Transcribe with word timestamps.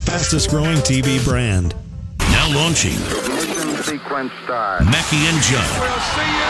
Fastest 0.00 0.50
growing 0.50 0.76
TV 0.78 1.22
brand. 1.24 1.74
Now 2.18 2.52
launching. 2.54 2.92
Ignition 2.92 3.76
sequence 3.82 4.32
start. 4.44 4.84
Mackey 4.84 5.16
and 5.26 5.40
Judd. 5.42 5.80
We'll 5.80 6.00
see 6.00 6.20
you. 6.20 6.48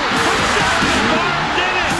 Touchdown! 1.01 1.57
Did 1.57 1.75
it! 1.77 1.93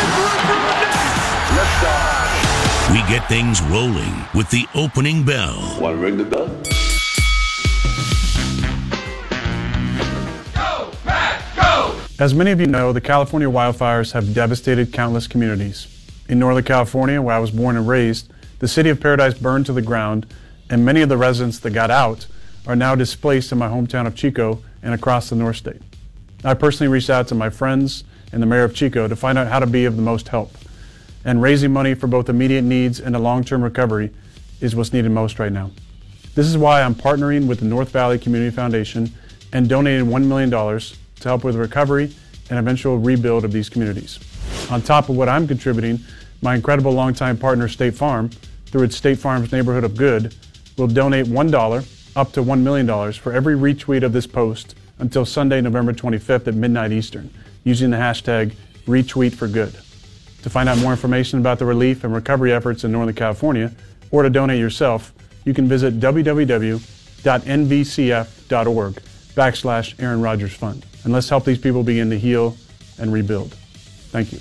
And 0.00 1.58
Liftoff. 1.58 2.92
We 2.92 2.98
get 3.14 3.28
things 3.28 3.60
rolling 3.62 4.24
with 4.34 4.50
the 4.50 4.66
opening 4.74 5.24
bell. 5.24 5.58
Want 5.80 5.96
to 5.96 6.02
ring 6.02 6.16
the 6.16 6.24
bell? 6.24 6.48
Go, 10.54 10.90
Pat, 11.04 11.44
go! 11.56 12.00
As 12.18 12.34
many 12.34 12.50
of 12.50 12.60
you 12.60 12.66
know, 12.66 12.92
the 12.92 13.00
California 13.00 13.48
wildfires 13.48 14.12
have 14.12 14.34
devastated 14.34 14.92
countless 14.92 15.26
communities. 15.26 15.86
In 16.28 16.38
Northern 16.38 16.64
California, 16.64 17.20
where 17.20 17.36
I 17.36 17.38
was 17.38 17.50
born 17.50 17.76
and 17.76 17.86
raised, 17.86 18.32
the 18.60 18.68
city 18.68 18.88
of 18.90 19.00
Paradise 19.00 19.34
burned 19.34 19.66
to 19.66 19.72
the 19.72 19.82
ground, 19.82 20.26
and 20.70 20.84
many 20.84 21.02
of 21.02 21.08
the 21.08 21.16
residents 21.16 21.58
that 21.58 21.72
got 21.72 21.90
out 21.90 22.26
are 22.66 22.76
now 22.76 22.94
displaced 22.94 23.50
in 23.50 23.58
my 23.58 23.68
hometown 23.68 24.06
of 24.06 24.14
Chico 24.14 24.62
and 24.82 24.94
across 24.94 25.28
the 25.28 25.36
North 25.36 25.56
State. 25.56 25.82
I 26.44 26.54
personally 26.54 26.90
reached 26.90 27.10
out 27.10 27.28
to 27.28 27.34
my 27.34 27.50
friends 27.50 28.04
and 28.32 28.40
the 28.40 28.46
mayor 28.46 28.64
of 28.64 28.74
Chico 28.74 29.08
to 29.08 29.16
find 29.16 29.36
out 29.36 29.48
how 29.48 29.58
to 29.58 29.66
be 29.66 29.84
of 29.84 29.96
the 29.96 30.02
most 30.02 30.28
help. 30.28 30.56
And 31.24 31.42
raising 31.42 31.72
money 31.72 31.94
for 31.94 32.06
both 32.06 32.28
immediate 32.28 32.62
needs 32.62 33.00
and 33.00 33.14
a 33.14 33.18
long 33.18 33.44
term 33.44 33.62
recovery 33.62 34.10
is 34.60 34.76
what's 34.76 34.92
needed 34.92 35.10
most 35.10 35.38
right 35.38 35.52
now. 35.52 35.70
This 36.34 36.46
is 36.46 36.56
why 36.56 36.82
I'm 36.82 36.94
partnering 36.94 37.46
with 37.46 37.58
the 37.58 37.66
North 37.66 37.90
Valley 37.90 38.18
Community 38.18 38.54
Foundation 38.54 39.12
and 39.52 39.68
donating 39.68 40.06
$1 40.06 40.24
million 40.24 40.50
to 40.50 41.28
help 41.28 41.42
with 41.42 41.56
recovery 41.56 42.14
and 42.48 42.58
eventual 42.58 42.98
rebuild 42.98 43.44
of 43.44 43.52
these 43.52 43.68
communities. 43.68 44.20
On 44.70 44.80
top 44.80 45.08
of 45.08 45.16
what 45.16 45.28
I'm 45.28 45.48
contributing, 45.48 45.98
my 46.40 46.54
incredible 46.54 46.92
longtime 46.92 47.36
partner 47.36 47.68
State 47.68 47.94
Farm, 47.94 48.30
through 48.66 48.84
its 48.84 48.96
State 48.96 49.18
Farm's 49.18 49.50
Neighborhood 49.50 49.84
of 49.84 49.96
Good, 49.96 50.34
will 50.80 50.88
donate 50.88 51.26
$1 51.26 52.16
up 52.16 52.32
to 52.32 52.42
$1 52.42 52.62
million 52.62 53.12
for 53.12 53.32
every 53.32 53.54
retweet 53.54 54.02
of 54.02 54.12
this 54.12 54.26
post 54.26 54.74
until 54.98 55.24
Sunday, 55.24 55.60
November 55.60 55.92
25th 55.92 56.48
at 56.48 56.54
midnight 56.54 56.90
Eastern, 56.90 57.30
using 57.62 57.90
the 57.90 57.96
hashtag 57.96 58.54
RetweetForGood. 58.86 59.86
To 60.42 60.50
find 60.50 60.68
out 60.68 60.78
more 60.78 60.90
information 60.90 61.38
about 61.38 61.58
the 61.58 61.66
relief 61.66 62.02
and 62.02 62.14
recovery 62.14 62.52
efforts 62.52 62.82
in 62.82 62.92
Northern 62.92 63.14
California, 63.14 63.72
or 64.10 64.22
to 64.22 64.30
donate 64.30 64.58
yourself, 64.58 65.12
you 65.44 65.54
can 65.54 65.68
visit 65.68 66.00
www.nvcf.org 66.00 66.82
backslash 69.34 70.02
Aaron 70.02 70.20
Rodgers 70.20 70.52
Fund. 70.54 70.84
And 71.04 71.12
let's 71.12 71.28
help 71.28 71.44
these 71.44 71.58
people 71.58 71.82
begin 71.82 72.10
to 72.10 72.18
heal 72.18 72.56
and 72.98 73.12
rebuild. 73.12 73.54
Thank 74.10 74.32
you. 74.32 74.40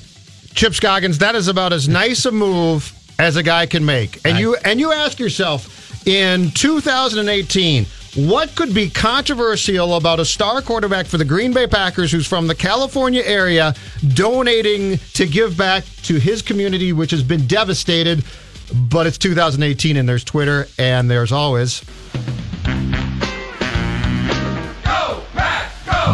Chip 0.55 0.73
Scoggins, 0.73 1.19
that 1.19 1.35
is 1.35 1.47
about 1.47 1.73
as 1.73 1.87
nice 1.87 2.25
a 2.25 2.31
move 2.31 2.93
as 3.19 3.35
a 3.35 3.43
guy 3.43 3.65
can 3.65 3.85
make. 3.85 4.25
And 4.25 4.39
you 4.39 4.55
and 4.55 4.79
you 4.79 4.91
ask 4.91 5.19
yourself 5.19 5.78
in 6.09 6.49
2018, 6.49 7.85
what 8.15 8.55
could 8.55 8.73
be 8.73 8.89
controversial 8.89 9.95
about 9.95 10.19
a 10.19 10.25
star 10.25 10.59
quarterback 10.59 11.05
for 11.05 11.19
the 11.19 11.25
Green 11.25 11.53
Bay 11.53 11.67
Packers 11.67 12.11
who's 12.11 12.25
from 12.25 12.47
the 12.47 12.55
California 12.55 13.21
area 13.23 13.75
donating 14.15 14.97
to 15.13 15.27
give 15.27 15.55
back 15.55 15.83
to 16.01 16.15
his 16.15 16.41
community 16.41 16.93
which 16.93 17.11
has 17.11 17.21
been 17.21 17.45
devastated, 17.45 18.25
but 18.73 19.05
it's 19.05 19.19
2018 19.19 19.97
and 19.97 20.09
there's 20.09 20.23
Twitter 20.23 20.65
and 20.79 21.11
there's 21.11 21.31
always 21.31 21.83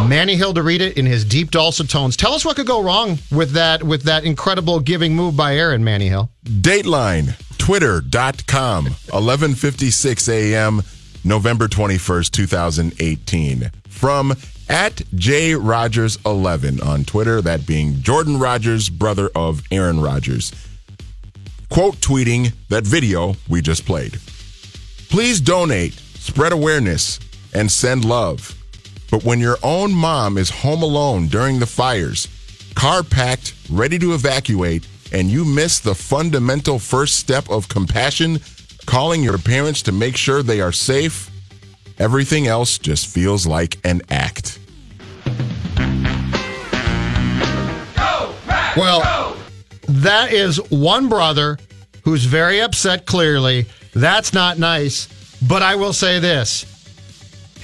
Manny 0.03 0.35
Hill 0.35 0.53
to 0.53 0.61
read 0.61 0.81
it 0.81 0.97
in 0.97 1.05
his 1.05 1.25
deep 1.25 1.51
dulcet 1.51 1.89
tones. 1.89 2.15
Tell 2.15 2.33
us 2.33 2.43
what 2.45 2.55
could 2.55 2.67
go 2.67 2.83
wrong 2.83 3.17
with 3.31 3.51
that 3.51 3.83
with 3.83 4.03
that 4.03 4.23
incredible 4.23 4.79
giving 4.79 5.15
move 5.15 5.35
by 5.35 5.55
Aaron 5.55 5.83
Manny 5.83 6.07
Hill. 6.09 6.29
Dateline, 6.43 7.35
twitter.com, 7.57 8.85
11:56 8.85 10.29
a.m., 10.29 10.83
November 11.23 11.67
21st, 11.67 12.31
2018. 12.31 13.71
From 13.87 14.35
at 14.69 15.01
J 15.15 15.55
Rodgers 15.55 16.17
11 16.25 16.81
on 16.81 17.03
Twitter, 17.03 17.41
that 17.41 17.65
being 17.65 18.01
Jordan 18.01 18.37
Rodgers, 18.39 18.89
brother 18.89 19.29
of 19.35 19.63
Aaron 19.71 20.01
Rodgers. 20.01 20.51
Quote 21.69 21.95
tweeting 21.95 22.53
that 22.69 22.83
video 22.83 23.35
we 23.49 23.61
just 23.61 23.85
played. 23.85 24.19
Please 25.09 25.41
donate, 25.41 25.93
spread 25.93 26.51
awareness, 26.51 27.19
and 27.53 27.71
send 27.71 28.05
love. 28.05 28.55
But 29.11 29.23
when 29.23 29.39
your 29.39 29.57
own 29.63 29.93
mom 29.93 30.37
is 30.37 30.49
home 30.49 30.81
alone 30.81 31.27
during 31.27 31.59
the 31.59 31.65
fires, 31.65 32.27
car 32.75 33.03
packed, 33.03 33.53
ready 33.69 33.99
to 33.99 34.13
evacuate, 34.13 34.87
and 35.11 35.29
you 35.29 35.45
miss 35.45 35.79
the 35.79 35.95
fundamental 35.95 36.79
first 36.79 37.17
step 37.17 37.49
of 37.49 37.69
compassion, 37.69 38.39
calling 38.85 39.23
your 39.23 39.37
parents 39.37 39.81
to 39.83 39.91
make 39.91 40.17
sure 40.17 40.43
they 40.43 40.61
are 40.61 40.71
safe, 40.71 41.29
everything 41.99 42.47
else 42.47 42.77
just 42.77 43.07
feels 43.07 43.45
like 43.47 43.77
an 43.83 44.01
act. 44.09 44.59
Well, 48.75 49.37
that 49.87 50.33
is 50.33 50.57
one 50.69 51.07
brother 51.07 51.57
who's 52.03 52.25
very 52.25 52.61
upset, 52.61 53.05
clearly. 53.05 53.67
That's 53.93 54.33
not 54.33 54.59
nice. 54.59 55.07
But 55.47 55.61
I 55.61 55.75
will 55.75 55.93
say 55.93 56.19
this 56.19 56.65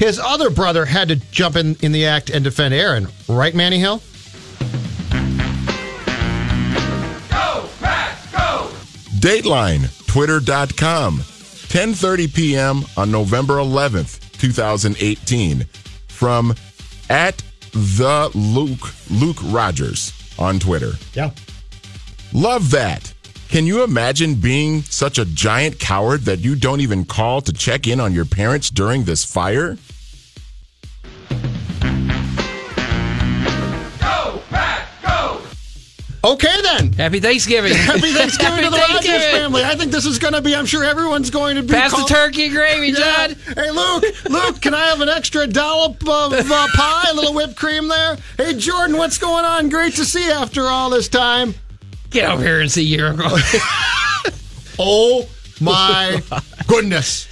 his 0.01 0.17
other 0.17 0.49
brother 0.49 0.83
had 0.83 1.09
to 1.09 1.15
jump 1.15 1.55
in, 1.55 1.75
in 1.83 1.91
the 1.91 2.07
act 2.07 2.31
and 2.31 2.43
defend 2.43 2.73
Aaron, 2.73 3.07
right, 3.29 3.53
Manny 3.53 3.77
Hill? 3.77 4.01
Go, 7.29 7.69
Pats, 7.79 8.31
go! 8.31 8.71
Dateline, 9.19 10.07
twitter.com, 10.07 11.19
10:30 11.19 12.33
p.m. 12.33 12.83
on 12.97 13.11
November 13.11 13.57
11th, 13.57 14.19
2018 14.39 15.65
from 16.07 16.55
at 17.11 17.43
the 17.71 18.31
Luke 18.33 18.89
Luke 19.11 19.37
Rodgers 19.43 20.13
on 20.39 20.57
Twitter. 20.57 20.93
Yeah. 21.13 21.29
Love 22.33 22.71
that. 22.71 23.13
Can 23.49 23.67
you 23.67 23.83
imagine 23.83 24.35
being 24.35 24.81
such 24.81 25.19
a 25.19 25.25
giant 25.25 25.77
coward 25.77 26.21
that 26.21 26.39
you 26.39 26.55
don't 26.55 26.79
even 26.79 27.05
call 27.05 27.41
to 27.41 27.53
check 27.53 27.85
in 27.85 27.99
on 27.99 28.13
your 28.13 28.25
parents 28.25 28.71
during 28.71 29.03
this 29.03 29.23
fire? 29.25 29.77
Okay, 36.23 36.61
then. 36.61 36.93
Happy 36.93 37.19
Thanksgiving. 37.19 37.73
Happy 37.75 38.11
Thanksgiving 38.13 38.63
to 38.63 38.69
the 38.69 38.77
Happy 38.77 38.93
Rodgers 38.93 39.25
family. 39.31 39.63
I 39.63 39.75
think 39.75 39.91
this 39.91 40.05
is 40.05 40.19
going 40.19 40.33
to 40.33 40.41
be, 40.41 40.55
I'm 40.55 40.67
sure 40.67 40.83
everyone's 40.83 41.29
going 41.31 41.55
to 41.55 41.63
be. 41.63 41.69
Pass 41.73 41.91
the 41.91 42.05
turkey 42.07 42.49
gravy, 42.49 42.89
Yeah. 42.89 43.27
John. 43.29 43.35
Hey, 43.55 43.71
Luke, 43.71 44.03
Luke, 44.29 44.61
can 44.61 44.75
I 44.75 44.85
have 44.87 45.01
an 45.01 45.09
extra 45.09 45.47
dollop 45.47 46.01
of 46.07 46.33
uh, 46.33 46.67
pie, 46.75 47.09
a 47.09 47.13
little 47.15 47.33
whipped 47.33 47.55
cream 47.55 47.87
there? 47.87 48.17
Hey, 48.37 48.53
Jordan, 48.53 48.97
what's 48.97 49.17
going 49.17 49.45
on? 49.45 49.69
Great 49.69 49.95
to 49.95 50.05
see 50.05 50.25
you 50.25 50.31
after 50.31 50.63
all 50.63 50.89
this 50.91 51.07
time. 51.09 51.55
Get 52.11 52.29
over 52.29 52.43
here 52.43 52.59
and 52.61 52.71
see 52.71 52.83
your 52.83 53.07
uncle. 53.09 53.37
Oh 54.79 55.27
my 55.59 56.21
goodness. 56.65 57.27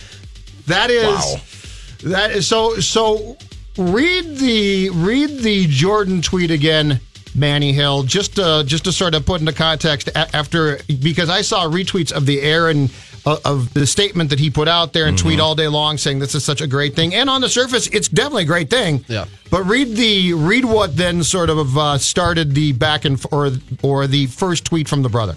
That 0.67 0.91
is 0.91 1.97
that 2.03 2.29
is 2.31 2.45
so 2.47 2.75
so 2.75 3.37
read 3.77 4.37
the 4.37 4.89
read 4.91 5.39
the 5.39 5.65
Jordan 5.67 6.21
tweet 6.21 6.51
again 6.51 6.99
Manny 7.39 7.71
Hill 7.73 8.03
just 8.03 8.37
uh, 8.39 8.63
just 8.63 8.83
to 8.85 8.91
sort 8.91 9.15
of 9.15 9.25
put 9.25 9.39
into 9.39 9.53
context 9.53 10.09
after 10.15 10.79
because 11.01 11.29
I 11.29 11.41
saw 11.41 11.63
retweets 11.69 12.11
of 12.11 12.25
the 12.25 12.41
Aaron 12.41 12.89
of, 13.25 13.45
of 13.45 13.73
the 13.73 13.85
statement 13.87 14.29
that 14.29 14.39
he 14.39 14.49
put 14.49 14.67
out 14.67 14.93
there 14.93 15.05
and 15.05 15.17
Mm-hmm. 15.17 15.27
tweet 15.27 15.39
all 15.39 15.55
day 15.55 15.67
long 15.67 15.97
saying 15.97 16.19
this 16.19 16.35
is 16.35 16.43
such 16.45 16.61
a 16.61 16.67
great 16.67 16.95
thing. 16.95 17.13
And 17.15 17.29
on 17.29 17.41
the 17.41 17.49
surface, 17.49 17.87
it's 17.87 18.07
definitely 18.07 18.43
a 18.43 18.47
great 18.47 18.69
thing. 18.69 19.03
Yeah. 19.07 19.25
But 19.49 19.63
read 19.63 19.95
the 19.95 20.33
read 20.33 20.65
what 20.65 20.95
then 20.95 21.23
sort 21.23 21.49
of 21.49 21.77
uh, 21.77 21.97
started 21.97 22.53
the 22.53 22.73
back 22.73 23.05
and 23.05 23.21
or 23.31 23.51
or 23.81 24.07
the 24.07 24.27
first 24.27 24.65
tweet 24.65 24.87
from 24.87 25.01
the 25.01 25.09
brother. 25.09 25.35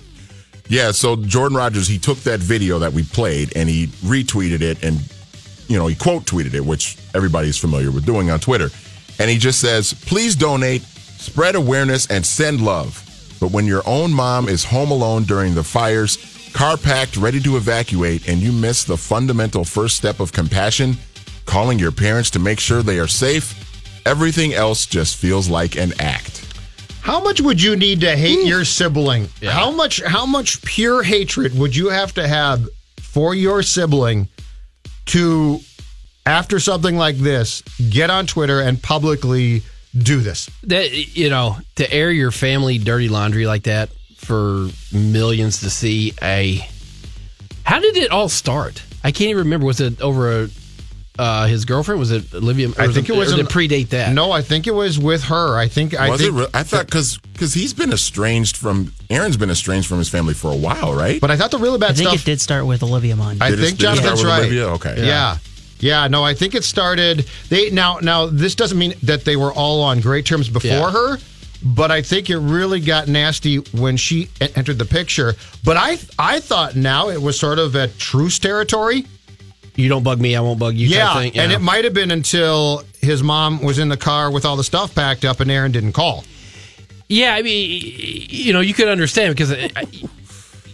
Yeah, 0.69 0.93
so 0.93 1.17
Jordan 1.17 1.57
Rodgers, 1.59 1.87
he 1.89 1.99
took 1.99 2.19
that 2.19 2.41
video 2.41 2.79
that 2.79 2.93
we 2.93 3.03
played 3.03 3.55
and 3.57 3.69
he 3.69 3.89
retweeted 4.07 4.63
it 4.63 4.83
and, 4.83 5.01
you 5.69 5.77
know, 5.77 5.87
he 5.87 5.95
quote 5.95 6.25
tweeted 6.25 6.55
it, 6.55 6.65
which 6.65 6.97
everybody's 7.15 7.59
familiar 7.59 7.91
with 7.91 8.07
doing 8.07 8.31
on 8.31 8.41
Twitter. 8.41 8.71
And 9.19 9.29
he 9.29 9.37
just 9.37 9.61
says, 9.61 9.93
please 9.93 10.35
donate, 10.35 10.83
spread 11.23 11.55
awareness, 11.55 12.07
and 12.07 12.27
send 12.27 12.61
love. 12.61 13.09
But 13.41 13.53
when 13.53 13.67
your 13.67 13.83
own 13.87 14.13
mom 14.13 14.49
is 14.49 14.65
home 14.65 14.91
alone 14.91 15.25
during 15.25 15.55
the 15.55 15.65
fires, 15.65 16.51
car 16.53 16.77
packed, 16.77 17.17
ready 17.17 17.41
to 17.41 17.57
evacuate, 17.57 18.29
and 18.29 18.41
you 18.41 18.53
miss 18.53 18.85
the 18.85 18.97
fundamental 18.97 19.65
first 19.65 19.97
step 19.97 20.21
of 20.21 20.33
compassion, 20.33 20.97
calling 21.47 21.79
your 21.79 21.93
parents 21.93 22.31
to 22.31 22.39
make 22.39 22.61
sure 22.61 22.83
they 22.83 22.99
are 22.99 23.09
safe, 23.09 23.59
everything 24.07 24.53
else 24.53 24.87
just 24.87 25.17
feels 25.17 25.49
like 25.49 25.77
an 25.77 25.93
act. 26.01 26.47
How 27.01 27.21
much 27.21 27.41
would 27.41 27.61
you 27.61 27.75
need 27.75 28.01
to 28.03 28.17
hate 28.17 28.47
your 28.47 28.65
sibling? 28.65 29.29
How 29.43 29.73
much 29.73 30.01
how 30.03 30.25
much 30.25 30.63
pure 30.63 31.03
hatred 31.03 31.59
would 31.59 31.75
you 31.75 31.89
have 31.89 32.15
to 32.15 32.29
have 32.29 32.69
for 33.01 33.35
your 33.35 33.63
sibling 33.65 34.29
to 35.07 35.59
after 36.27 36.61
something 36.61 36.97
like 36.97 37.17
this 37.17 37.63
get 37.91 38.09
on 38.09 38.27
Twitter 38.27 38.61
and 38.61 38.81
publicly 38.81 39.63
do 39.97 40.21
this? 40.21 40.49
That 40.65 40.93
you 41.17 41.29
know, 41.31 41.57
to 41.77 41.93
air 41.93 42.11
your 42.11 42.31
family 42.31 42.79
dirty 42.79 43.09
laundry 43.09 43.47
like 43.47 43.65
that 43.65 43.91
for 44.17 44.69
millions 44.93 45.61
to 45.61 45.71
see. 45.71 46.15
A 46.23 46.67
how 47.65 47.81
did 47.81 47.97
it 47.97 48.11
all 48.11 48.29
start? 48.29 48.83
I 49.05 49.11
can't 49.13 49.31
even 49.31 49.45
remember. 49.45 49.67
Was 49.67 49.81
it 49.81 50.01
over 50.01 50.43
a, 50.43 50.49
uh, 51.19 51.47
his 51.47 51.65
girlfriend? 51.65 51.99
Was 52.01 52.11
it 52.11 52.33
Olivia? 52.35 52.71
Or 52.71 52.81
I 52.81 52.89
think 52.89 53.09
it 53.09 53.17
was 53.17 53.33
Or 53.33 53.37
did 53.37 53.47
it 53.47 53.51
predate 53.51 53.91
that? 53.91 54.13
No, 54.15 54.33
I 54.33 54.43
think 54.43 54.67
it 54.67 54.75
was 54.75 54.99
with 54.99 55.25
her. 55.25 55.59
I 55.59 55.69
think 55.69 55.95
I 55.95 56.09
Was 56.11 56.21
think 56.21 56.35
it? 56.35 56.41
Re- 56.41 56.47
I 56.55 56.63
thought 56.63 56.87
because 56.87 57.19
because 57.19 57.53
he's 57.55 57.75
been 57.75 57.93
estranged 57.93 58.57
from 58.57 58.93
Aaron's 59.11 59.37
been 59.37 59.51
estranged 59.51 59.89
from 59.89 59.99
his 59.99 60.09
family 60.09 60.35
for 60.35 60.51
a 60.51 60.57
while, 60.57 60.95
right? 60.95 61.21
but 61.21 61.31
I 61.31 61.37
thought 61.37 61.51
the 61.51 61.59
really 61.59 61.79
bad 61.79 61.91
I 61.91 61.95
think 61.95 62.09
stuff 62.09 62.23
it 62.23 62.25
did 62.25 62.41
start 62.41 62.67
with 62.67 62.83
Olivia 62.83 63.17
Munn. 63.17 63.39
I 63.41 63.51
Did 63.51 63.59
think 63.59 63.79
did 63.79 63.91
it 63.91 63.97
start 63.97 63.97
Jonathan's 63.97 64.23
with 64.23 64.31
right. 64.31 64.41
Olivia? 64.41 64.67
Okay. 64.69 64.95
Yeah. 64.99 65.05
yeah. 65.05 65.37
No, 66.09 66.23
I 66.25 66.35
think 66.35 66.55
it 66.55 66.65
started 66.65 67.27
they 67.49 67.71
now 67.71 67.99
now 68.01 68.27
this 68.27 68.55
doesn't 68.55 68.79
mean 68.79 68.95
that 69.03 69.25
they 69.25 69.37
were 69.37 69.53
all 69.53 69.83
on 69.83 70.01
great 70.01 70.25
terms 70.27 70.49
before 70.49 70.71
Yeah. 70.71 70.91
her, 70.93 71.19
but 71.63 71.91
I 71.91 72.03
think 72.03 72.31
it 72.31 72.39
really 72.39 72.81
got 72.81 73.09
nasty 73.09 73.57
when 73.57 73.97
she 73.97 74.29
entered 74.57 74.79
the 74.79 74.85
picture. 74.85 75.35
But 75.65 75.77
I 75.77 75.99
I 76.19 76.41
thought 76.41 76.77
now 76.77 77.09
it 77.11 77.21
was 77.21 77.39
sort 77.39 77.59
of 77.59 77.75
at 77.77 77.99
truce 77.99 78.39
territory. 78.39 79.05
You 79.75 79.89
don't 79.89 80.03
bug 80.03 80.21
me, 80.21 80.37
I 80.37 80.41
won't 80.41 80.59
bug 80.59 80.75
you. 80.75 80.89
type 80.95 81.35
Yeah, 81.35 81.43
and 81.43 81.51
it 81.53 81.61
might 81.61 81.85
have 81.85 81.95
been 81.95 82.11
until 82.11 82.85
his 83.01 83.23
mom 83.23 83.63
was 83.63 83.79
in 83.79 83.89
the 83.89 83.97
car 83.97 84.31
with 84.31 84.45
all 84.45 84.57
the 84.57 84.65
stuff 84.65 84.95
packed 84.95 85.25
up 85.25 85.41
and 85.41 85.51
Aaron 85.51 85.73
didn't 85.73 85.93
call. 85.93 86.25
Yeah, 87.09 87.35
I 87.35 87.43
mean, 87.43 87.81
you 88.29 88.53
know, 88.53 88.61
you 88.61 88.75
could 88.75 88.89
understand 88.89 89.35
because 89.35 89.51
I- 89.53 89.71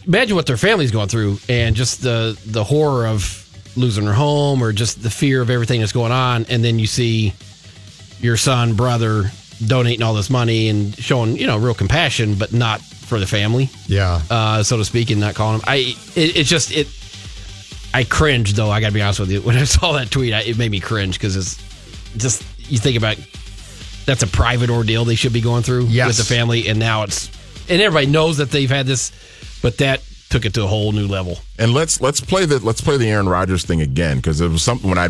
imagine 0.06 0.36
what 0.36 0.46
their 0.46 0.56
family's 0.56 0.90
going 0.90 1.08
through 1.08 1.38
and 1.48 1.76
just 1.76 2.02
the 2.02 2.36
the 2.46 2.64
horror 2.64 3.06
of 3.06 3.47
losing 3.78 4.04
her 4.06 4.12
home 4.12 4.62
or 4.62 4.72
just 4.72 5.02
the 5.02 5.10
fear 5.10 5.40
of 5.40 5.50
everything 5.50 5.80
that's 5.80 5.92
going 5.92 6.12
on, 6.12 6.44
and 6.48 6.62
then 6.64 6.78
you 6.78 6.86
see 6.86 7.32
your 8.20 8.36
son, 8.36 8.74
brother 8.74 9.30
donating 9.66 10.02
all 10.02 10.14
this 10.14 10.30
money 10.30 10.68
and 10.68 10.94
showing 10.96 11.36
you 11.36 11.46
know 11.46 11.56
real 11.58 11.74
compassion, 11.74 12.34
but 12.36 12.52
not 12.52 12.80
for 12.80 13.18
the 13.18 13.26
family, 13.26 13.70
Yeah. 13.86 14.20
uh, 14.30 14.62
so 14.62 14.76
to 14.76 14.84
speak, 14.84 15.10
and 15.10 15.20
not 15.20 15.34
calling 15.34 15.58
them. 15.58 15.64
I 15.68 15.76
it, 16.16 16.36
it's 16.36 16.48
just 16.50 16.72
it. 16.72 16.88
I 17.94 18.04
cringed 18.04 18.54
though. 18.56 18.70
I 18.70 18.80
got 18.80 18.88
to 18.88 18.92
be 18.94 19.00
honest 19.02 19.20
with 19.20 19.30
you. 19.30 19.40
When 19.48 19.56
I 19.56 19.64
saw 19.64 19.92
that 19.92 20.10
tweet, 20.10 20.34
I, 20.34 20.42
it 20.42 20.58
made 20.58 20.70
me 20.70 20.80
cringe 20.80 21.14
because 21.18 21.36
it's 21.36 21.56
just 22.16 22.42
you 22.70 22.78
think 22.78 22.96
about 22.98 23.16
that's 24.04 24.22
a 24.22 24.26
private 24.26 24.70
ordeal 24.70 25.04
they 25.04 25.14
should 25.14 25.32
be 25.32 25.40
going 25.40 25.62
through 25.62 25.84
Yes. 25.86 26.08
with 26.08 26.16
the 26.18 26.34
family, 26.34 26.68
and 26.68 26.78
now 26.78 27.02
it's 27.04 27.30
and 27.70 27.80
everybody 27.82 28.06
knows 28.06 28.38
that 28.38 28.50
they've 28.50 28.70
had 28.70 28.86
this, 28.86 29.12
but 29.62 29.78
that 29.78 30.02
took 30.30 30.44
it 30.44 30.54
to 30.54 30.64
a 30.64 30.66
whole 30.66 30.92
new 30.92 31.06
level. 31.06 31.38
And 31.58 31.72
let's 31.72 32.00
let's 32.00 32.20
play 32.20 32.44
the 32.44 32.58
let's 32.58 32.80
play 32.80 32.96
the 32.96 33.08
Aaron 33.10 33.28
Rodgers 33.28 33.64
thing 33.64 33.80
again 33.80 34.16
because 34.16 34.40
it 34.40 34.48
was 34.48 34.62
something 34.62 34.88
when 34.88 34.98
I 34.98 35.08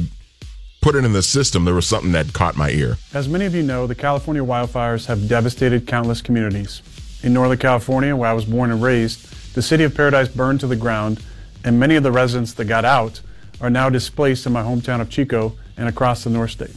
put 0.81 0.95
it 0.95 1.05
in 1.05 1.13
the 1.13 1.23
system, 1.23 1.65
there 1.65 1.75
was 1.75 1.87
something 1.87 2.13
that 2.13 2.33
caught 2.33 2.57
my 2.57 2.71
ear. 2.71 2.97
As 3.13 3.29
many 3.29 3.47
of 3.47 3.55
you 3.55 3.63
know, 3.63 3.87
the 3.87 3.95
California 3.95 4.43
wildfires 4.43 5.07
have 5.07 5.29
devastated 5.29 5.87
countless 5.87 6.23
communities. 6.23 6.83
In 7.23 7.33
Northern 7.33 7.59
California, 7.59 8.15
where 8.15 8.31
I 8.31 8.33
was 8.33 8.45
born 8.45 8.71
and 8.71 8.81
raised, 8.81 9.55
the 9.55 9.63
city 9.63 9.83
of 9.83 9.95
Paradise 9.95 10.29
burned 10.29 10.61
to 10.61 10.69
the 10.69 10.77
ground, 10.77 11.21
and 11.65 11.81
many 11.81 11.97
of 11.97 12.05
the 12.05 12.13
residents 12.13 12.53
that 12.55 12.67
got 12.67 12.85
out 12.85 13.21
are 13.61 13.71
now 13.71 13.91
displaced 13.91 14.47
in 14.47 14.53
my 14.53 14.63
hometown 14.63 15.01
of 15.01 15.11
Chico 15.11 15.55
and 15.77 15.89
across 15.89 16.23
the 16.23 16.31
North 16.31 16.53
State. 16.53 16.77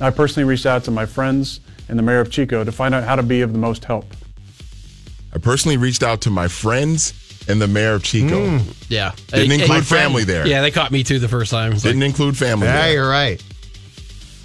I 0.00 0.10
personally 0.10 0.46
reached 0.46 0.66
out 0.66 0.84
to 0.84 0.90
my 0.90 1.06
friends 1.06 1.60
and 1.88 1.98
the 1.98 2.02
mayor 2.02 2.20
of 2.20 2.30
Chico 2.30 2.62
to 2.62 2.72
find 2.72 2.94
out 2.94 3.04
how 3.04 3.16
to 3.16 3.22
be 3.22 3.40
of 3.40 3.52
the 3.52 3.58
most 3.58 3.84
help. 3.84 4.04
I 5.32 5.38
personally 5.38 5.76
reached 5.76 6.02
out 6.02 6.20
to 6.22 6.30
my 6.30 6.46
friends 6.48 7.14
and 7.50 7.60
the 7.60 7.68
mayor 7.68 7.94
of 7.94 8.02
Chico. 8.02 8.60
Yeah, 8.88 9.12
Didn't 9.28 9.52
include 9.52 9.68
my 9.68 9.80
friend- 9.80 9.86
family 10.04 10.24
there. 10.24 10.46
Yeah, 10.46 10.60
they 10.62 10.70
caught 10.70 10.90
me 10.92 11.02
too 11.04 11.18
the 11.18 11.28
first 11.28 11.50
time. 11.50 11.76
Didn't 11.76 12.02
include 12.02 12.36
family. 12.36 12.66
Yeah, 12.66 12.82
there. 12.82 12.92
you're 12.94 13.08
right. 13.08 13.42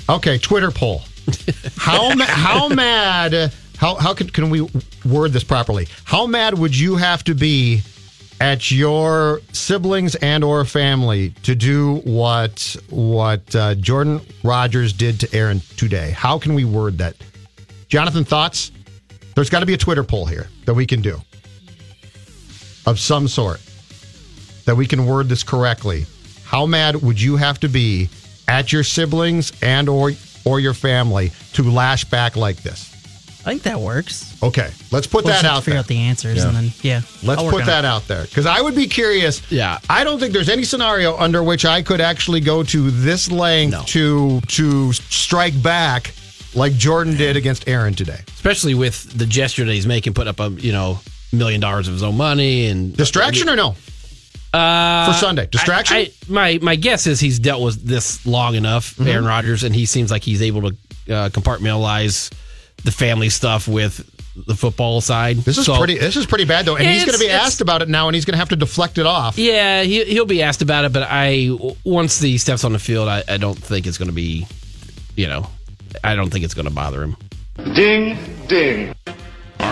Okay, 0.10 0.38
Twitter 0.38 0.72
poll. 0.72 1.02
How 1.78 2.13
ma- 2.13 2.25
how 2.25 2.68
mad? 2.69 3.52
How 3.78 3.96
how 3.96 4.13
can 4.13 4.30
can 4.30 4.52
we 4.52 4.62
word 5.04 5.31
this 5.34 5.44
properly? 5.44 5.88
How 6.04 6.28
mad 6.28 6.57
would 6.57 6.78
you 6.78 6.96
have 6.98 7.24
to 7.24 7.34
be 7.34 7.81
at 8.40 8.69
your 8.69 9.42
siblings 9.52 10.13
and 10.16 10.44
or 10.44 10.63
family 10.66 11.31
to 11.44 11.56
do 11.56 11.96
what 12.04 12.75
what 12.92 13.56
uh, 13.56 13.74
Jordan 13.75 14.22
Rodgers 14.44 14.94
did 14.94 15.19
to 15.22 15.36
Aaron 15.36 15.62
today? 15.78 16.12
How 16.12 16.38
can 16.38 16.54
we 16.54 16.63
word 16.63 17.00
that? 17.00 17.16
Jonathan, 17.88 18.24
thoughts? 18.24 18.72
There's 19.34 19.50
got 19.50 19.62
to 19.62 19.66
be 19.66 19.74
a 19.74 19.78
Twitter 19.78 20.04
poll 20.04 20.28
here 20.28 20.48
that 20.66 20.75
we 20.75 20.86
can 20.86 21.02
do 21.02 21.19
of 22.85 22.99
some 22.99 23.27
sort 23.27 23.59
that 24.65 24.75
we 24.75 24.85
can 24.87 25.05
word 25.05 25.29
this 25.29 25.43
correctly. 25.43 26.05
How 26.43 26.65
mad 26.65 26.97
would 27.01 27.19
you 27.21 27.35
have 27.37 27.59
to 27.61 27.67
be 27.67 28.09
at 28.47 28.71
your 28.71 28.83
siblings 28.83 29.51
and 29.61 29.89
or 29.89 30.11
or 30.45 30.59
your 30.59 30.73
family 30.73 31.31
to 31.53 31.63
lash 31.63 32.05
back 32.05 32.35
like 32.35 32.57
this? 32.57 32.91
I 33.41 33.49
think 33.49 33.63
that 33.63 33.79
works. 33.79 34.35
Okay, 34.41 34.71
let's 34.91 35.05
put 35.05 35.23
We'll 35.23 35.33
that 35.35 35.41
just 35.41 35.45
have 35.45 35.51
to 35.53 35.57
out 35.57 35.63
figure 35.63 35.73
there. 35.73 35.79
out 35.81 35.87
the 35.87 35.97
answers 35.99 36.43
and 36.43 36.55
then 36.55 36.71
yeah. 36.81 37.01
Let's 37.23 37.41
put 37.43 37.61
on 37.61 37.65
that 37.67 37.85
it. 37.85 37.87
out 37.87 38.07
there 38.07 38.23
because 38.23 38.47
I 38.47 38.59
would 38.61 38.75
be 38.75 38.87
curious. 38.87 39.41
Yeah. 39.51 39.77
I 39.87 40.03
don't 40.03 40.19
think 40.19 40.33
there's 40.33 40.49
any 40.49 40.63
scenario 40.63 41.15
under 41.15 41.43
which 41.43 41.63
I 41.63 41.83
could 41.83 42.01
actually 42.01 42.39
go 42.39 42.63
to 42.63 42.89
this 42.89 43.29
length 43.31 43.71
No. 43.71 43.83
to 43.87 44.42
to 44.42 44.94
strike 44.94 45.61
back 45.61 46.13
like 46.56 46.73
Jordan 46.73 47.18
did 47.18 47.35
against 47.37 47.68
Aaron 47.68 47.94
today. 47.94 48.19
especially 48.30 48.73
with 48.73 49.11
the 49.15 49.25
gesture 49.27 49.63
that 49.65 49.73
he's 49.73 49.85
making, 49.87 50.13
put 50.15 50.27
up 50.27 50.39
a 50.39 50.49
you 50.49 50.71
know 50.71 50.99
million 51.37 51.61
dollars 51.61 51.87
of 51.87 51.94
his 51.94 52.04
own 52.04 52.18
money 52.18 52.68
and 52.68 52.95
Distraction 52.95 53.49
or 53.49 53.56
no? 53.56 53.75
uh, 54.54 55.11
For 55.11 55.19
Sunday. 55.19 55.47
Distraction? 55.47 55.97
I, 55.97 55.99
I, 56.01 56.11
my 56.30 56.59
my 56.61 56.75
guess 56.75 57.07
is 57.07 57.19
he's 57.19 57.39
dealt 57.39 57.61
with 57.61 57.83
this 57.83 58.25
long 58.25 58.56
enough, 58.56 58.95
Mm-hmm. 58.95 59.07
Aaron 59.07 59.25
Rodgers, 59.25 59.63
and 59.63 59.73
he 59.75 59.85
seems 59.85 60.11
like 60.11 60.23
he's 60.23 60.42
able 60.42 60.61
to 60.61 60.68
uh, 61.13 61.30
compartmentalize 61.30 62.31
the 62.83 62.92
family 62.92 63.30
stuff 63.30 63.68
with 63.68 64.09
the 64.47 64.54
football 64.56 64.99
side. 65.01 65.37
This 65.37 65.57
is 65.57 65.65
So- 65.65 65.77
pretty. 65.77 65.97
This 65.97 66.15
is 66.18 66.25
pretty 66.25 66.44
bad 66.45 66.65
though, 66.65 66.75
and 66.75 66.85
he's 66.87 67.06
going 67.06 67.18
to 67.18 67.23
be 67.23 67.30
asked 67.31 67.61
about 67.61 67.81
it 67.81 67.87
now, 67.89 68.07
and 68.07 68.15
he's 68.15 68.25
going 68.25 68.33
to 68.33 68.37
have 68.39 68.49
to 68.49 68.56
deflect 68.57 68.97
it 68.97 69.06
off. 69.06 69.37
Yeah, 69.37 69.83
he, 69.83 70.04
he'll 70.06 70.25
be 70.25 70.42
asked 70.44 70.61
about 70.61 70.83
it, 70.85 70.92
but 70.94 71.04
I 71.09 71.49
once 71.85 72.19
he 72.19 72.37
steps 72.37 72.63
on 72.65 72.73
the 72.73 72.80
field, 72.80 73.07
I, 73.07 73.23
I 73.27 73.37
don't 73.37 73.57
think 73.57 73.87
it's 73.87 73.97
going 73.97 74.09
to 74.09 74.13
be, 74.15 74.45
you 75.15 75.27
know, 75.27 75.47
I 76.04 76.15
don't 76.15 76.30
think 76.30 76.44
it's 76.44 76.54
going 76.54 76.68
to 76.68 76.73
bother 76.73 77.01
him. 77.04 77.15
Ding, 77.73 78.18
ding. 78.47 78.94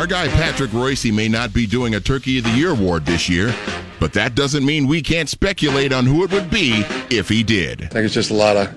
Our 0.04 0.08
guy 0.08 0.28
Patrick 0.28 0.72
Reusse 0.72 1.14
may 1.14 1.30
not 1.30 1.54
be 1.54 1.66
doing 1.66 1.96
a 1.96 2.00
Turkey 2.02 2.38
of 2.38 2.44
the 2.44 2.50
Year 2.50 2.72
award 2.72 3.06
this 3.06 3.30
year, 3.30 3.56
but 4.02 4.12
that 4.12 4.36
doesn't 4.36 4.66
mean 4.66 4.86
we 4.86 5.02
can't 5.02 5.30
speculate 5.30 5.94
on 5.94 6.06
who 6.06 6.26
it 6.26 6.32
would 6.34 6.50
be 6.50 6.84
if 7.10 7.30
he 7.30 7.42
did. 7.42 7.84
I 7.84 7.88
think 7.88 8.04
it's 8.04 8.14
just 8.14 8.30
a 8.30 8.34
lot 8.34 8.58
of 8.58 8.76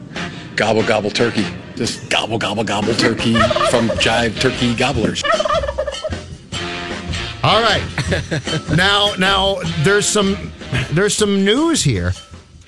gobble 0.55 0.85
gobble 0.85 1.11
turkey. 1.11 1.45
Just 1.75 2.09
gobble 2.11 2.39
gobble 2.39 2.63
gobble 2.63 2.95
turkey 2.95 3.33
from 3.71 3.89
Jive 3.99 4.41
Turkey 4.41 4.73
Gobblers. 4.77 5.25
All 7.43 7.61
right. 7.61 7.83
now, 8.77 9.15
now 9.19 9.57
there's 9.83 10.07
some 10.07 10.53
there's 10.93 11.17
some 11.17 11.45
news 11.45 11.83
here. 11.83 12.13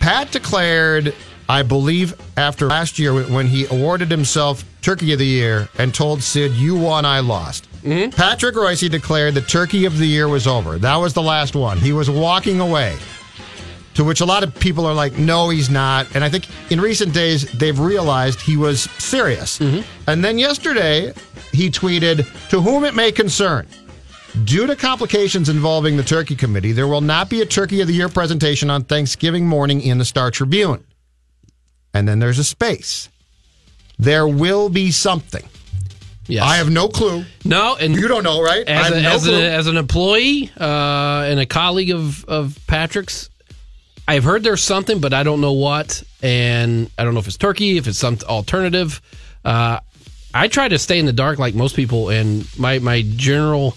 Pat 0.00 0.32
declared, 0.32 1.14
I 1.48 1.62
believe, 1.62 2.12
after 2.36 2.66
last 2.66 2.98
year 2.98 3.22
when 3.22 3.46
he 3.46 3.66
awarded 3.66 4.10
himself 4.10 4.64
Turkey 4.82 5.12
of 5.12 5.20
the 5.20 5.26
Year 5.26 5.68
and 5.78 5.94
told 5.94 6.24
Sid, 6.24 6.54
"You 6.54 6.74
won, 6.74 7.04
I 7.04 7.20
lost." 7.20 7.67
Mm-hmm. 7.88 8.10
Patrick 8.10 8.54
Reusse 8.54 8.90
declared 8.90 9.34
the 9.34 9.40
Turkey 9.40 9.84
of 9.84 9.98
the 9.98 10.06
Year 10.06 10.28
was 10.28 10.46
over. 10.46 10.78
That 10.78 10.96
was 10.96 11.14
the 11.14 11.22
last 11.22 11.54
one. 11.56 11.78
He 11.78 11.92
was 11.92 12.10
walking 12.10 12.60
away. 12.60 12.96
To 13.94 14.04
which 14.04 14.20
a 14.20 14.24
lot 14.24 14.44
of 14.44 14.54
people 14.60 14.86
are 14.86 14.94
like, 14.94 15.18
no, 15.18 15.48
he's 15.48 15.68
not. 15.68 16.14
And 16.14 16.22
I 16.22 16.28
think 16.28 16.46
in 16.70 16.80
recent 16.80 17.12
days, 17.12 17.50
they've 17.52 17.78
realized 17.78 18.40
he 18.40 18.56
was 18.56 18.82
serious. 18.98 19.58
Mm-hmm. 19.58 19.80
And 20.08 20.24
then 20.24 20.38
yesterday, 20.38 21.12
he 21.52 21.68
tweeted, 21.68 22.24
To 22.50 22.60
whom 22.60 22.84
it 22.84 22.94
may 22.94 23.10
concern, 23.10 23.66
Due 24.44 24.66
to 24.66 24.76
complications 24.76 25.48
involving 25.48 25.96
the 25.96 26.02
Turkey 26.02 26.36
Committee, 26.36 26.72
there 26.72 26.86
will 26.86 27.00
not 27.00 27.28
be 27.28 27.40
a 27.40 27.46
Turkey 27.46 27.80
of 27.80 27.88
the 27.88 27.94
Year 27.94 28.08
presentation 28.08 28.70
on 28.70 28.84
Thanksgiving 28.84 29.46
morning 29.46 29.80
in 29.80 29.98
the 29.98 30.04
Star 30.04 30.30
Tribune. 30.30 30.84
And 31.92 32.06
then 32.06 32.18
there's 32.18 32.38
a 32.38 32.44
space. 32.44 33.08
There 33.98 34.28
will 34.28 34.68
be 34.68 34.92
something. 34.92 35.42
Yes. 36.28 36.44
I 36.44 36.56
have 36.56 36.70
no 36.70 36.88
clue. 36.88 37.24
No, 37.44 37.76
and 37.80 37.96
You 37.96 38.06
don't 38.06 38.22
know, 38.22 38.42
right? 38.42 38.68
I 38.68 38.72
as, 38.72 38.90
a, 38.92 39.00
no 39.02 39.10
as, 39.10 39.28
a, 39.28 39.50
as 39.52 39.66
an 39.66 39.76
employee 39.78 40.50
uh, 40.60 41.24
and 41.26 41.40
a 41.40 41.46
colleague 41.46 41.90
of, 41.90 42.24
of 42.26 42.58
Patrick's, 42.66 43.30
I've 44.06 44.24
heard 44.24 44.42
there's 44.42 44.62
something, 44.62 45.00
but 45.00 45.12
I 45.14 45.22
don't 45.22 45.40
know 45.40 45.52
what. 45.54 46.02
And 46.22 46.90
I 46.98 47.04
don't 47.04 47.14
know 47.14 47.20
if 47.20 47.26
it's 47.26 47.36
turkey, 47.38 47.78
if 47.78 47.86
it's 47.86 47.98
some 47.98 48.18
alternative. 48.28 49.00
Uh, 49.44 49.80
I 50.34 50.48
try 50.48 50.68
to 50.68 50.78
stay 50.78 50.98
in 50.98 51.06
the 51.06 51.12
dark 51.12 51.38
like 51.38 51.54
most 51.54 51.74
people, 51.74 52.10
and 52.10 52.46
my, 52.58 52.78
my 52.78 53.02
general 53.16 53.74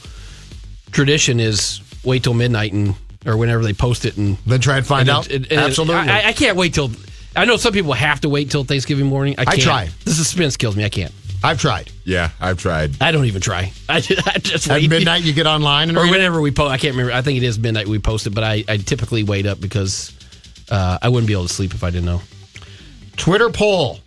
tradition 0.91 1.39
is 1.39 1.81
wait 2.03 2.23
till 2.23 2.33
midnight 2.33 2.73
and 2.73 2.95
or 3.25 3.37
whenever 3.37 3.63
they 3.63 3.73
post 3.73 4.03
it 4.05 4.17
and 4.17 4.37
then 4.47 4.59
try 4.59 4.77
and 4.77 4.85
find 4.85 5.07
and 5.07 5.17
out. 5.17 5.29
it- 5.29 5.51
Absolutely. 5.51 6.09
I, 6.09 6.29
I 6.29 6.33
can't 6.33 6.57
wait 6.57 6.73
till. 6.73 6.91
I 7.35 7.45
know 7.45 7.55
some 7.55 7.71
people 7.71 7.93
have 7.93 8.21
to 8.21 8.29
wait 8.29 8.49
till 8.51 8.63
Thanksgiving 8.65 9.05
morning. 9.05 9.35
I 9.37 9.43
I 9.43 9.45
can't. 9.45 9.61
try. 9.61 9.89
The 10.03 10.11
suspense 10.11 10.57
kills 10.57 10.75
me. 10.75 10.83
I 10.83 10.89
can't. 10.89 11.13
I've 11.43 11.59
tried. 11.59 11.91
Yeah, 12.05 12.29
I've 12.39 12.57
tried. 12.59 13.01
I 13.01 13.11
don't 13.11 13.25
even 13.25 13.41
try. 13.41 13.71
I 13.89 13.99
just, 13.99 14.27
I 14.27 14.37
just 14.37 14.69
At 14.69 14.81
midnight, 14.83 15.23
you 15.23 15.33
get 15.33 15.47
online 15.47 15.89
and 15.89 15.97
or 15.97 16.03
read 16.03 16.09
it? 16.09 16.11
whenever 16.17 16.39
we 16.41 16.51
post. 16.51 16.71
I 16.71 16.77
can't 16.77 16.93
remember. 16.95 17.13
I 17.13 17.21
think 17.21 17.37
it 17.37 17.43
is 17.43 17.57
midnight 17.57 17.87
we 17.87 17.99
post 17.99 18.27
it, 18.27 18.31
but 18.31 18.43
I, 18.43 18.63
I 18.67 18.77
typically 18.77 19.23
wait 19.23 19.45
up 19.45 19.59
because 19.59 20.13
uh, 20.69 20.99
I 21.01 21.09
wouldn't 21.09 21.27
be 21.27 21.33
able 21.33 21.47
to 21.47 21.53
sleep 21.53 21.73
if 21.73 21.83
I 21.83 21.89
didn't 21.89 22.05
know. 22.05 22.21
Twitter 23.17 23.49
poll. 23.49 23.99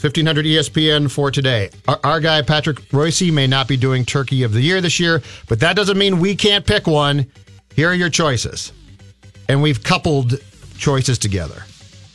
1500 0.00 0.44
ESPN 0.44 1.08
for 1.08 1.30
today. 1.30 1.70
Our, 1.86 2.00
our 2.02 2.20
guy 2.20 2.42
Patrick 2.42 2.78
Reusse 2.90 3.32
may 3.32 3.46
not 3.46 3.68
be 3.68 3.76
doing 3.76 4.04
Turkey 4.04 4.42
of 4.42 4.52
the 4.52 4.60
Year 4.60 4.80
this 4.80 4.98
year, 4.98 5.22
but 5.48 5.60
that 5.60 5.76
doesn't 5.76 5.96
mean 5.96 6.18
we 6.18 6.34
can't 6.34 6.66
pick 6.66 6.88
one. 6.88 7.26
Here 7.76 7.88
are 7.88 7.94
your 7.94 8.10
choices. 8.10 8.72
And 9.48 9.62
we've 9.62 9.80
coupled 9.82 10.40
choices 10.76 11.18
together. 11.18 11.62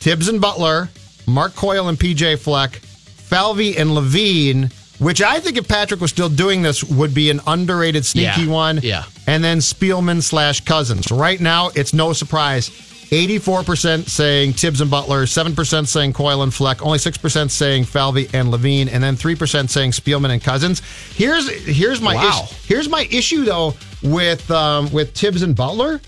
Thibs 0.00 0.28
and 0.28 0.38
Butler, 0.38 0.90
Mark 1.26 1.54
Coyle 1.54 1.88
and 1.88 1.98
PJ 1.98 2.38
Fleck, 2.40 2.78
Falvey 3.28 3.76
and 3.76 3.94
Levine, 3.94 4.70
which 4.98 5.20
I 5.22 5.38
think 5.40 5.56
if 5.56 5.68
Patrick 5.68 6.00
was 6.00 6.10
still 6.10 6.28
doing 6.28 6.62
this 6.62 6.82
would 6.82 7.14
be 7.14 7.30
an 7.30 7.40
underrated 7.46 8.04
sneaky 8.04 8.42
Yeah, 8.42 8.48
one. 8.48 8.80
yeah. 8.82 9.04
And 9.26 9.44
then 9.44 9.58
Spielman 9.58 10.22
slash 10.22 10.62
Cousins. 10.64 11.10
Right 11.12 11.40
now, 11.40 11.70
it's 11.74 11.92
no 11.92 12.12
surprise. 12.12 12.70
84% 13.10 14.08
saying 14.08 14.52
Thibs 14.52 14.80
and 14.80 14.90
Butler, 14.90 15.24
7% 15.24 15.86
saying 15.86 16.12
Coyle 16.12 16.42
and 16.42 16.52
Fleck, 16.52 16.84
only 16.84 16.98
6% 16.98 17.50
saying 17.50 17.84
Falvey 17.84 18.28
and 18.34 18.50
Levine, 18.50 18.88
and 18.88 19.02
then 19.02 19.16
3% 19.16 19.68
saying 19.70 19.92
Spielman 19.92 20.30
and 20.30 20.42
Cousins. 20.42 20.80
Here's 21.14 21.48
here's 21.64 22.00
my 22.02 22.14
Wow. 22.14 22.44
issue. 22.44 22.54
Here's 22.66 22.88
my 22.88 23.08
issue 23.10 23.44
though 23.44 23.74
with 24.02 24.50
um, 24.50 24.90
with 24.92 25.14
Thibs 25.16 25.42
and 25.42 25.56
Butler. 25.56 26.00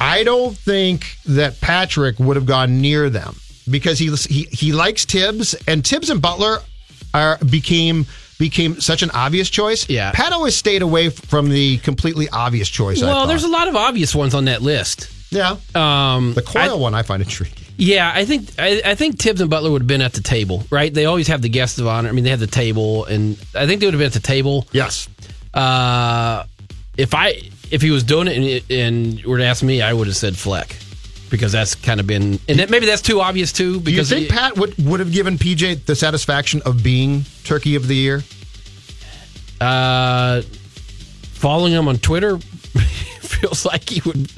I 0.00 0.24
don't 0.24 0.56
think 0.56 1.06
that 1.26 1.60
Patrick 1.60 2.18
would 2.18 2.34
have 2.36 2.46
gone 2.46 2.80
near 2.80 3.10
them 3.10 3.36
because 3.70 3.98
he 3.98 4.10
he 4.14 4.44
he 4.50 4.72
likes 4.72 5.04
Thibs 5.04 5.54
and 5.66 5.86
Thibs 5.86 6.10
and 6.10 6.20
Butler 6.22 6.58
are 7.12 7.38
became 7.38 8.06
became 8.38 8.80
such 8.80 9.02
an 9.02 9.10
obvious 9.12 9.48
choice. 9.48 9.88
Yeah. 9.88 10.10
Pat 10.12 10.32
always 10.32 10.56
stayed 10.56 10.82
away 10.82 11.08
from 11.10 11.48
the 11.50 11.78
completely 11.78 12.28
obvious 12.30 12.68
choice. 12.68 13.00
Well, 13.00 13.26
there's 13.26 13.44
a 13.44 13.48
lot 13.48 13.68
of 13.68 13.76
obvious 13.76 14.14
ones 14.14 14.34
on 14.34 14.46
that 14.46 14.60
list. 14.62 15.08
yeah. 15.30 15.56
Um, 15.74 16.34
The 16.34 16.42
Coyle 16.42 16.70
I- 16.70 16.74
one 16.74 16.94
I 16.94 17.02
find 17.02 17.22
intriguing. 17.22 17.58
Yeah, 17.76 18.12
I 18.14 18.24
think 18.24 18.50
I, 18.58 18.82
I 18.84 18.94
think 18.94 19.18
Thibs 19.18 19.40
and 19.40 19.50
Butler 19.50 19.70
would 19.72 19.82
have 19.82 19.88
been 19.88 20.00
at 20.02 20.12
the 20.12 20.20
table, 20.20 20.64
right? 20.70 20.94
They 20.94 21.06
always 21.06 21.26
have 21.26 21.42
the 21.42 21.48
guest 21.48 21.80
of 21.80 21.88
honor. 21.88 22.08
I 22.08 22.12
mean, 22.12 22.22
they 22.22 22.30
have 22.30 22.38
the 22.38 22.46
table, 22.46 23.04
and 23.06 23.36
I 23.52 23.66
think 23.66 23.80
they 23.80 23.86
would 23.86 23.94
have 23.94 23.98
been 23.98 24.06
at 24.06 24.12
the 24.12 24.20
table. 24.20 24.68
Yes. 24.70 25.08
Uh, 25.52 26.44
if 26.96 27.14
I 27.14 27.40
if 27.72 27.82
he 27.82 27.90
was 27.90 28.04
doing 28.04 28.28
it 28.28 28.64
and, 28.70 28.70
and 29.18 29.24
were 29.24 29.38
to 29.38 29.44
ask 29.44 29.62
me, 29.64 29.82
I 29.82 29.92
would 29.92 30.06
have 30.06 30.16
said 30.16 30.36
Fleck 30.36 30.76
because 31.34 31.50
that's 31.52 31.74
kind 31.74 31.98
of 31.98 32.06
been 32.06 32.38
and 32.48 32.58
that, 32.60 32.70
maybe 32.70 32.86
that's 32.86 33.02
too 33.02 33.20
obvious 33.20 33.52
too. 33.52 33.80
Do 33.80 33.90
you 33.90 33.96
Because 33.96 34.08
think 34.10 34.28
Pat 34.28 34.56
would, 34.56 34.76
would 34.86 35.00
have 35.00 35.10
given 35.10 35.36
PJ 35.36 35.84
the 35.84 35.96
satisfaction 35.96 36.62
of 36.64 36.82
being 36.84 37.24
Turkey 37.42 37.74
of 37.74 37.88
the 37.88 37.96
Year? 37.96 38.22
uh, 39.60 40.42
following 40.42 41.72
him 41.72 41.88
on 41.88 41.98
Twitter 41.98 42.38
feels 43.20 43.64
like 43.64 43.88
he 43.88 44.00
would 44.08 44.30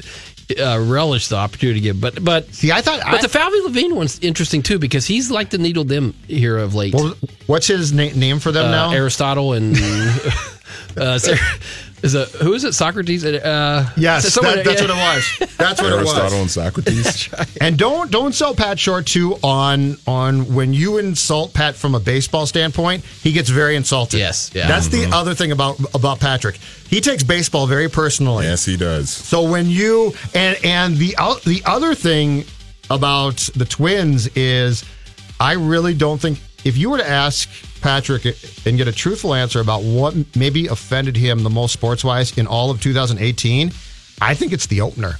uh, 0.60 0.78
relish 0.86 1.28
the 1.28 1.36
opportunity 1.36 1.80
to 1.80 1.84
give. 1.84 2.00
But 2.00 2.24
but 2.24 2.52
See, 2.54 2.72
I 2.72 2.80
thought 2.80 3.00
but 3.00 3.18
I, 3.18 3.22
the 3.22 3.28
Falvey 3.28 3.60
Levine 3.62 3.94
one's 3.94 4.18
interesting 4.20 4.62
too 4.62 4.78
because 4.78 5.06
he's 5.06 5.30
like 5.30 5.50
the 5.50 5.58
needle 5.58 5.84
them 5.84 6.14
here 6.28 6.56
of 6.56 6.74
late. 6.74 6.94
well, 6.94 7.14
what's 7.46 7.66
his 7.66 7.92
na- 7.92 8.10
name 8.14 8.38
for 8.38 8.52
them 8.52 8.66
uh, 8.66 8.70
now? 8.70 8.92
Aristotle 8.92 9.52
and 9.54 9.76
uh, 10.96 11.18
Sarah, 11.18 11.38
is 12.02 12.14
a 12.14 12.24
who 12.26 12.52
is 12.54 12.64
it? 12.64 12.74
Socrates? 12.74 13.24
Uh, 13.24 13.88
yes, 13.96 14.32
someone- 14.32 14.56
that- 14.56 14.64
that's 14.64 14.82
yeah. 14.82 14.88
what 14.88 14.96
it 14.96 15.16
was. 15.40 15.56
That's 15.56 15.80
what 15.82 15.92
it 15.92 15.96
was. 15.96 16.08
Aristotle 16.18 16.40
and 16.42 16.50
Socrates. 16.50 17.28
And 17.60 17.78
don't 17.78 18.10
don't 18.10 18.34
sell 18.34 18.54
Pat 18.54 18.78
short 18.78 19.06
too 19.06 19.38
on 19.42 19.96
on 20.06 20.54
when 20.54 20.72
you 20.74 20.98
insult 20.98 21.52
Pat 21.54 21.74
from 21.74 21.94
a 21.94 22.00
baseball 22.00 22.46
standpoint, 22.46 23.04
he 23.22 23.32
gets 23.32 23.48
very 23.48 23.76
insulted. 23.76 24.18
Yes, 24.18 24.50
yeah. 24.54 24.68
That's 24.68 24.88
the 24.88 25.06
other 25.12 25.34
thing 25.34 25.52
about 25.52 25.80
about 25.94 26.20
Patrick. 26.20 26.56
He 26.88 27.00
takes 27.00 27.22
baseball 27.22 27.66
very 27.66 27.88
personally. 27.88 28.44
yes, 28.44 28.64
he 28.64 28.76
does. 28.76 29.10
So 29.10 29.48
when 29.50 29.68
you 29.70 30.12
and 30.34 30.56
and 30.64 30.96
the 30.98 31.16
o- 31.18 31.40
the 31.44 31.62
other 31.64 31.94
thing 31.94 32.44
about 32.90 33.36
the 33.56 33.64
Twins 33.64 34.28
is, 34.36 34.84
I 35.40 35.52
really 35.54 35.94
don't 35.94 36.20
think 36.20 36.38
if 36.66 36.76
you 36.76 36.90
were 36.90 36.98
to 36.98 37.08
ask 37.08 37.48
Patrick 37.80 38.24
and 38.66 38.76
get 38.76 38.88
a 38.88 38.92
truthful 38.92 39.32
answer 39.34 39.60
about 39.60 39.82
what 39.82 40.14
maybe 40.36 40.66
offended 40.66 41.16
him 41.16 41.42
the 41.42 41.50
most 41.50 41.72
sports 41.72 42.02
wise 42.04 42.36
in 42.36 42.46
all 42.46 42.70
of 42.70 42.80
2018, 42.82 43.70
I 44.20 44.34
think 44.34 44.52
it's 44.52 44.66
the 44.66 44.80
opener. 44.80 45.18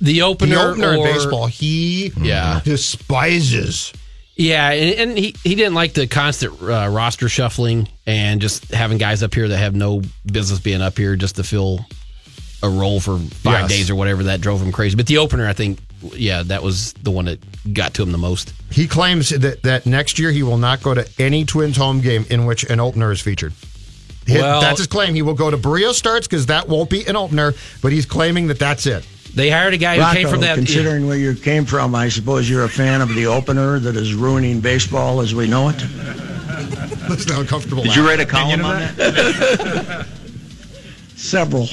the 0.00 0.22
opener, 0.22 0.54
The 0.54 0.62
opener 0.70 0.94
in 0.94 1.02
baseball, 1.02 1.46
he 1.46 2.10
Yeah. 2.20 2.60
despises. 2.64 3.92
Yeah, 4.36 4.70
and, 4.70 5.10
and 5.10 5.18
he, 5.18 5.34
he 5.44 5.54
didn't 5.54 5.74
like 5.74 5.92
the 5.92 6.06
constant 6.06 6.54
uh, 6.62 6.88
roster 6.90 7.28
shuffling 7.28 7.88
and 8.06 8.40
just 8.40 8.70
having 8.72 8.96
guys 8.96 9.22
up 9.22 9.34
here 9.34 9.46
that 9.48 9.58
have 9.58 9.74
no 9.74 10.00
business 10.24 10.58
being 10.60 10.80
up 10.80 10.96
here 10.96 11.14
just 11.16 11.36
to 11.36 11.42
fill 11.44 11.84
a 12.62 12.68
role 12.70 13.00
for 13.00 13.18
five 13.18 13.62
Yes. 13.62 13.70
days 13.70 13.90
or 13.90 13.96
whatever. 13.96 14.22
That 14.24 14.40
drove 14.40 14.62
him 14.62 14.72
crazy. 14.72 14.96
But 14.96 15.06
the 15.08 15.18
opener, 15.18 15.46
I 15.46 15.52
think, 15.52 15.78
yeah, 16.14 16.42
that 16.44 16.62
was 16.62 16.92
the 16.94 17.10
one 17.10 17.26
that 17.26 17.38
got 17.74 17.94
to 17.94 18.02
him 18.02 18.12
the 18.12 18.18
most. 18.18 18.52
He 18.70 18.86
claims 18.86 19.30
that, 19.30 19.62
that 19.62 19.86
next 19.86 20.18
year 20.18 20.30
he 20.30 20.42
will 20.42 20.58
not 20.58 20.82
go 20.82 20.94
to 20.94 21.08
any 21.18 21.44
Twins 21.44 21.76
home 21.76 22.00
game 22.00 22.24
in 22.30 22.46
which 22.46 22.64
an 22.64 22.80
opener 22.80 23.10
is 23.12 23.20
featured. 23.20 23.52
Hi- 24.28 24.38
Well- 24.38 24.60
that's 24.60 24.78
his 24.78 24.86
claim. 24.86 25.14
He 25.14 25.22
will 25.22 25.34
go 25.34 25.50
to 25.50 25.56
Berrios 25.58 25.94
starts 25.94 26.26
because 26.26 26.46
that 26.46 26.68
won't 26.68 26.90
be 26.90 27.04
an 27.06 27.16
opener, 27.16 27.54
but 27.82 27.92
he's 27.92 28.06
claiming 28.06 28.46
that 28.48 28.58
that's 28.58 28.86
it. 28.86 29.04
They 29.34 29.48
hired 29.48 29.74
a 29.74 29.76
guy 29.76 29.94
who 29.96 30.14
came 30.16 30.24
Rocco, 30.24 30.30
from 30.36 30.40
that. 30.40 30.56
considering 30.56 31.06
where 31.06 31.16
you 31.16 31.34
came 31.34 31.64
from, 31.64 31.94
I 31.94 32.08
suppose 32.08 32.50
you're 32.50 32.64
a 32.64 32.68
fan 32.68 33.00
of 33.00 33.14
the 33.14 33.26
opener 33.26 33.78
that 33.78 33.94
is 33.96 34.12
ruining 34.14 34.60
baseball 34.60 35.20
as 35.20 35.34
we 35.36 35.46
know 35.46 35.68
it. 35.68 35.76
That's 37.08 37.26
an 37.26 37.36
uncomfortable. 37.40 37.84
Did 37.84 37.94
you 37.94 38.06
write 38.06 38.18
a 38.20 38.26
column 38.26 38.64
on 38.64 38.80
that? 38.96 40.06
Several. 41.16 41.68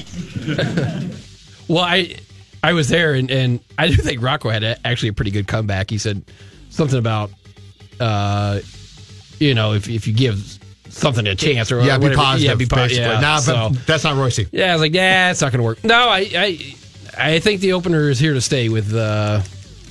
Well, 1.67 1.83
I 1.83 2.15
I 2.67 2.73
was 2.73 2.89
there, 2.89 3.13
and, 3.13 3.31
and 3.31 3.59
I 3.77 3.87
do 3.87 3.95
think 3.95 4.21
Rocco 4.21 4.49
had 4.49 4.63
a, 4.63 4.75
actually 4.85 5.09
a 5.09 5.13
pretty 5.13 5.31
good 5.31 5.47
comeback. 5.47 5.89
He 5.89 5.97
said 5.97 6.21
something 6.69 6.99
about, 6.99 7.31
uh, 7.99 8.59
you 9.39 9.53
know, 9.53 9.73
if 9.73 9.87
if 9.89 10.05
you 10.07 10.13
give 10.13 10.59
something 10.89 11.25
a 11.27 11.35
chance 11.35 11.71
or 11.71 11.79
Yeah, 11.81 11.97
be 11.97 12.03
whatever, 12.05 12.21
positive. 12.21 12.49
yeah, 12.49 12.55
be 12.55 12.65
positive. 12.65 13.05
Yeah, 13.05 13.19
nah, 13.19 13.37
so- 13.39 13.69
that's 13.85 14.03
not 14.03 14.15
Reusse. 14.15 14.47
yeah, 14.51 14.71
I 14.71 14.73
was 14.73 14.81
like, 14.81 14.93
yeah, 14.93 15.31
it's 15.31 15.41
not 15.41 15.51
going 15.51 15.59
to 15.59 15.63
work. 15.63 15.83
No, 15.83 16.09
I, 16.09 16.19
I 16.35 16.75
I 17.17 17.39
think 17.39 17.61
the 17.61 17.73
opener 17.73 18.09
is 18.09 18.19
here 18.19 18.33
to 18.33 18.41
stay 18.41 18.67
with 18.69 18.93
uh, 18.93 19.41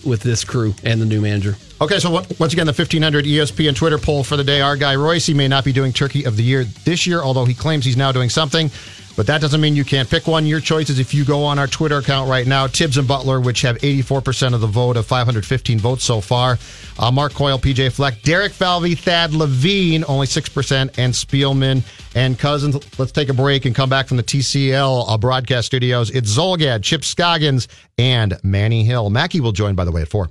with 0.04 0.20
this 0.22 0.44
crew 0.44 0.74
and 0.84 1.00
the 1.00 1.06
new 1.06 1.20
manager. 1.20 1.56
Okay, 1.80 1.98
so 1.98 2.10
once 2.10 2.52
again, 2.52 2.66
the 2.66 2.72
1500 2.72 3.24
ESPN 3.24 3.74
Twitter 3.76 3.98
poll 3.98 4.22
for 4.24 4.36
the 4.36 4.44
day. 4.44 4.60
Our 4.60 4.76
guy 4.76 4.94
Reusse 4.96 5.34
may 5.34 5.48
not 5.48 5.64
be 5.64 5.72
doing 5.72 5.92
Turkey 5.92 6.24
of 6.24 6.36
the 6.36 6.42
Year 6.42 6.64
this 6.84 7.06
year, 7.06 7.20
although 7.20 7.44
he 7.46 7.54
claims 7.54 7.84
he's 7.84 7.96
now 7.96 8.12
doing 8.12 8.28
something. 8.30 8.70
But 9.16 9.26
that 9.28 9.40
doesn't 9.40 9.60
mean 9.60 9.74
you 9.74 9.84
can't 9.84 10.08
pick 10.08 10.26
one. 10.26 10.44
Your 10.44 10.60
choice 10.60 10.90
is 10.90 10.98
if 10.98 11.14
you 11.14 11.24
go 11.24 11.42
on 11.42 11.58
our 11.58 11.66
Twitter 11.66 11.98
account 11.98 12.28
right 12.28 12.46
now, 12.46 12.68
Thibs 12.68 12.98
and 12.98 13.08
Butler, 13.08 13.40
which 13.40 13.62
have 13.62 13.78
84% 13.78 14.52
of 14.52 14.60
the 14.60 14.66
vote 14.66 14.98
of 14.98 15.06
515 15.06 15.78
votes 15.78 16.04
so 16.04 16.20
far. 16.20 16.58
Uh, 16.98 17.10
Mark 17.10 17.32
Coyle, 17.32 17.58
PJ 17.58 17.92
Fleck, 17.92 18.20
Derek 18.22 18.52
Falvey, 18.52 18.94
Thad 18.94 19.32
Levine, 19.32 20.04
only 20.06 20.26
6%, 20.26 20.98
and 20.98 21.14
Spielman 21.14 21.82
and 22.14 22.38
Cousins. 22.38 22.76
Let's 22.98 23.12
take 23.12 23.30
a 23.30 23.34
break 23.34 23.64
and 23.64 23.74
come 23.74 23.88
back 23.88 24.06
from 24.06 24.18
the 24.18 24.22
TCL 24.22 25.06
uh, 25.08 25.18
broadcast 25.18 25.66
studios. 25.66 26.10
It's 26.10 26.36
Zulgad, 26.36 26.82
Chip 26.82 27.02
Scoggins, 27.02 27.68
and 27.96 28.38
Manny 28.42 28.84
Hill. 28.84 29.08
Mackey 29.08 29.40
will 29.40 29.52
join, 29.52 29.74
by 29.74 29.86
the 29.86 29.92
way, 29.92 30.02
at 30.02 30.08
4. 30.08 30.28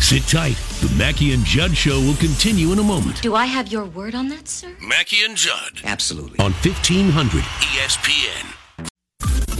Sit 0.00 0.22
tight. 0.24 0.54
The 0.80 0.92
Mackey 0.98 1.32
and 1.32 1.44
Judd 1.44 1.76
Show 1.76 2.00
will 2.00 2.16
continue 2.16 2.72
in 2.72 2.78
a 2.78 2.82
moment. 2.82 3.20
Do 3.22 3.34
I 3.34 3.46
have 3.46 3.68
your 3.70 3.84
word 3.84 4.14
on 4.14 4.28
that, 4.28 4.48
sir? 4.48 4.74
Mackey 4.82 5.24
and 5.24 5.36
Judd 5.36 5.80
Absolutely. 5.84 6.38
on 6.38 6.52
1500 6.52 7.42
ESPN. 7.42 8.56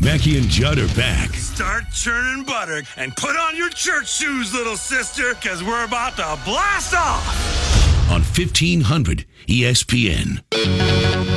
Mackey 0.02 0.38
and 0.38 0.48
Judd 0.48 0.78
are 0.78 0.88
back. 0.96 1.30
Start 1.34 1.84
churning 1.92 2.44
butter 2.44 2.82
and 2.96 3.14
put 3.16 3.36
on 3.36 3.54
your 3.56 3.68
church 3.70 4.08
shoes, 4.10 4.52
little 4.54 4.76
sister, 4.76 5.34
because 5.34 5.62
we're 5.62 5.84
about 5.84 6.16
to 6.16 6.38
blast 6.44 6.94
off. 6.94 8.10
on 8.10 8.22
1500 8.22 9.26
E 9.46 9.62
ESPN. 9.62 10.42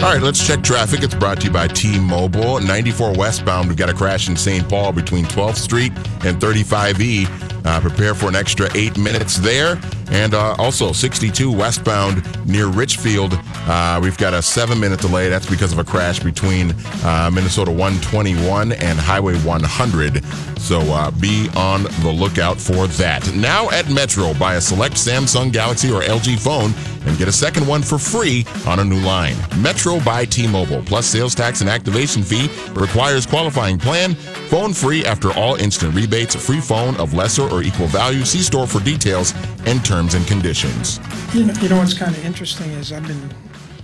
All 0.01 0.13
right, 0.13 0.21
let's 0.21 0.45
check 0.45 0.63
traffic. 0.63 1.03
It's 1.03 1.13
brought 1.15 1.39
to 1.41 1.47
you 1.47 1.51
by 1.51 1.67
T-Mobile. 1.67 2.62
94 2.62 3.13
westbound, 3.17 3.67
we've 3.67 3.77
got 3.77 3.89
a 3.89 3.93
crash 3.93 4.27
in 4.29 4.35
St. 4.38 4.67
Paul 4.69 4.91
between 4.93 5.25
12th 5.25 5.55
Street 5.57 5.91
and 6.25 6.39
35E. 6.39 7.27
Uh, 7.65 7.79
prepare 7.79 8.13
for 8.13 8.27
an 8.27 8.36
extra 8.36 8.70
eight 8.75 8.98
minutes 8.98 9.38
there. 9.38 9.79
And 10.12 10.34
uh, 10.34 10.55
also 10.58 10.91
62 10.91 11.51
westbound 11.51 12.24
near 12.46 12.67
Richfield. 12.67 13.34
Uh, 13.65 14.00
we've 14.01 14.17
got 14.17 14.34
a 14.34 14.41
seven-minute 14.41 15.00
delay. 15.00 15.29
That's 15.29 15.50
because 15.50 15.72
of 15.72 15.79
a 15.79 15.84
crash 15.84 16.20
between 16.20 16.75
uh, 17.03 17.32
Minnesota 17.34 17.72
121 17.72 18.74
and 18.74 19.00
Highway 19.00 19.38
100. 19.39 20.24
So 20.60 20.79
uh, 20.79 21.12
be 21.12 21.50
on 21.55 21.84
the 21.84 22.12
lookout 22.12 22.60
for 22.60 22.88
that. 22.88 23.34
Now 23.36 23.70
at 23.72 23.89
Metro, 23.89 24.34
buy 24.36 24.55
a 24.55 24.62
select 24.62 24.96
Samsung 24.96 25.51
Galaxy 25.51 25.91
or 25.91 26.01
LG 26.01 26.39
phone 26.39 26.74
and 27.05 27.17
get 27.17 27.27
a 27.27 27.34
second 27.34 27.67
one 27.67 27.82
for 27.82 27.98
free 27.98 28.46
on 28.65 28.79
a 28.79 28.86
new 28.86 29.00
line. 29.01 29.36
Metro 29.58 30.00
by 30.01 30.24
T-Mobile 30.24 30.82
plus 30.86 31.05
sales 31.05 31.36
tax 31.36 31.60
and 31.60 31.70
activation 31.70 32.24
fee 32.24 32.50
requires 32.74 33.25
qualifying 33.25 33.77
plan. 33.77 34.15
Phone 34.48 34.74
free 34.74 35.05
after 35.05 35.34
all 35.34 35.55
instant 35.55 35.93
rebates. 35.93 36.36
Free 36.36 36.62
phone 36.62 36.96
of 36.96 37.13
lesser 37.13 37.43
or 37.53 37.63
equal 37.63 37.88
value. 37.88 38.25
See 38.25 38.39
store 38.39 38.67
for 38.67 38.79
details 38.79 39.33
and 39.65 39.83
terms 39.86 40.13
and 40.13 40.25
conditions. 40.27 41.00
You 41.33 41.45
know, 41.45 41.53
you 41.62 41.69
know 41.69 41.77
what's 41.77 41.93
kind 41.93 42.15
of 42.15 42.25
interesting 42.25 42.69
is 42.72 42.91
I've 42.91 43.07
been 43.07 43.33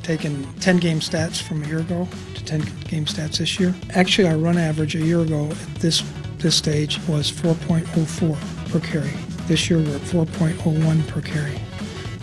taking 0.03 0.51
10 0.55 0.77
game 0.77 0.99
stats 0.99 1.41
from 1.41 1.63
a 1.63 1.67
year 1.67 1.79
ago 1.79 2.07
to 2.35 2.43
10 2.43 2.61
game 2.85 3.05
stats 3.05 3.38
this 3.38 3.59
year. 3.59 3.75
Actually, 3.91 4.27
our 4.27 4.38
run 4.38 4.57
average 4.57 4.95
a 4.95 5.05
year 5.05 5.21
ago 5.21 5.45
at 5.49 5.75
this 5.75 6.03
this 6.39 6.55
stage 6.55 6.97
was 7.07 7.29
4.04 7.29 8.71
per 8.71 8.79
carry. 8.79 9.11
This 9.47 9.69
year 9.69 9.79
we're 9.79 9.95
at 9.95 10.01
4.01 10.01 11.07
per 11.07 11.21
carry. 11.21 11.59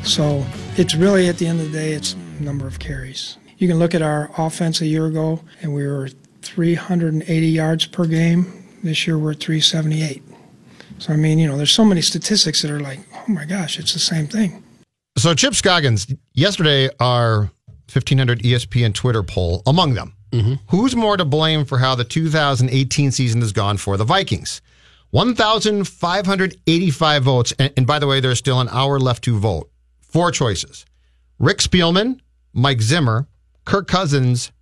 So 0.05 0.45
it's 0.76 0.95
really 0.95 1.29
at 1.29 1.37
the 1.37 1.47
end 1.47 1.61
of 1.61 1.71
the 1.71 1.79
day, 1.79 1.93
it's 1.93 2.17
number 2.41 2.67
of 2.67 2.79
carries. 2.79 3.37
You 3.59 3.69
can 3.69 3.79
look 3.79 3.95
at 3.95 4.03
our 4.03 4.31
offense 4.38 4.81
a 4.81 4.87
year 4.87 5.07
ago, 5.07 5.43
and 5.61 5.75
we 5.75 5.87
were 5.87 6.09
380 6.43 7.47
yards 7.47 7.87
per 7.87 8.07
game. 8.07 8.65
This 8.83 9.07
year 9.07 9.19
we're 9.19 9.33
at 9.33 9.41
378. 9.41 10.23
So 10.99 11.12
I 11.12 11.17
mean, 11.17 11.38
you 11.38 11.47
know, 11.47 11.57
there's 11.57 11.73
so 11.73 11.85
many 11.85 12.00
statistics 12.00 12.62
that 12.62 12.71
are 12.71 12.81
like, 12.81 13.00
oh 13.15 13.25
my 13.29 13.45
gosh, 13.45 13.79
it's 13.79 13.93
the 13.93 13.99
same 13.99 14.26
thing. 14.26 14.62
So 15.19 15.35
Chip 15.35 15.55
Scoggins, 15.55 16.07
yesterday 16.35 16.88
our 17.00 17.50
1500 17.93 18.41
ESPN 18.41 18.95
Twitter 18.95 19.23
poll, 19.23 19.62
among 19.67 19.95
them, 19.95 20.15
mm-hmm. 20.33 20.55
who's 20.69 20.97
more 20.97 21.17
to 21.17 21.25
blame 21.25 21.65
for 21.65 21.79
how 21.79 21.95
the 21.95 22.05
2018 22.05 23.12
season 23.12 23.41
has 23.41 23.53
gone 23.53 23.76
for 23.76 23.97
the 23.97 24.05
Vikings? 24.05 24.61
1,585 25.11 27.23
votes. 27.23 27.53
And, 27.59 27.73
and 27.76 27.87
by 27.87 27.99
the 27.99 28.07
way, 28.07 28.21
there's 28.21 28.38
still 28.38 28.61
an 28.61 28.69
hour 28.71 28.99
left 28.99 29.25
to 29.25 29.38
vote. 29.38 29.71
Four 30.00 30.31
choices. 30.31 30.85
Rick 31.38 31.59
Spielman, 31.59 32.21
Mike 32.53 32.81
Zimmer, 32.81 33.29
Kirk 33.65 33.88
Cousins, 33.88 34.53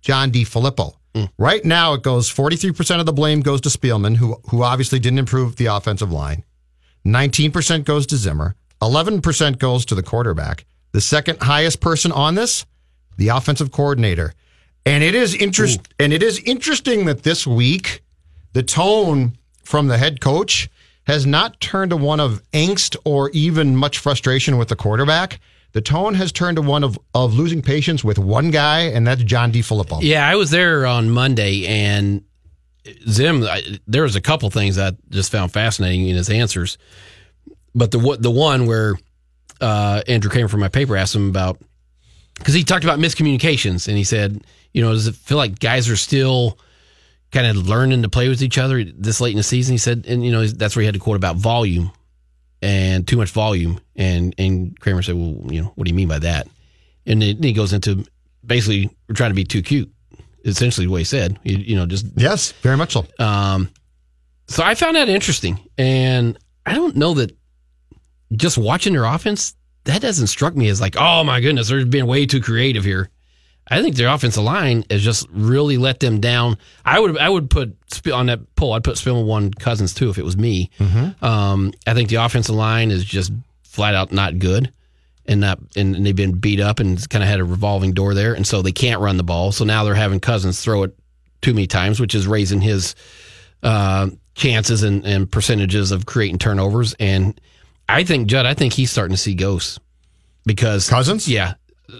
John 0.00 0.30
DeFilippo. 0.30 0.94
Mm. 1.14 1.30
Right 1.38 1.64
now, 1.64 1.94
it 1.94 2.02
goes 2.02 2.32
43% 2.32 3.00
of 3.00 3.06
the 3.06 3.12
blame 3.12 3.40
goes 3.40 3.60
to 3.62 3.68
Spielman, 3.68 4.16
who, 4.16 4.40
who 4.50 4.62
obviously 4.62 4.98
didn't 4.98 5.18
improve 5.18 5.56
the 5.56 5.66
offensive 5.66 6.12
line. 6.12 6.44
19% 7.06 7.84
goes 7.84 8.06
to 8.06 8.16
Zimmer. 8.16 8.54
11% 8.82 9.58
goes 9.58 9.84
to 9.86 9.94
the 9.94 10.02
quarterback. 10.02 10.64
The 10.92 11.00
second 11.00 11.42
highest 11.42 11.80
person 11.80 12.12
on 12.12 12.34
this, 12.34 12.64
the 13.16 13.28
offensive 13.28 13.70
coordinator. 13.70 14.34
And 14.86 15.04
it 15.04 15.14
is 15.14 15.34
interest 15.34 15.80
and 15.98 16.12
it 16.12 16.22
is 16.22 16.38
interesting 16.40 17.04
that 17.04 17.22
this 17.22 17.46
week 17.46 18.02
the 18.54 18.62
tone 18.62 19.36
from 19.62 19.88
the 19.88 19.98
head 19.98 20.20
coach 20.20 20.70
has 21.04 21.26
not 21.26 21.60
turned 21.60 21.90
to 21.90 21.96
one 21.96 22.20
of 22.20 22.42
angst 22.52 22.96
or 23.04 23.30
even 23.30 23.76
much 23.76 23.98
frustration 23.98 24.56
with 24.56 24.68
the 24.68 24.76
quarterback. 24.76 25.40
The 25.72 25.80
tone 25.80 26.14
has 26.14 26.32
turned 26.32 26.56
to 26.56 26.62
one 26.62 26.82
of, 26.82 26.98
of 27.14 27.34
losing 27.34 27.62
patience 27.62 28.02
with 28.02 28.18
one 28.18 28.50
guy, 28.50 28.80
and 28.82 29.06
that's 29.06 29.22
John 29.22 29.52
DeFilippo. 29.52 30.00
Yeah, 30.02 30.26
I 30.26 30.34
was 30.34 30.50
there 30.50 30.84
on 30.84 31.10
Monday, 31.10 31.66
and 31.66 32.24
Zim. 33.08 33.44
I, 33.44 33.78
there 33.86 34.02
was 34.02 34.16
a 34.16 34.20
couple 34.20 34.50
things 34.50 34.78
I 34.78 34.92
just 35.10 35.30
found 35.30 35.52
fascinating 35.52 36.08
in 36.08 36.16
his 36.16 36.28
answers, 36.28 36.76
but 37.74 37.92
the 37.92 38.16
the 38.18 38.30
one 38.30 38.66
where 38.66 38.96
uh, 39.60 40.02
Andrew 40.08 40.30
Krammer 40.30 40.50
from 40.50 40.60
my 40.60 40.68
paper 40.68 40.96
asked 40.96 41.14
him 41.14 41.28
about 41.28 41.60
because 42.34 42.54
he 42.54 42.64
talked 42.64 42.84
about 42.84 42.98
miscommunications, 42.98 43.86
and 43.86 43.96
he 43.96 44.04
said, 44.04 44.42
you 44.72 44.82
know, 44.82 44.92
does 44.92 45.06
it 45.06 45.14
feel 45.14 45.38
like 45.38 45.60
guys 45.60 45.88
are 45.88 45.96
still 45.96 46.58
kind 47.30 47.46
of 47.46 47.68
learning 47.68 48.02
to 48.02 48.08
play 48.08 48.28
with 48.28 48.42
each 48.42 48.58
other 48.58 48.82
this 48.82 49.20
late 49.20 49.30
in 49.30 49.36
the 49.36 49.44
season? 49.44 49.72
He 49.72 49.78
said, 49.78 50.04
and 50.08 50.24
you 50.24 50.32
know, 50.32 50.44
that's 50.46 50.74
where 50.74 50.80
he 50.80 50.86
had 50.86 50.94
to 50.94 51.00
quote 51.00 51.16
about 51.16 51.36
volume 51.36 51.92
and 52.62 53.06
too 53.06 53.16
much 53.16 53.30
volume. 53.30 53.80
And 53.96 54.34
and 54.38 54.78
Krammer 54.80 55.04
said, 55.04 55.16
well, 55.16 55.52
you 55.52 55.62
know, 55.62 55.72
what 55.74 55.84
do 55.84 55.90
you 55.90 55.96
mean 55.96 56.08
by 56.08 56.18
that? 56.20 56.48
And 57.06 57.22
then 57.22 57.42
he 57.42 57.52
goes 57.52 57.72
into 57.72 58.04
basically 58.44 58.90
we're 59.08 59.14
trying 59.14 59.30
to 59.30 59.34
be 59.34 59.44
too 59.44 59.62
cute. 59.62 59.90
Essentially, 60.44 60.86
way 60.86 61.00
he 61.00 61.04
said, 61.04 61.38
you, 61.42 61.58
you 61.58 61.76
know, 61.76 61.84
just 61.84 62.06
yes, 62.16 62.52
very 62.62 62.76
much 62.76 62.92
so. 62.92 63.06
Um, 63.18 63.68
so 64.46 64.64
I 64.64 64.74
found 64.74 64.96
that 64.96 65.10
interesting, 65.10 65.60
and 65.76 66.38
I 66.64 66.74
don't 66.74 66.96
know 66.96 67.12
that 67.14 67.36
just 68.32 68.56
watching 68.56 68.94
their 68.94 69.04
offense 69.04 69.54
that 69.84 70.02
doesn't 70.02 70.26
struck 70.26 70.54
me 70.54 70.68
as 70.68 70.80
like, 70.80 70.96
oh 70.98 71.24
my 71.24 71.40
goodness, 71.40 71.68
they're 71.68 71.86
being 71.86 72.06
way 72.06 72.26
too 72.26 72.40
creative 72.40 72.84
here. 72.84 73.10
I 73.70 73.82
think 73.82 73.94
their 73.94 74.08
offensive 74.08 74.42
line 74.42 74.84
has 74.90 75.00
just 75.00 75.28
really 75.30 75.78
let 75.78 76.00
them 76.00 76.20
down. 76.20 76.58
I 76.84 76.98
would 76.98 77.16
I 77.16 77.28
would 77.28 77.48
put 77.48 77.76
on 78.12 78.26
that 78.26 78.54
poll. 78.56 78.72
I'd 78.72 78.82
put 78.82 78.96
Spielman 78.96 79.26
one 79.26 79.52
Cousins 79.52 79.94
too 79.94 80.10
if 80.10 80.18
it 80.18 80.24
was 80.24 80.36
me. 80.36 80.70
Mm-hmm. 80.78 81.24
Um, 81.24 81.72
I 81.86 81.94
think 81.94 82.08
the 82.08 82.16
offensive 82.16 82.54
line 82.54 82.90
is 82.90 83.04
just 83.04 83.32
flat 83.62 83.94
out 83.94 84.10
not 84.10 84.38
good, 84.40 84.72
and 85.26 85.40
not 85.40 85.60
and, 85.76 85.94
and 85.94 86.04
they've 86.04 86.16
been 86.16 86.32
beat 86.32 86.60
up 86.60 86.80
and 86.80 87.08
kind 87.08 87.22
of 87.22 87.28
had 87.28 87.38
a 87.38 87.44
revolving 87.44 87.92
door 87.92 88.12
there, 88.12 88.34
and 88.34 88.46
so 88.46 88.60
they 88.60 88.72
can't 88.72 89.00
run 89.00 89.16
the 89.16 89.22
ball. 89.22 89.52
So 89.52 89.64
now 89.64 89.84
they're 89.84 89.94
having 89.94 90.18
Cousins 90.18 90.60
throw 90.60 90.82
it 90.82 90.96
too 91.40 91.54
many 91.54 91.68
times, 91.68 92.00
which 92.00 92.14
is 92.14 92.26
raising 92.26 92.60
his 92.60 92.96
uh, 93.62 94.08
chances 94.34 94.82
and, 94.82 95.06
and 95.06 95.30
percentages 95.30 95.92
of 95.92 96.06
creating 96.06 96.38
turnovers. 96.38 96.94
And 96.98 97.40
I 97.88 98.04
think 98.04 98.26
Judd, 98.26 98.46
I 98.46 98.54
think 98.54 98.72
he's 98.72 98.90
starting 98.90 99.14
to 99.14 99.20
see 99.20 99.34
ghosts 99.34 99.78
because 100.44 100.88
Cousins, 100.88 101.28
yeah, 101.28 101.54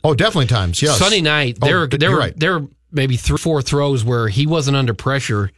Oh, 0.05 0.15
definitely 0.15 0.47
times. 0.47 0.81
Yes. 0.83 0.99
Sunday 0.99 1.21
night, 1.21 1.59
Oh, 1.63 1.67
there, 1.67 1.87
there, 1.87 2.11
were 2.11 2.19
right. 2.19 2.39
there 2.39 2.61
were 2.61 2.67
maybe 2.93 3.17
three, 3.17 3.39
four 3.39 3.63
throws 3.63 4.05
where 4.05 4.29
he 4.29 4.47
wasn't 4.47 4.77
under 4.77 4.95
pressure, 4.95 5.51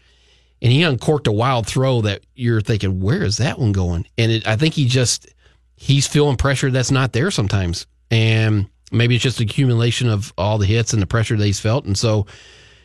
and 0.60 0.72
he 0.72 0.82
uncorked 0.82 1.26
a 1.26 1.32
wild 1.32 1.66
throw 1.66 2.02
that 2.02 2.22
you're 2.34 2.60
thinking, 2.60 3.00
where 3.00 3.22
is 3.22 3.38
that 3.38 3.58
one 3.58 3.72
going? 3.72 4.06
And 4.18 4.30
it, 4.32 4.46
I 4.46 4.56
think 4.56 4.74
he 4.74 4.86
just 4.86 5.28
he's 5.76 6.06
feeling 6.06 6.36
pressure 6.36 6.70
that's 6.70 6.90
not 6.90 7.12
there 7.12 7.30
sometimes, 7.30 7.86
and 8.10 8.68
maybe 8.92 9.14
it's 9.16 9.22
just 9.24 9.40
accumulation 9.40 10.08
of 10.08 10.32
all 10.38 10.58
the 10.58 10.66
hits 10.66 10.92
and 10.92 11.00
the 11.02 11.06
pressure 11.06 11.36
that 11.36 11.44
he's 11.44 11.60
felt, 11.60 11.84
and 11.84 11.96
so 11.98 12.26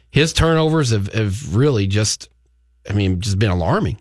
his 0.09 0.33
turnovers 0.33 0.91
have, 0.91 1.11
have 1.13 1.55
really 1.55 1.85
just, 1.85 2.29
I 2.89 2.93
mean, 2.93 3.19
just 3.19 3.37
been 3.37 3.51
alarming. 3.51 3.99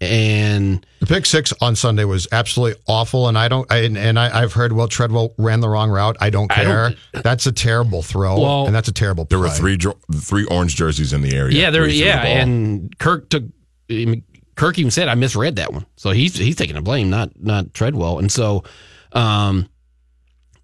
And 0.00 0.84
The 1.00 1.06
pick 1.06 1.24
six 1.24 1.52
on 1.60 1.76
Sunday 1.76 2.04
was 2.04 2.26
absolutely 2.32 2.80
awful, 2.86 3.28
and 3.28 3.38
I 3.38 3.48
don't. 3.48 3.70
I, 3.72 3.78
and 3.84 3.96
and 3.96 4.18
I, 4.18 4.42
I've 4.42 4.52
heard 4.52 4.72
well 4.72 4.88
Treadwell 4.88 5.34
ran 5.38 5.60
the 5.60 5.68
wrong 5.68 5.88
route. 5.90 6.16
I 6.20 6.30
don't 6.30 6.50
I 6.52 6.54
care. 6.56 6.90
don't- 7.12 7.22
that's 7.24 7.46
a 7.46 7.52
terrible 7.52 8.02
throw, 8.02 8.38
Well- 8.40 8.66
and 8.66 8.74
that's 8.74 8.88
a 8.88 8.92
terrible. 8.92 9.24
There 9.24 9.38
were 9.38 9.48
three 9.48 9.78
three 10.14 10.44
orange 10.46 10.76
jerseys 10.76 11.12
in 11.12 11.22
the 11.22 11.34
area. 11.34 11.58
Yeah, 11.58 11.70
there. 11.70 11.82
where 11.82 11.88
he 11.90 11.98
threw 12.00 12.04
the 12.10 12.10
Yeah, 12.10 12.42
and 12.42 12.98
Kirk 12.98 13.30
took. 13.30 13.44
I 13.90 14.04
mean, 14.04 14.24
Kirk 14.56 14.78
even 14.78 14.90
said 14.90 15.08
I 15.08 15.14
misread 15.14 15.56
that 15.56 15.72
one, 15.72 15.86
so 15.96 16.10
he's 16.10 16.36
he's 16.36 16.56
taking 16.56 16.74
the 16.76 16.82
blame, 16.82 17.08
not 17.08 17.30
not 17.40 17.72
Treadwell. 17.72 18.18
And 18.18 18.30
so, 18.30 18.64
um, 19.12 19.68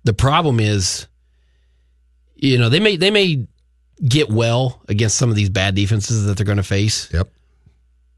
the 0.05 0.12
problem 0.12 0.59
is, 0.61 1.07
you 2.35 2.59
know, 2.59 2.69
they 2.69 2.81
may 2.81 2.97
they 2.97 3.11
may 3.11 3.47
get 4.07 4.29
well 4.29 4.83
against 4.88 5.16
some 5.16 5.31
of 5.31 5.37
these 5.37 5.51
bad 5.51 5.75
defenses 5.75 6.27
that 6.27 6.37
they're 6.37 6.47
going 6.47 6.57
to 6.57 6.62
face. 6.62 7.09
Yep. 7.12 7.29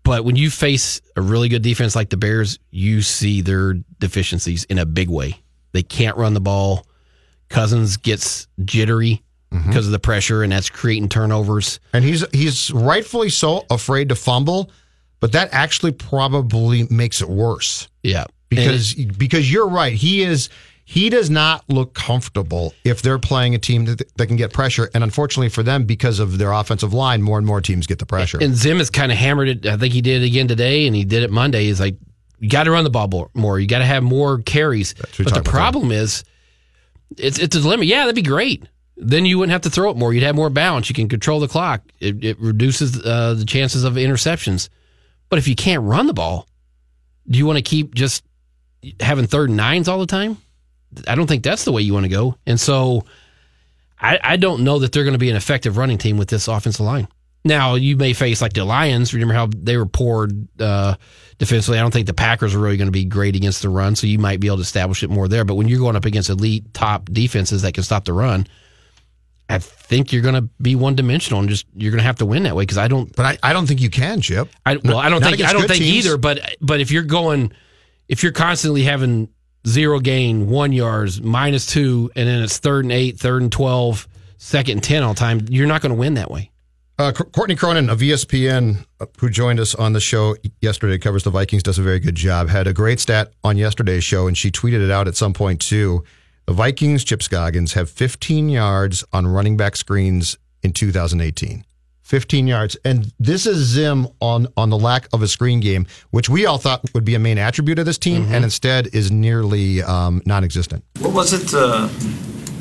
But 0.05 0.25
when 0.25 0.37
you 0.37 0.51
face 0.51 1.01
a 1.17 1.23
really 1.23 1.49
good 1.49 1.63
defense 1.63 1.95
like 1.95 2.11
the 2.11 2.17
Bears, 2.17 2.59
you 2.71 3.03
see 3.03 3.41
their 3.41 3.75
deficiencies 3.99 4.65
in 4.65 4.79
a 4.79 4.87
big 4.87 5.09
way. 5.09 5.37
They 5.73 5.83
can't 5.83 6.17
run 6.17 6.35
the 6.35 6.41
ball. 6.41 6.87
Cousins 7.49 7.97
gets 7.97 8.49
jittery 8.65 9.23
mm-hmm. 9.53 9.69
because 9.69 9.87
of 9.87 9.93
the 9.93 9.99
pressure, 9.99 10.43
and 10.43 10.53
that's 10.53 10.71
creating 10.71 11.09
turnovers. 11.09 11.81
and 11.93 12.05
he's 12.05 12.25
he's 12.33 12.71
rightfully 12.73 13.29
so 13.29 13.65
afraid 13.71 14.09
to 14.09 14.15
fumble, 14.15 14.71
but 15.21 15.33
that 15.33 15.51
actually 15.53 15.93
probably 15.93 16.87
makes 16.91 17.21
it 17.21 17.29
worse. 17.29 17.89
Yeah, 18.03 18.25
because 18.49 18.95
because 18.95 19.53
you're 19.53 19.69
right. 19.69 19.93
He 19.93 20.23
is 20.23 20.49
he 20.85 21.09
does 21.11 21.31
not 21.31 21.65
look 21.69 21.95
comfortable 21.95 22.75
if 22.85 23.03
they're 23.03 23.19
playing 23.19 23.55
a 23.55 23.59
team 23.59 23.85
that, 23.87 24.03
that 24.17 24.27
can 24.27 24.37
get 24.37 24.53
pressure, 24.53 24.91
and 24.95 25.05
unfortunately 25.05 25.49
for 25.49 25.63
them, 25.63 25.85
because 25.85 26.19
of 26.19 26.39
their 26.39 26.53
offensive 26.53 26.93
line, 26.93 27.23
more 27.23 27.39
and 27.39 27.47
more 27.47 27.61
teams 27.61 27.87
get 27.87 27.99
the 27.99 28.07
pressure. 28.07 28.39
And 28.41 28.55
Zim 28.55 28.79
has 28.79 28.91
kind 28.91 29.13
of 29.13 29.19
hammered 29.19 29.49
it. 29.49 29.67
I 29.67 29.77
think 29.77 29.95
he 29.95 30.01
did 30.01 30.23
it 30.23 30.27
again 30.27 30.49
today, 30.49 30.87
and 30.87 30.95
he 30.95 31.05
did 31.05 31.23
it 31.23 31.31
Monday. 31.31 31.65
He's 31.65 31.81
like, 31.81 31.97
you 32.41 32.49
got 32.49 32.65
to 32.65 32.73
run 32.73 32.85
the 32.85 32.91
ball 32.91 33.31
more-. 33.35 33.61
You 33.61 33.69
got 33.69 33.79
to 33.79 33.85
have 33.85 34.03
more 34.03 34.43
carries. 34.43 34.95
But 34.95 35.35
the 35.35 35.43
problem 35.45 35.93
is, 35.93 36.25
it's 37.17 37.39
it's 37.39 37.55
a 37.55 37.61
dilemma. 37.61 37.85
Yeah, 37.85 38.01
that'd 38.01 38.15
be 38.15 38.23
great. 38.23 38.65
Then 38.97 39.25
you 39.27 39.39
wouldn't 39.39 39.53
have 39.53 39.63
to 39.63 39.71
throw 39.71 39.91
it 39.91 39.97
more. 39.97 40.13
You'd 40.13 40.25
have 40.25 40.35
more 40.35 40.51
balance. 40.51 40.89
You 40.89 40.95
can 40.95 41.09
control 41.09 41.41
the 41.41 41.49
clock. 41.49 41.83
It, 42.01 42.25
it 42.25 42.41
reduces 42.41 43.01
uh, 43.05 43.35
the 43.35 43.45
chances 43.45 43.85
of 43.85 43.95
interceptions. 43.95 44.69
But 45.29 45.39
if 45.39 45.49
you 45.49 45.55
can't 45.55 45.83
run 45.83 46.07
the 46.07 46.13
ball, 46.13 46.47
do 47.29 47.39
you 47.39 47.47
want 47.47 47.57
to 47.59 47.63
keep 47.63 47.95
just 47.95 48.25
having 49.01 49.27
third 49.27 49.49
and 49.49 49.57
nines 49.57 49.89
all 49.89 49.99
the 49.99 50.07
time? 50.07 50.37
I 51.07 51.15
don't 51.15 51.27
think 51.27 51.43
that's 51.43 51.65
the 51.65 51.73
way 51.73 51.83
you 51.83 51.95
want 51.95 52.05
to 52.05 52.11
go. 52.11 52.37
And 52.47 52.59
so 52.61 53.05
I, 54.01 54.19
I 54.23 54.37
don't 54.37 54.65
know 54.65 54.79
that 54.81 54.93
they're 54.93 55.05
going 55.05 55.15
to 55.15 55.19
be 55.19 55.31
an 55.31 55.37
effective 55.37 55.77
running 55.77 55.99
team 55.99 56.17
with 56.17 56.29
this 56.29 56.49
offensive 56.49 56.85
line. 56.85 57.09
Now 57.45 57.75
you 57.75 57.97
may 57.97 58.13
face 58.13 58.41
like 58.41 58.53
the 58.53 58.65
Lions. 58.65 59.13
Remember 59.13 59.35
how 59.35 59.49
they 59.55 59.77
were 59.77 59.87
poor 59.87 60.29
uh, 60.61 60.95
defensively? 61.39 61.79
I 61.79 61.83
don't 61.83 61.91
think 61.91 62.07
the 62.07 62.15
Packers 62.15 62.55
are 62.55 62.59
really 62.59 62.77
going 62.77 62.87
to 62.87 62.93
be 62.93 63.05
great 63.05 63.35
against 63.35 63.63
the 63.63 63.69
run, 63.69 63.97
so 63.97 64.07
you 64.07 64.19
might 64.19 64.39
be 64.39 64.47
able 64.47 64.59
to 64.59 64.63
establish 64.63 65.03
it 65.03 65.11
more 65.11 65.27
there. 65.27 65.45
But 65.45 65.57
when 65.57 65.67
you're 65.67 65.81
going 65.81 65.97
up 65.97 66.05
against 66.05 66.31
elite 66.31 66.73
top 66.73 67.07
defenses 67.07 67.63
that 67.63 67.75
can 67.75 67.83
stop 67.83 68.05
the 68.05 68.13
run, 68.13 68.47
I 69.49 69.59
think 69.59 70.13
you're 70.13 70.23
going 70.23 70.37
to 70.37 70.49
be 70.63 70.77
one 70.77 70.95
dimensional 70.95 71.41
and 71.41 71.49
just 71.49 71.67
you're 71.75 71.91
going 71.91 71.99
to 71.99 72.05
have 72.05 72.19
to 72.19 72.27
win 72.27 72.45
that 72.45 72.55
way 72.55 72.63
because 72.63 72.79
I 72.79 72.87
don't. 72.87 73.15
But 73.17 73.27
I, 73.27 73.51
I 73.51 73.53
don't 73.53 73.67
think 73.67 73.81
you 73.81 73.91
can, 73.91 74.21
Chip. 74.21 74.49
I, 74.65 74.77
well, 74.77 74.99
I 74.99 75.09
don't 75.09 75.21
Not 75.21 75.35
think 75.35 75.43
I 75.49 75.53
don't 75.53 75.67
think 75.67 75.83
teams. 75.83 76.07
either. 76.07 76.17
But 76.17 76.57
but 76.61 76.81
if 76.81 76.93
you're 76.93 77.03
going, 77.03 77.53
if 78.09 78.23
you're 78.23 78.33
constantly 78.33 78.85
having 78.85 79.29
zero 79.67 80.01
gain, 80.01 80.49
one 80.49 80.73
yards, 80.73 81.21
minus 81.21 81.67
two, 81.67 82.11
and 82.17 82.29
then 82.29 82.43
it's 82.43 82.59
third 82.59 82.85
and 82.85 82.93
eight, 82.93 83.19
third 83.19 83.43
and 83.43 83.53
12, 83.53 84.09
second 84.39 84.73
and 84.73 84.85
ten 84.85 85.03
all 85.03 85.15
time, 85.15 85.47
you're 85.49 85.67
not 85.67 85.81
going 85.81 85.91
to 85.91 85.99
win 85.99 86.15
that 86.15 86.31
way. 86.31 86.51
Uh, 86.99 87.11
Courtney 87.11 87.57
Cronin 87.57 87.89
of 87.89 88.01
ESPN, 88.01 88.85
uh, 89.01 89.07
who 89.19 89.31
joined 89.31 89.59
us 89.59 89.75
on 89.75 89.93
the 89.93 90.01
show 90.01 90.37
yesterday, 90.61 90.99
covers 90.99 91.25
the 91.25 91.31
Vikings, 91.31 91.63
does 91.63 91.79
a 91.79 91.83
very 91.83 91.99
good 91.99 92.15
job. 92.15 92.49
Had 92.49 92.67
a 92.67 92.73
great 92.73 93.01
stat 93.01 93.33
on 93.43 93.57
yesterday's 93.57 94.05
show, 94.05 94.27
and 94.27 94.37
she 94.37 94.51
tweeted 94.51 94.85
it 94.85 94.91
out 94.91 95.09
at 95.09 95.17
some 95.17 95.33
point 95.33 95.61
too. 95.61 96.05
The 96.47 96.53
Vikings, 96.53 97.03
Chip 97.03 97.23
Scoggins, 97.23 97.73
have 97.73 97.89
15 97.89 98.49
yards 98.49 99.05
on 99.13 99.27
running 99.27 99.57
back 99.57 99.77
screens 99.77 100.37
in 100.63 100.73
2018. 100.73 101.65
15 102.13 102.47
yards, 102.47 102.77
and 102.85 103.11
this 103.19 103.47
is 103.47 103.57
Zim 103.57 104.07
on 104.21 104.47
on 104.55 104.69
the 104.69 104.77
lack 104.77 105.09
of 105.15 105.23
a 105.23 105.27
screen 105.27 105.61
game, 105.61 105.87
which 106.11 106.29
we 106.29 106.45
all 106.45 106.59
thought 106.59 106.85
would 106.93 107.07
be 107.07 107.15
a 107.15 107.19
main 107.19 107.39
attribute 107.39 107.79
of 107.79 107.87
this 107.87 107.97
team, 107.97 108.27
and 108.31 108.45
instead 108.45 108.89
is 108.95 109.11
nearly 109.11 109.83
um, 109.83 110.21
non-existent. 110.27 110.85
What 110.99 111.15
was 111.15 111.33
it? 111.33 111.55
Uh, 111.55 111.89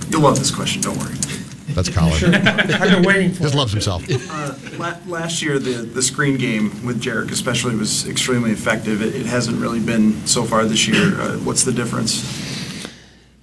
you'll 0.10 0.22
love 0.22 0.40
this 0.40 0.52
question. 0.56 0.82
Don't 0.82 0.98
worry. 1.00 1.16
That's 1.74 1.90
Colin. 1.90 2.14
Sure. 2.14 2.34
I've 2.34 2.92
been 2.92 3.04
waiting 3.04 3.34
for 3.34 3.44
Just 3.44 3.56
it. 3.56 3.58
loves 3.58 3.74
himself. 3.74 4.06
Uh, 4.10 4.56
la- 4.78 4.98
last 5.06 5.42
year, 5.42 5.60
the, 5.60 5.84
the 5.84 6.02
screen 6.02 6.38
game 6.38 6.86
with 6.86 7.02
Jerick 7.02 7.30
especially 7.30 7.76
was 7.76 8.08
extremely 8.08 8.52
effective. 8.52 9.02
It, 9.02 9.16
it 9.16 9.26
hasn't 9.26 9.60
really 9.60 9.82
been 9.82 10.26
so 10.26 10.46
far 10.46 10.64
this 10.64 10.88
year. 10.88 11.20
Uh, 11.20 11.38
what's 11.40 11.66
the 11.66 11.74
difference? 11.74 12.24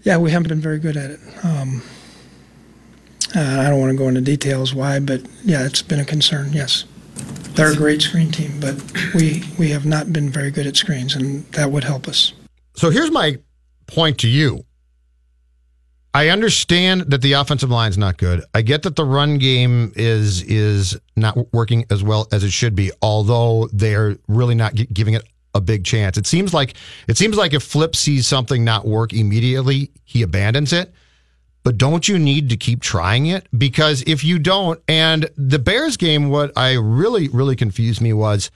Yeah, 0.05 0.17
we 0.17 0.31
haven't 0.31 0.49
been 0.49 0.63
very 0.63 0.79
good 0.79 0.97
at 0.97 1.11
it. 1.11 1.21
Um, 1.43 1.83
uh, 3.37 3.61
I 3.61 3.69
don't 3.69 3.81
want 3.81 3.93
to 3.93 3.99
go 3.99 4.09
into 4.09 4.21
details 4.21 4.75
why, 4.75 5.01
but 5.01 5.23
yeah, 5.45 5.65
it's 5.65 5.83
been 5.83 6.01
a 6.01 6.05
concern. 6.05 6.53
Yes, 6.53 6.85
they're 7.55 7.73
a 7.73 7.77
great 7.77 8.03
screen 8.03 8.31
team, 8.31 8.59
but 8.61 8.81
we 9.15 9.43
we 9.59 9.71
have 9.71 9.85
not 9.85 10.13
been 10.13 10.31
very 10.31 10.51
good 10.51 10.67
at 10.67 10.77
screens, 10.77 11.15
and 11.15 11.45
that 11.53 11.71
would 11.71 11.85
help 11.85 12.09
us. 12.09 12.33
So 12.75 12.91
here's 12.91 13.11
my 13.11 13.39
point 13.87 14.19
to 14.19 14.29
you. 14.29 14.65
I 16.15 16.29
understand 16.31 17.03
that 17.11 17.21
the 17.21 17.35
offensive 17.35 17.71
line's 17.71 17.99
not 17.99 18.17
good. 18.17 18.43
I 18.55 18.63
get 18.63 18.83
that 18.85 18.97
the 18.97 19.05
run 19.05 19.39
game 19.39 19.93
is 19.95 20.43
is 20.43 20.99
not 21.17 21.53
working 21.53 21.85
as 21.91 22.03
well 22.03 22.27
as 22.33 22.45
it 22.45 22.53
should 22.53 22.75
be, 22.75 22.91
although 23.03 23.69
they're 23.73 24.17
really 24.27 24.55
not 24.55 24.75
gi- 24.75 24.87
giving 24.87 25.15
it 25.15 25.25
a 25.55 25.61
big 25.61 25.85
chance. 25.85 26.17
It 26.17 26.27
seems 26.27 26.55
like 26.55 26.75
it 27.09 27.19
seems 27.19 27.37
like 27.37 27.53
if 27.53 27.63
Flip 27.63 27.95
sees 27.95 28.27
something 28.27 28.65
not 28.65 28.87
work 28.87 29.13
immediately, 29.13 29.91
he 30.05 30.23
abandons 30.23 30.73
it. 30.73 30.93
But 31.65 31.77
don't 31.77 32.09
you 32.09 32.19
need 32.19 32.49
to 32.51 32.57
keep 32.57 32.81
trying 32.81 33.27
it? 33.27 33.47
Because 33.57 34.03
if 34.07 34.25
you 34.25 34.39
don't, 34.39 34.81
and 34.89 35.29
the 35.37 35.59
Bears 35.59 35.97
game, 35.97 36.31
what 36.31 36.53
I 36.57 36.75
really, 36.75 37.29
really 37.29 37.57
confused 37.57 38.01
me 38.01 38.13
was 38.13 38.51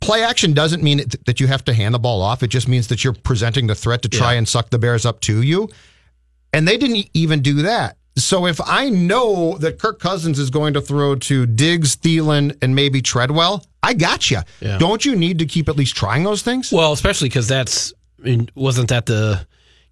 play 0.00 0.22
action 0.22 0.54
doesn't 0.54 0.82
mean 0.82 1.02
that 1.26 1.40
you 1.40 1.46
have 1.46 1.64
to 1.66 1.74
hand 1.74 1.94
the 1.94 1.98
ball 1.98 2.22
off. 2.22 2.42
It 2.42 2.48
just 2.48 2.66
means 2.68 2.88
that 2.88 3.04
you're 3.04 3.12
presenting 3.12 3.66
the 3.66 3.74
threat 3.74 4.02
to 4.02 4.08
try 4.08 4.32
Yeah. 4.32 4.38
and 4.38 4.48
suck 4.48 4.70
the 4.70 4.78
Bears 4.78 5.04
up 5.06 5.20
to 5.22 5.42
you. 5.42 5.68
And 6.52 6.66
they 6.66 6.76
didn't 6.78 7.08
even 7.14 7.42
do 7.42 7.62
that. 7.62 7.96
So 8.16 8.46
if 8.46 8.60
I 8.66 8.88
know 8.88 9.58
that 9.58 9.78
Kirk 9.78 10.00
Cousins 10.00 10.38
is 10.40 10.50
going 10.50 10.74
to 10.74 10.80
throw 10.80 11.14
to 11.14 11.46
Diggs, 11.46 11.94
Thielen, 11.96 12.56
and 12.62 12.74
maybe 12.74 13.00
Treadwell, 13.00 13.64
I 13.82 13.94
got 13.94 14.30
you. 14.30 14.40
Yeah. 14.60 14.78
Don't 14.78 15.04
you 15.04 15.14
need 15.14 15.38
to 15.38 15.46
keep 15.46 15.68
at 15.68 15.76
least 15.76 15.94
trying 15.94 16.24
those 16.24 16.42
things? 16.42 16.72
Well, 16.72 16.92
especially 16.92 17.28
because 17.28 17.46
that's 17.46 17.92
I 18.20 18.26
mean, 18.26 18.48
wasn't 18.56 18.88
that 18.88 19.06
the 19.06 19.46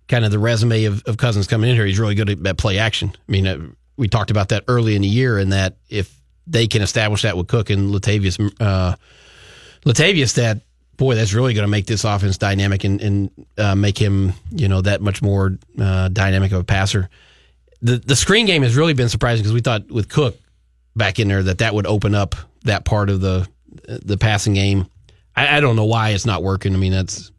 kind 0.09 0.25
of 0.25 0.31
the 0.31 0.39
resume 0.39 0.85
of, 0.85 1.03
of 1.05 1.17
Cousins 1.17 1.47
coming 1.47 1.71
in 1.71 1.77
here? 1.77 1.87
He's 1.87 1.99
really 1.99 2.15
good 2.15 2.47
at, 2.47 2.59
play 2.59 2.79
action. 2.79 3.13
I 3.15 3.33
mean, 3.33 3.47
uh, 3.47 3.59
we 3.97 4.09
talked 4.09 4.31
about 4.31 4.51
that 4.51 4.65
early 4.69 4.95
in 4.95 5.03
the 5.03 5.09
year, 5.09 5.39
and 5.39 5.53
that 5.53 5.77
if 5.89 6.15
they 6.47 6.67
can 6.67 6.83
establish 6.83 7.23
that 7.23 7.37
with 7.37 7.49
Cook 7.49 7.71
and 7.71 7.93
Latavius, 7.93 8.39
uh, 8.61 8.97
Latavius, 9.85 10.35
that 10.35 10.61
boy, 10.97 11.15
that's 11.15 11.35
really 11.35 11.55
going 11.55 11.65
to 11.65 11.71
make 11.71 11.87
this 11.87 12.05
offense 12.05 12.39
dynamic 12.39 12.85
and, 12.85 13.01
and 13.01 13.47
uh, 13.59 13.75
make 13.75 13.99
him, 13.99 14.33
you 14.51 14.69
know, 14.69 14.81
that 14.81 15.01
much 15.01 15.23
more 15.23 15.59
uh, 15.79 16.09
dynamic 16.09 16.53
of 16.53 16.61
a 16.61 16.65
passer. 16.65 17.09
The 17.83 17.99
the 17.99 18.17
screen 18.17 18.47
game 18.47 18.63
has 18.63 18.77
really 18.77 18.95
been 18.95 19.09
surprising 19.09 19.43
because 19.43 19.53
we 19.53 19.61
thought 19.61 19.91
with 19.91 20.09
Cook 20.09 20.37
back 20.95 21.19
in 21.19 21.29
there 21.29 21.43
that 21.43 21.59
that 21.59 21.75
would 21.75 21.87
open 21.87 22.15
up 22.15 22.35
that 22.65 22.85
part 22.85 23.11
of 23.11 23.21
the 23.21 23.47
the 23.87 24.17
passing 24.17 24.55
game. 24.55 24.87
I, 25.37 25.59
I 25.59 25.61
don't 25.61 25.77
know 25.77 25.85
why 25.85 26.11
it's 26.11 26.27
not 26.27 26.43
working. 26.43 26.75
I 26.75 26.79
mean, 26.79 26.93
that's 26.93 27.31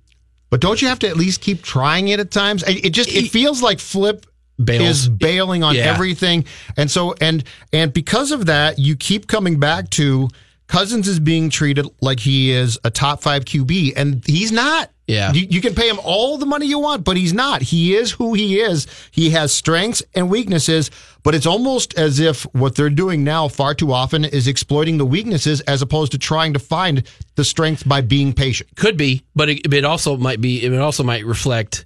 But 0.49 0.62
don't 0.62 0.81
you 0.81 0.88
have 0.88 0.99
to 0.99 1.07
at 1.10 1.17
least 1.17 1.41
keep 1.41 1.62
trying 1.62 2.07
it 2.07 2.19
at 2.19 2.31
times? 2.31 2.63
It 2.67 2.91
just 2.91 3.10
it 3.12 3.29
feels 3.29 3.62
like 3.62 3.79
Flip 3.79 4.25
Bails. 4.63 4.81
is 5.01 5.10
bailing 5.10 5.63
on 5.63 5.75
Yeah. 5.75 5.83
everything, 5.93 6.45
and 6.77 6.89
so 6.89 7.13
and 7.21 7.43
and 7.73 7.91
because 7.93 8.31
of 8.31 8.45
that, 8.47 8.79
you 8.79 8.95
keep 8.95 9.27
coming 9.27 9.60
back 9.60 9.89
to 9.91 10.29
Cousins 10.67 11.07
is 11.07 11.19
being 11.19 11.49
treated 11.49 11.86
like 12.01 12.19
he 12.19 12.51
is 12.51 12.77
a 12.83 12.89
top 12.91 13.21
five 13.21 13.45
QB, 13.45 13.93
and 13.95 14.23
he's 14.25 14.51
not. 14.51 14.89
Yeah. 15.07 15.31
You, 15.31 15.47
you 15.49 15.61
can 15.61 15.73
pay 15.73 15.87
him 15.89 15.99
all 16.03 16.37
the 16.37 16.45
money 16.45 16.65
you 16.65 16.79
want, 16.79 17.05
but 17.05 17.15
he's 17.15 17.33
not. 17.33 17.61
He 17.61 17.95
is 17.95 18.11
who 18.11 18.33
he 18.33 18.59
is. 18.59 18.87
He 19.11 19.29
has 19.29 19.53
strengths 19.53 20.03
and 20.13 20.29
weaknesses, 20.29 20.91
but 21.23 21.33
it's 21.33 21.45
almost 21.45 21.97
as 21.97 22.19
if 22.19 22.43
what 22.53 22.75
they're 22.75 22.89
doing 22.89 23.23
now 23.23 23.47
far 23.47 23.73
too 23.73 23.93
often 23.93 24.25
is 24.25 24.49
exploiting 24.49 24.97
the 24.97 25.05
weaknesses 25.05 25.61
as 25.61 25.81
opposed 25.81 26.11
to 26.11 26.17
trying 26.17 26.51
to 26.53 26.59
find 26.59 27.03
the 27.35 27.45
strength 27.45 27.87
by 27.87 28.01
being 28.01 28.33
patient. 28.33 28.69
Could 28.75 28.97
be, 28.97 29.23
but 29.33 29.47
it, 29.47 29.73
it 29.73 29.85
also 29.85 30.17
might 30.17 30.41
be. 30.41 30.61
It 30.65 30.73
also 30.77 31.03
might 31.03 31.25
reflect 31.25 31.85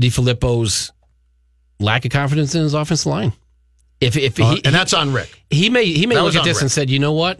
DeFilippo's 0.00 0.90
lack 1.78 2.04
of 2.04 2.10
confidence 2.10 2.54
in 2.54 2.62
his 2.62 2.74
offensive 2.74 3.06
line. 3.06 3.32
If 4.00 4.16
if 4.16 4.40
Uh, 4.40 4.54
he, 4.56 4.64
and 4.64 4.74
that's 4.74 4.94
on 4.94 5.12
Rick. 5.12 5.30
he 5.50 5.70
may 5.70 5.84
he 5.84 6.06
may 6.06 6.16
That 6.16 6.24
look 6.24 6.34
at 6.34 6.44
this 6.44 6.56
Rick. 6.58 6.62
and 6.62 6.72
said, 6.72 6.90
you 6.90 6.98
know 6.98 7.12
what, 7.12 7.38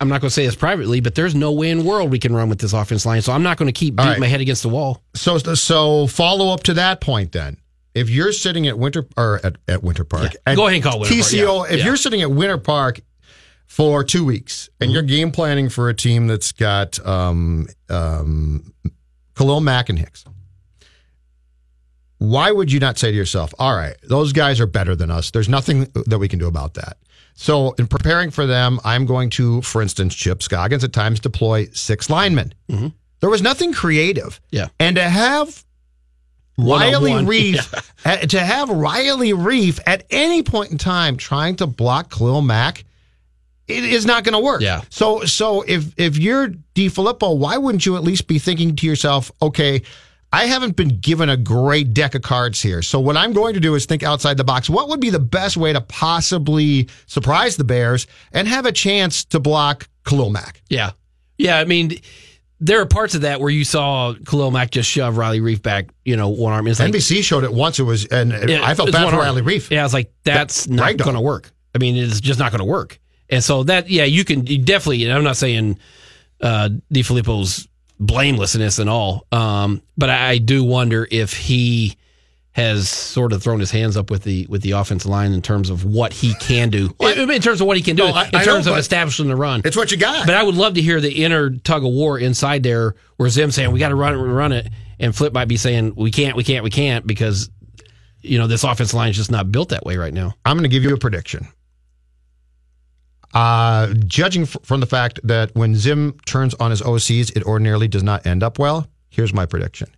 I'm 0.00 0.08
not 0.08 0.20
going 0.20 0.28
to 0.28 0.34
say 0.34 0.44
this 0.46 0.56
privately, 0.56 1.00
but 1.00 1.14
there's 1.14 1.34
no 1.34 1.52
way 1.52 1.70
in 1.70 1.78
the 1.78 1.84
world 1.84 2.10
we 2.10 2.18
can 2.18 2.34
run 2.34 2.48
with 2.48 2.58
this 2.58 2.72
offense 2.72 3.06
line. 3.06 3.22
So 3.22 3.32
I'm 3.32 3.42
not 3.42 3.56
going 3.56 3.68
to 3.68 3.72
keep 3.72 3.96
beating 3.96 4.12
right. 4.12 4.20
my 4.20 4.26
head 4.26 4.40
against 4.40 4.62
the 4.62 4.68
wall. 4.68 5.02
So, 5.14 5.38
so 5.38 6.06
follow 6.06 6.52
up 6.52 6.62
to 6.64 6.74
that 6.74 7.00
point 7.00 7.32
then. 7.32 7.58
If 7.94 8.10
you're 8.10 8.32
sitting 8.32 8.66
at 8.66 8.78
Winter 8.78 9.06
or 9.16 9.40
at, 9.42 9.56
at 9.68 9.82
Winter 9.82 10.04
Park, 10.04 10.32
Yeah. 10.34 10.38
at 10.52 10.56
Go 10.56 10.66
ahead 10.66 10.74
and 10.76 10.84
call 10.84 11.00
Winter 11.00 11.14
Park, 11.14 11.26
TCO. 11.26 11.66
yeah. 11.68 11.72
If 11.74 11.78
Yeah. 11.80 11.84
you're 11.86 11.96
sitting 11.96 12.20
at 12.22 12.30
Winter 12.30 12.58
Park 12.58 13.00
for 13.66 14.04
two 14.04 14.24
weeks 14.24 14.68
and 14.80 14.92
you're 14.92 15.02
game 15.02 15.30
planning 15.32 15.68
for 15.68 15.88
a 15.88 15.94
team 15.94 16.26
that's 16.26 16.52
got 16.52 17.04
um, 17.06 17.68
um, 17.88 18.74
Khalil 19.34 19.60
Mack 19.60 19.88
and 19.88 19.98
Hicks, 19.98 20.24
why 22.18 22.50
would 22.50 22.72
you 22.72 22.80
not 22.80 22.98
say 22.98 23.10
to 23.10 23.16
yourself, 23.16 23.52
"All 23.58 23.74
right, 23.74 23.94
those 24.02 24.32
guys 24.32 24.58
are 24.60 24.66
better 24.66 24.96
than 24.96 25.10
us. 25.10 25.30
There's 25.30 25.48
nothing 25.48 25.88
that 26.06 26.18
we 26.18 26.28
can 26.28 26.38
do 26.38 26.46
about 26.46 26.74
that." 26.74 26.96
So, 27.38 27.72
in 27.72 27.86
preparing 27.86 28.30
for 28.30 28.46
them, 28.46 28.80
I'm 28.82 29.04
going 29.04 29.28
to, 29.30 29.60
for 29.60 29.82
instance, 29.82 30.14
Chip 30.14 30.42
Scoggins 30.42 30.82
at 30.82 30.94
times 30.94 31.20
deploy 31.20 31.66
six 31.72 32.08
linemen. 32.08 32.54
There 33.20 33.30
was 33.30 33.42
nothing 33.42 33.74
creative. 33.74 34.40
Yeah. 34.50 34.68
And 34.80 34.96
to 34.96 35.02
have 35.02 35.64
Riley. 36.58 37.10
Reiff, 37.12 37.92
uh, 38.04 38.16
to 38.16 38.40
have 38.40 38.70
Riley 38.70 39.32
Reiff 39.32 39.78
at 39.86 40.04
any 40.10 40.42
point 40.42 40.72
in 40.72 40.78
time 40.78 41.18
trying 41.18 41.56
to 41.56 41.66
block 41.66 42.10
Khalil 42.10 42.40
Mack, 42.40 42.84
it 43.68 43.84
is 43.84 44.06
not 44.06 44.24
going 44.24 44.32
to 44.32 44.38
work. 44.38 44.62
Yeah. 44.62 44.82
So, 44.88 45.24
so 45.24 45.62
if 45.62 45.92
if 45.98 46.16
you're 46.16 46.48
DeFilippo, 46.74 47.36
why 47.36 47.58
wouldn't 47.58 47.84
you 47.84 47.96
at 47.96 48.02
least 48.02 48.28
be 48.28 48.38
thinking 48.38 48.76
to 48.76 48.86
yourself, 48.86 49.30
okay, 49.42 49.82
I 50.36 50.44
haven't 50.44 50.76
been 50.76 51.00
given 51.00 51.30
a 51.30 51.36
great 51.38 51.94
deck 51.94 52.14
of 52.14 52.20
cards 52.20 52.60
here. 52.60 52.82
So 52.82 53.00
what 53.00 53.16
I'm 53.16 53.32
going 53.32 53.54
to 53.54 53.60
do 53.60 53.74
is 53.74 53.86
think 53.86 54.02
outside 54.02 54.36
the 54.36 54.44
box. 54.44 54.68
What 54.68 54.90
would 54.90 55.00
be 55.00 55.08
the 55.08 55.18
best 55.18 55.56
way 55.56 55.72
to 55.72 55.80
possibly 55.80 56.90
surprise 57.06 57.56
the 57.56 57.64
Bears 57.64 58.06
and 58.32 58.46
have 58.46 58.66
a 58.66 58.72
chance 58.72 59.24
to 59.26 59.40
block 59.40 59.88
Khalil 60.04 60.28
Mack? 60.28 60.60
Yeah, 60.68 60.90
yeah. 61.38 61.58
I 61.58 61.64
mean, 61.64 61.98
there 62.60 62.82
are 62.82 62.86
parts 62.86 63.14
of 63.14 63.22
that 63.22 63.40
where 63.40 63.48
you 63.48 63.64
saw 63.64 64.12
Khalil 64.26 64.50
Mack 64.50 64.72
just 64.72 64.90
shove 64.90 65.16
Riley 65.16 65.40
Reiff 65.40 65.62
back. 65.62 65.88
You 66.04 66.16
know, 66.16 66.28
one 66.28 66.52
arm. 66.52 66.66
It's 66.66 66.80
like, 66.80 66.92
NBC 66.92 67.24
showed 67.24 67.42
it 67.42 67.54
once. 67.54 67.78
It 67.78 67.84
was, 67.84 68.04
and 68.04 68.30
Yeah, 68.46 68.60
I 68.62 68.74
felt 68.74 68.92
bad 68.92 69.08
for 69.08 69.16
arm. 69.16 69.24
Riley 69.24 69.40
Reiff. 69.40 69.70
Yeah, 69.70 69.80
I 69.80 69.84
was 69.84 69.94
like, 69.94 70.12
that's 70.22 70.68
not 70.68 70.98
going 70.98 71.14
to 71.14 71.20
work. 71.22 71.50
I 71.74 71.78
mean, 71.78 71.96
it's 71.96 72.20
just 72.20 72.38
not 72.38 72.52
going 72.52 72.58
to 72.58 72.66
work. 72.66 73.00
And 73.30 73.42
so 73.42 73.62
that, 73.62 73.88
yeah, 73.88 74.04
you 74.04 74.22
can 74.22 74.46
you 74.46 74.58
definitely. 74.58 75.04
And 75.04 75.14
I'm 75.14 75.24
not 75.24 75.38
saying 75.38 75.78
uh, 76.42 76.68
DeFilippo's 76.92 77.66
blamelessness 77.98 78.78
and 78.78 78.88
all, 78.90 79.26
um, 79.32 79.82
but 79.96 80.10
I, 80.10 80.38
do 80.38 80.62
wonder 80.64 81.06
if 81.10 81.32
he 81.36 81.96
has 82.52 82.88
sort 82.88 83.32
of 83.32 83.42
thrown 83.42 83.60
his 83.60 83.70
hands 83.70 83.96
up 83.96 84.10
with 84.10 84.22
the 84.22 84.46
with 84.48 84.62
the 84.62 84.70
offensive 84.72 85.10
line 85.10 85.32
in 85.32 85.42
terms 85.42 85.68
of 85.68 85.84
what 85.84 86.12
he 86.12 86.32
can 86.34 86.70
do. 86.70 86.94
in, 87.00 87.30
in 87.30 87.42
terms 87.42 87.60
of 87.60 87.66
what 87.66 87.76
he 87.76 87.82
can 87.82 87.96
do 87.96 88.04
No, 88.04 88.12
I- 88.12 88.28
in 88.28 88.34
I 88.36 88.44
terms 88.44 88.66
know, 88.66 88.72
of 88.72 88.78
establishing 88.78 89.28
the 89.28 89.36
run. 89.36 89.60
It's 89.64 89.76
what 89.76 89.90
you 89.90 89.96
got. 89.98 90.26
But 90.26 90.34
I 90.36 90.42
would 90.42 90.54
love 90.54 90.74
to 90.74 90.82
hear 90.82 91.00
the 91.00 91.24
inner 91.24 91.50
tug 91.50 91.84
of 91.84 91.92
war 91.92 92.18
inside 92.18 92.62
there, 92.62 92.94
where 93.16 93.28
Zim 93.28 93.50
saying 93.50 93.72
we 93.72 93.78
got 93.78 93.90
to 93.90 93.94
run 93.94 94.14
it, 94.14 94.18
we 94.22 94.28
run 94.28 94.52
it, 94.52 94.68
and 94.98 95.14
Flip 95.14 95.32
might 95.32 95.48
be 95.48 95.56
saying 95.58 95.94
we 95.96 96.10
can't, 96.10 96.36
we 96.36 96.44
can't, 96.44 96.64
we 96.64 96.70
can't 96.70 97.06
because 97.06 97.50
you 98.22 98.38
know, 98.38 98.46
this 98.46 98.64
offensive 98.64 98.94
line 98.94 99.10
is 99.10 99.16
just 99.16 99.30
not 99.30 99.52
built 99.52 99.68
that 99.68 99.84
way 99.84 99.96
right 99.96 100.12
now. 100.12 100.34
I'm 100.44 100.56
going 100.56 100.68
to 100.68 100.74
give 100.74 100.82
you 100.82 100.92
a 100.94 100.98
prediction. 100.98 101.46
Uh, 103.36 103.92
judging 104.06 104.42
f- 104.44 104.56
from 104.62 104.80
the 104.80 104.86
fact 104.86 105.20
that 105.22 105.54
when 105.54 105.74
Zim 105.74 106.18
turns 106.24 106.54
on 106.54 106.70
his 106.70 106.80
OCs, 106.80 107.36
it 107.36 107.44
ordinarily 107.44 107.86
does 107.86 108.02
not 108.02 108.24
end 108.26 108.42
up 108.42 108.58
well. 108.58 108.88
Here's 109.10 109.34
my 109.34 109.44
prediction. 109.44 109.88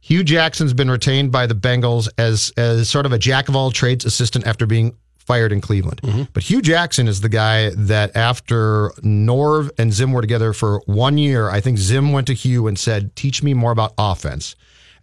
Hue 0.00 0.22
Jackson's 0.22 0.72
been 0.72 0.88
retained 0.88 1.32
by 1.32 1.46
the 1.46 1.56
Bengals 1.56 2.08
as 2.18 2.52
as 2.56 2.88
sort 2.88 3.04
of 3.04 3.12
a 3.12 3.18
jack 3.18 3.48
of 3.48 3.56
all 3.56 3.72
trades 3.72 4.04
assistant 4.04 4.46
after 4.46 4.64
being 4.64 4.96
fired 5.18 5.50
in 5.50 5.60
Cleveland. 5.60 6.00
But 6.32 6.44
Hue 6.44 6.62
Jackson 6.62 7.08
is 7.08 7.20
the 7.20 7.28
guy 7.28 7.70
that 7.70 8.16
after 8.16 8.90
Norv 9.02 9.70
and 9.76 9.92
Zim 9.92 10.12
were 10.12 10.20
together 10.20 10.52
for 10.52 10.80
one 10.86 11.18
year, 11.18 11.50
I 11.50 11.60
think 11.60 11.78
Zim 11.78 12.12
went 12.12 12.28
to 12.28 12.32
Hue 12.32 12.68
and 12.68 12.78
said, 12.78 13.16
"Teach 13.16 13.42
me 13.42 13.54
more 13.54 13.72
about 13.72 13.92
offense." 13.98 14.54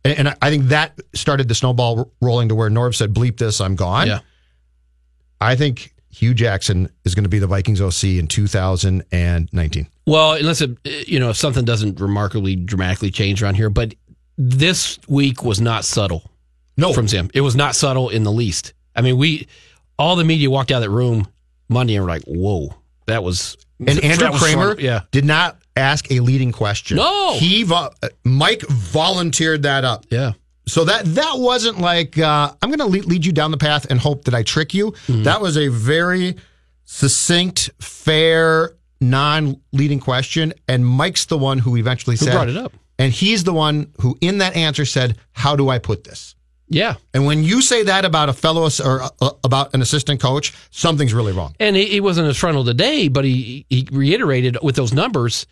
And, 0.06 0.18
and 0.18 0.38
I 0.42 0.50
think 0.50 0.66
that 0.70 0.98
started 1.14 1.50
the 1.50 1.56
snowball 1.56 2.10
rolling 2.22 2.48
to 2.48 2.56
where 2.56 2.70
Norv 2.70 2.96
said, 2.96 3.14
"Bleep 3.14 3.36
this, 3.38 3.60
I'm 3.60 3.76
gone." 3.76 4.08
Yeah. 4.08 4.20
I 5.42 5.58
think 5.58 5.94
Hue 6.16 6.34
Jackson 6.34 6.90
is 7.04 7.14
going 7.14 7.24
to 7.26 7.30
be 7.30 7.40
the 7.40 7.48
Vikings 7.48 7.82
OC 7.82 8.04
in 8.20 8.28
2019. 8.28 9.88
Well, 10.06 10.34
unless 10.34 10.62
it, 10.62 10.78
you 11.08 11.20
know, 11.20 11.30
if 11.30 11.36
something 11.38 11.66
doesn't 11.66 12.00
remarkably 12.00 12.56
dramatically 12.56 13.12
change 13.12 13.44
around 13.44 13.56
here, 13.56 13.70
but 13.70 13.96
this 14.38 14.98
week 15.08 15.44
was 15.44 15.60
not 15.60 15.84
subtle. 15.86 16.30
No, 16.78 16.94
from 16.94 17.08
Zim, 17.08 17.30
it 17.34 17.42
was 17.42 17.56
not 17.56 17.76
subtle 17.76 18.10
in 18.10 18.24
the 18.24 18.32
least. 18.32 18.74
I 18.96 19.02
mean, 19.02 19.18
we 19.18 19.48
all 19.98 20.16
the 20.16 20.24
media 20.26 20.50
walked 20.50 20.72
out 20.72 20.78
of 20.78 20.84
that 20.84 20.90
room 20.90 21.28
Monday 21.70 21.96
and 21.96 22.04
were 22.04 22.10
like, 22.12 22.24
"Whoa, 22.24 22.74
that 23.08 23.24
was." 23.24 23.56
And 23.80 24.02
Andrew 24.04 24.30
was 24.32 24.42
Krammer 24.42 24.52
smart. 24.54 24.80
yeah, 24.80 25.02
did 25.12 25.24
not 25.26 25.58
ask 25.78 26.10
a 26.12 26.20
leading 26.22 26.52
question. 26.52 26.98
No. 26.98 27.34
he 27.38 27.64
vo- 27.64 27.92
uh, 28.04 28.10
Mike 28.24 28.62
volunteered 28.70 29.64
that 29.64 29.84
up. 29.86 30.06
Yeah. 30.10 30.34
So 30.68 30.84
that 30.86 31.06
that 31.06 31.34
wasn't 31.38 31.80
like 31.80 32.18
uh, 32.18 32.52
I'm 32.62 32.70
going 32.70 32.80
to 32.80 32.86
lead, 32.86 33.06
lead 33.06 33.26
you 33.26 33.32
down 33.32 33.52
the 33.52 33.58
path 33.58 33.86
and 33.90 34.00
hope 34.00 34.26
that 34.26 34.34
I 34.34 34.44
trick 34.44 34.74
you. 34.74 34.92
Mm-hmm. 35.08 35.24
That 35.24 35.42
was 35.42 35.58
a 35.58 35.68
very 35.68 36.36
succinct, 36.86 37.70
fair, 37.80 38.76
non-leading 39.02 40.00
question, 40.00 40.54
and 40.68 40.86
Mike's 40.86 41.26
the 41.26 41.38
one 41.38 41.60
who 41.60 41.78
eventually 41.78 42.16
Who 42.16 42.26
said, 42.26 42.34
brought 42.34 42.50
it 42.50 42.58
up. 42.58 42.74
and 42.98 43.12
he's 43.12 43.44
the 43.44 43.54
one 43.54 43.92
who, 44.02 44.18
in 44.22 44.40
that 44.40 44.56
answer, 44.56 44.86
said, 44.86 45.18
"How 45.34 45.56
do 45.56 45.70
I 45.70 45.80
put 45.80 46.04
this?" 46.04 46.36
yeah. 46.68 46.96
And 47.14 47.26
when 47.28 47.44
you 47.44 47.62
say 47.62 47.84
that 47.84 48.06
about 48.06 48.30
a 48.30 48.34
fellow 48.34 48.68
or 48.84 49.02
uh, 49.22 49.30
about 49.44 49.74
an 49.76 49.82
assistant 49.82 50.20
coach, 50.20 50.54
something's 50.72 51.14
really 51.14 51.32
wrong. 51.32 51.54
And 51.60 51.76
he, 51.76 51.86
he 51.86 52.02
wasn't 52.02 52.28
as 52.28 52.38
frontal 52.38 52.66
today, 52.66 53.08
but 53.08 53.24
he 53.24 53.66
he 53.70 53.88
reiterated 53.92 54.58
with 54.64 54.76
those 54.76 54.94
numbers, 54.94 55.46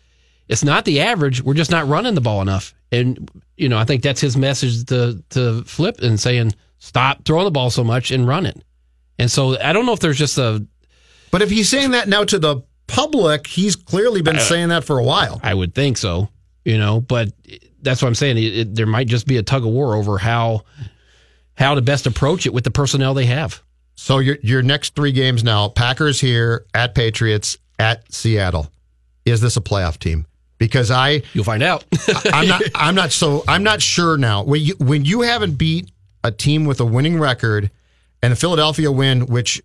it's 0.48 0.64
not 0.64 0.84
the 0.84 1.00
average. 1.00 1.42
We're 1.42 1.54
just 1.54 1.70
not 1.70 1.86
running 1.88 2.14
the 2.14 2.20
ball 2.20 2.42
enough. 2.42 2.74
And 2.94 3.30
you 3.56 3.68
know, 3.68 3.78
I 3.78 3.84
think 3.84 4.02
that's 4.02 4.20
his 4.20 4.36
message 4.36 4.84
to 4.86 5.22
to 5.30 5.62
flip 5.64 6.00
and 6.02 6.18
saying 6.18 6.52
stop 6.78 7.24
throwing 7.24 7.44
the 7.44 7.50
ball 7.50 7.70
so 7.70 7.84
much 7.84 8.10
and 8.10 8.26
run 8.26 8.46
it. 8.46 8.62
And 9.18 9.30
so 9.30 9.58
I 9.60 9.72
don't 9.72 9.86
know 9.86 9.92
if 9.92 10.00
there's 10.00 10.18
just 10.18 10.38
a. 10.38 10.66
But 11.30 11.42
if 11.42 11.50
he's 11.50 11.68
saying 11.68 11.92
that 11.92 12.08
now 12.08 12.24
to 12.24 12.38
the 12.38 12.62
public, 12.86 13.46
he's 13.46 13.76
clearly 13.76 14.22
been 14.22 14.36
uh, 14.36 14.40
saying 14.40 14.68
that 14.68 14.84
for 14.84 14.98
a 14.98 15.04
while. 15.04 15.40
I 15.42 15.54
would 15.54 15.74
think 15.74 15.96
so, 15.96 16.28
you 16.64 16.78
know, 16.78 17.00
but 17.00 17.30
that's 17.82 18.02
what 18.02 18.08
I'm 18.08 18.14
saying. 18.14 18.38
It, 18.38 18.56
it- 18.58 18.74
there 18.74 18.86
might 18.86 19.06
just 19.08 19.26
be 19.26 19.36
a 19.38 19.42
tug 19.42 19.64
of 19.64 19.70
war 19.72 19.94
over 19.96 20.18
how 20.18 20.62
how 21.56 21.74
to 21.74 21.82
best 21.82 22.06
approach 22.06 22.46
it 22.46 22.52
with 22.54 22.64
the 22.64 22.70
personnel 22.70 23.14
they 23.14 23.26
have. 23.26 23.62
So 23.94 24.18
your 24.18 24.36
your 24.42 24.62
next 24.62 24.94
three 24.96 25.12
games 25.12 25.44
now: 25.44 25.68
Packers 25.68 26.20
here, 26.20 26.66
at 26.74 26.94
Patriots, 26.94 27.58
at 27.78 28.12
Seattle. 28.12 28.70
Is 29.24 29.40
this 29.40 29.56
a 29.56 29.60
playoff 29.60 29.98
team? 29.98 30.26
Because 30.58 30.90
I 30.90 31.22
you'll 31.32 31.44
find 31.44 31.62
out. 31.62 31.84
I'm 32.26 32.48
not. 32.48 32.62
I'm 32.74 32.94
not 32.94 33.12
so. 33.12 33.44
I'm 33.48 33.62
not 33.62 33.82
sure 33.82 34.16
now. 34.16 34.44
When 34.44 34.60
you 34.60 34.74
when 34.78 35.04
you 35.04 35.22
haven't 35.22 35.58
beat 35.58 35.90
a 36.22 36.30
team 36.30 36.64
with 36.64 36.80
a 36.80 36.84
winning 36.84 37.18
record, 37.18 37.70
and 38.22 38.32
the 38.32 38.36
Philadelphia 38.36 38.90
win, 38.90 39.26
which 39.26 39.60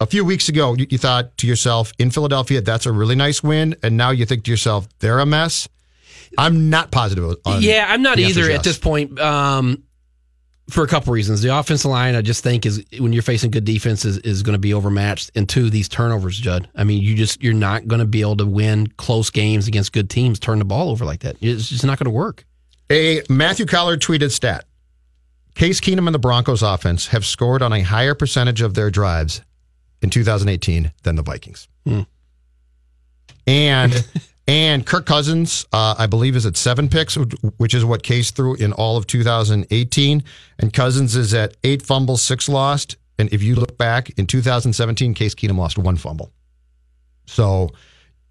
a 0.00 0.06
few 0.06 0.24
weeks 0.24 0.48
ago 0.48 0.74
you, 0.74 0.86
you 0.90 0.98
thought 0.98 1.36
to 1.38 1.46
yourself 1.46 1.92
in 1.98 2.10
Philadelphia 2.10 2.60
that's 2.60 2.86
a 2.86 2.92
really 2.92 3.14
nice 3.14 3.42
win, 3.42 3.76
and 3.82 3.96
now 3.96 4.10
you 4.10 4.26
think 4.26 4.44
to 4.44 4.50
yourself 4.50 4.88
they're 4.98 5.20
a 5.20 5.26
mess. 5.26 5.68
I'm 6.36 6.70
not 6.70 6.90
positive. 6.90 7.36
On 7.44 7.62
yeah, 7.62 7.86
I'm 7.88 8.02
not 8.02 8.18
either 8.18 8.50
at 8.50 8.64
this 8.64 8.78
point. 8.78 9.18
Um, 9.20 9.84
for 10.70 10.82
a 10.82 10.86
couple 10.86 11.12
reasons, 11.12 11.42
the 11.42 11.56
offensive 11.56 11.90
line 11.90 12.14
I 12.14 12.22
just 12.22 12.42
think 12.42 12.64
is 12.64 12.84
when 12.98 13.12
you're 13.12 13.22
facing 13.22 13.50
good 13.50 13.64
defense 13.64 14.04
is, 14.04 14.18
is 14.18 14.42
going 14.42 14.54
to 14.54 14.58
be 14.58 14.72
overmatched, 14.72 15.30
and 15.34 15.48
two, 15.48 15.68
these 15.68 15.88
turnovers, 15.88 16.38
Judd. 16.38 16.68
I 16.74 16.84
mean, 16.84 17.02
you 17.02 17.14
just 17.14 17.42
you're 17.42 17.52
not 17.52 17.86
going 17.86 18.00
to 18.00 18.06
be 18.06 18.22
able 18.22 18.38
to 18.38 18.46
win 18.46 18.86
close 18.96 19.30
games 19.30 19.68
against 19.68 19.92
good 19.92 20.08
teams. 20.08 20.38
Turn 20.38 20.58
the 20.58 20.64
ball 20.64 20.90
over 20.90 21.04
like 21.04 21.20
that, 21.20 21.36
it's 21.40 21.68
just 21.68 21.84
not 21.84 21.98
going 21.98 22.06
to 22.06 22.10
work. 22.10 22.44
A 22.90 23.22
Matthew 23.28 23.66
Coller 23.66 23.96
tweeted 23.96 24.30
stat. 24.30 24.64
Case 25.54 25.80
Keenum 25.80 26.06
and 26.06 26.14
the 26.14 26.18
Broncos 26.18 26.62
offense 26.62 27.08
have 27.08 27.24
scored 27.24 27.62
on 27.62 27.72
a 27.72 27.80
higher 27.80 28.14
percentage 28.14 28.60
of 28.60 28.74
their 28.74 28.90
drives 28.90 29.40
in 30.02 30.10
2018 30.10 30.92
than 31.02 31.14
the 31.14 31.22
Vikings. 31.22 31.68
Hmm. 31.86 32.00
And 33.46 33.92
and 34.46 34.84
Kirk 34.84 35.06
Cousins, 35.06 35.66
uh, 35.72 35.94
I 35.98 36.06
believe, 36.06 36.36
is 36.36 36.44
at 36.44 36.56
seven 36.56 36.88
picks, 36.88 37.16
which 37.56 37.72
is 37.72 37.84
what 37.84 38.02
Case 38.02 38.30
threw 38.30 38.54
in 38.56 38.72
all 38.74 38.96
of 38.96 39.06
2018. 39.06 40.22
And 40.58 40.72
Cousins 40.72 41.16
is 41.16 41.32
at 41.32 41.56
eight 41.64 41.82
fumbles, 41.82 42.20
six 42.20 42.48
lost. 42.48 42.96
And 43.18 43.32
if 43.32 43.42
you 43.42 43.54
look 43.54 43.78
back 43.78 44.10
in 44.18 44.26
2017, 44.26 45.14
Case 45.14 45.34
Keenum 45.34 45.56
lost 45.56 45.78
one 45.78 45.96
fumble. 45.96 46.30
So 47.26 47.70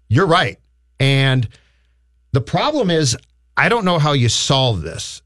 you're 0.08 0.26
right. 0.26 0.58
And 1.00 1.48
the 2.30 2.40
problem 2.40 2.90
is, 2.90 3.16
I 3.56 3.68
don't 3.68 3.84
know 3.84 3.98
how 3.98 4.12
you 4.12 4.28
solve 4.28 4.82
this. 4.82 5.22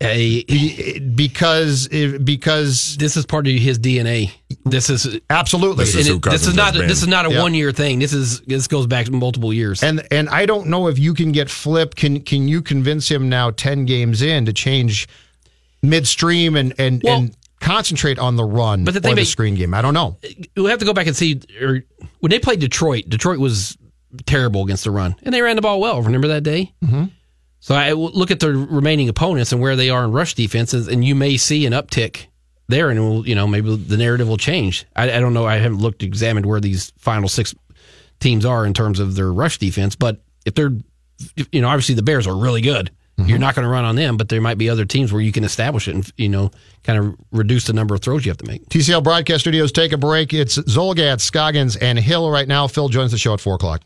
Be- 0.00 1.00
because 1.14 1.88
because 1.88 2.96
this 2.98 3.16
is 3.16 3.26
part 3.26 3.46
of 3.48 3.52
his 3.54 3.78
DNA. 3.78 4.30
This 4.64 4.90
is 4.90 5.18
absolutely 5.28 5.84
and 5.86 6.06
it- 6.08 6.22
this 6.22 6.46
is 6.46 6.54
not 6.54 6.74
this 6.74 7.02
is 7.02 7.08
not 7.08 7.26
a 7.26 7.30
Yeah. 7.32 7.42
one 7.42 7.54
year 7.54 7.72
thing. 7.72 7.98
This 7.98 8.12
is 8.12 8.40
this 8.42 8.68
goes 8.68 8.86
back 8.86 9.10
multiple 9.10 9.52
years. 9.52 9.82
And 9.82 10.06
and 10.12 10.28
I 10.28 10.46
don't 10.46 10.68
know 10.68 10.86
if 10.88 10.98
you 10.98 11.14
can 11.14 11.32
get 11.32 11.50
Flip. 11.50 11.94
Can 11.96 12.20
can 12.20 12.46
you 12.46 12.62
convince 12.62 13.08
him 13.10 13.28
now 13.28 13.50
ten 13.50 13.86
games 13.86 14.22
in 14.22 14.44
to 14.46 14.52
change 14.52 15.08
midstream 15.82 16.56
and 16.56 16.74
and 16.78 17.04
and 17.04 17.34
concentrate 17.60 18.18
on 18.20 18.36
the 18.36 18.44
run 18.44 18.84
But 18.84 18.94
the 19.02 19.08
or 19.10 19.14
the 19.16 19.24
screen 19.24 19.56
game? 19.56 19.74
I 19.74 19.82
don't 19.82 19.94
know. 19.94 20.16
we'll 20.56 20.66
have 20.66 20.78
to 20.78 20.84
go 20.84 20.92
back 20.92 21.08
and 21.08 21.16
see. 21.16 21.40
Or 21.60 21.82
when 22.20 22.30
they 22.30 22.38
played 22.38 22.60
Detroit, 22.60 23.08
Detroit 23.08 23.38
was 23.40 23.76
terrible 24.26 24.62
against 24.62 24.84
the 24.84 24.90
run, 24.90 25.16
and 25.24 25.34
they 25.34 25.42
ran 25.42 25.56
the 25.56 25.62
ball 25.62 25.80
well. 25.80 26.00
Remember 26.02 26.28
that 26.28 26.42
day? 26.44 26.72
Mm-hmm. 26.84 27.04
So 27.60 27.74
I 27.74 27.92
look 27.92 28.30
at 28.30 28.40
the 28.40 28.52
remaining 28.52 29.08
opponents 29.08 29.52
and 29.52 29.60
where 29.60 29.76
they 29.76 29.90
are 29.90 30.04
in 30.04 30.12
rush 30.12 30.34
defenses, 30.34 30.88
and 30.88 31.04
you 31.04 31.14
may 31.14 31.36
see 31.36 31.66
an 31.66 31.72
uptick 31.72 32.26
there, 32.68 32.90
and 32.90 33.00
will, 33.00 33.26
you 33.26 33.34
know 33.34 33.46
maybe 33.46 33.74
the 33.76 33.96
narrative 33.96 34.28
will 34.28 34.36
change. 34.36 34.86
I, 34.94 35.10
I 35.10 35.20
don't 35.20 35.34
know. 35.34 35.46
I 35.46 35.56
haven't 35.56 35.78
looked 35.78 36.02
examined 36.02 36.46
where 36.46 36.60
these 36.60 36.92
final 36.98 37.28
six 37.28 37.54
teams 38.20 38.44
are 38.44 38.64
in 38.64 38.74
terms 38.74 39.00
of 39.00 39.14
their 39.14 39.32
rush 39.32 39.58
defense, 39.58 39.96
but 39.96 40.20
if 40.44 40.54
they're, 40.54 40.72
you 41.52 41.60
know, 41.60 41.68
obviously 41.68 41.94
the 41.94 42.02
Bears 42.02 42.26
are 42.26 42.36
really 42.36 42.60
good. 42.60 42.90
Mm-hmm. 43.18 43.28
You're 43.30 43.38
not 43.38 43.54
going 43.56 43.64
to 43.64 43.68
run 43.68 43.84
on 43.84 43.96
them, 43.96 44.16
but 44.16 44.28
there 44.28 44.40
might 44.40 44.58
be 44.58 44.70
other 44.70 44.84
teams 44.84 45.12
where 45.12 45.20
you 45.20 45.32
can 45.32 45.42
establish 45.42 45.88
it 45.88 45.94
and 45.96 46.12
you 46.16 46.28
know 46.28 46.50
kind 46.84 46.98
of 46.98 47.16
reduce 47.32 47.64
the 47.66 47.72
number 47.72 47.94
of 47.94 48.00
throws 48.00 48.24
you 48.24 48.30
have 48.30 48.36
to 48.38 48.46
make. 48.46 48.64
TCL 48.68 49.02
Broadcast 49.02 49.40
Studios 49.40 49.72
take 49.72 49.92
a 49.92 49.98
break. 49.98 50.32
It's 50.32 50.56
Zulgad, 50.56 51.20
Scoggins, 51.20 51.76
and 51.76 51.98
Hill 51.98 52.30
right 52.30 52.46
now. 52.46 52.68
Phil 52.68 52.88
joins 52.88 53.10
the 53.10 53.18
show 53.18 53.34
at 53.34 53.40
four 53.40 53.56
o'clock. 53.56 53.82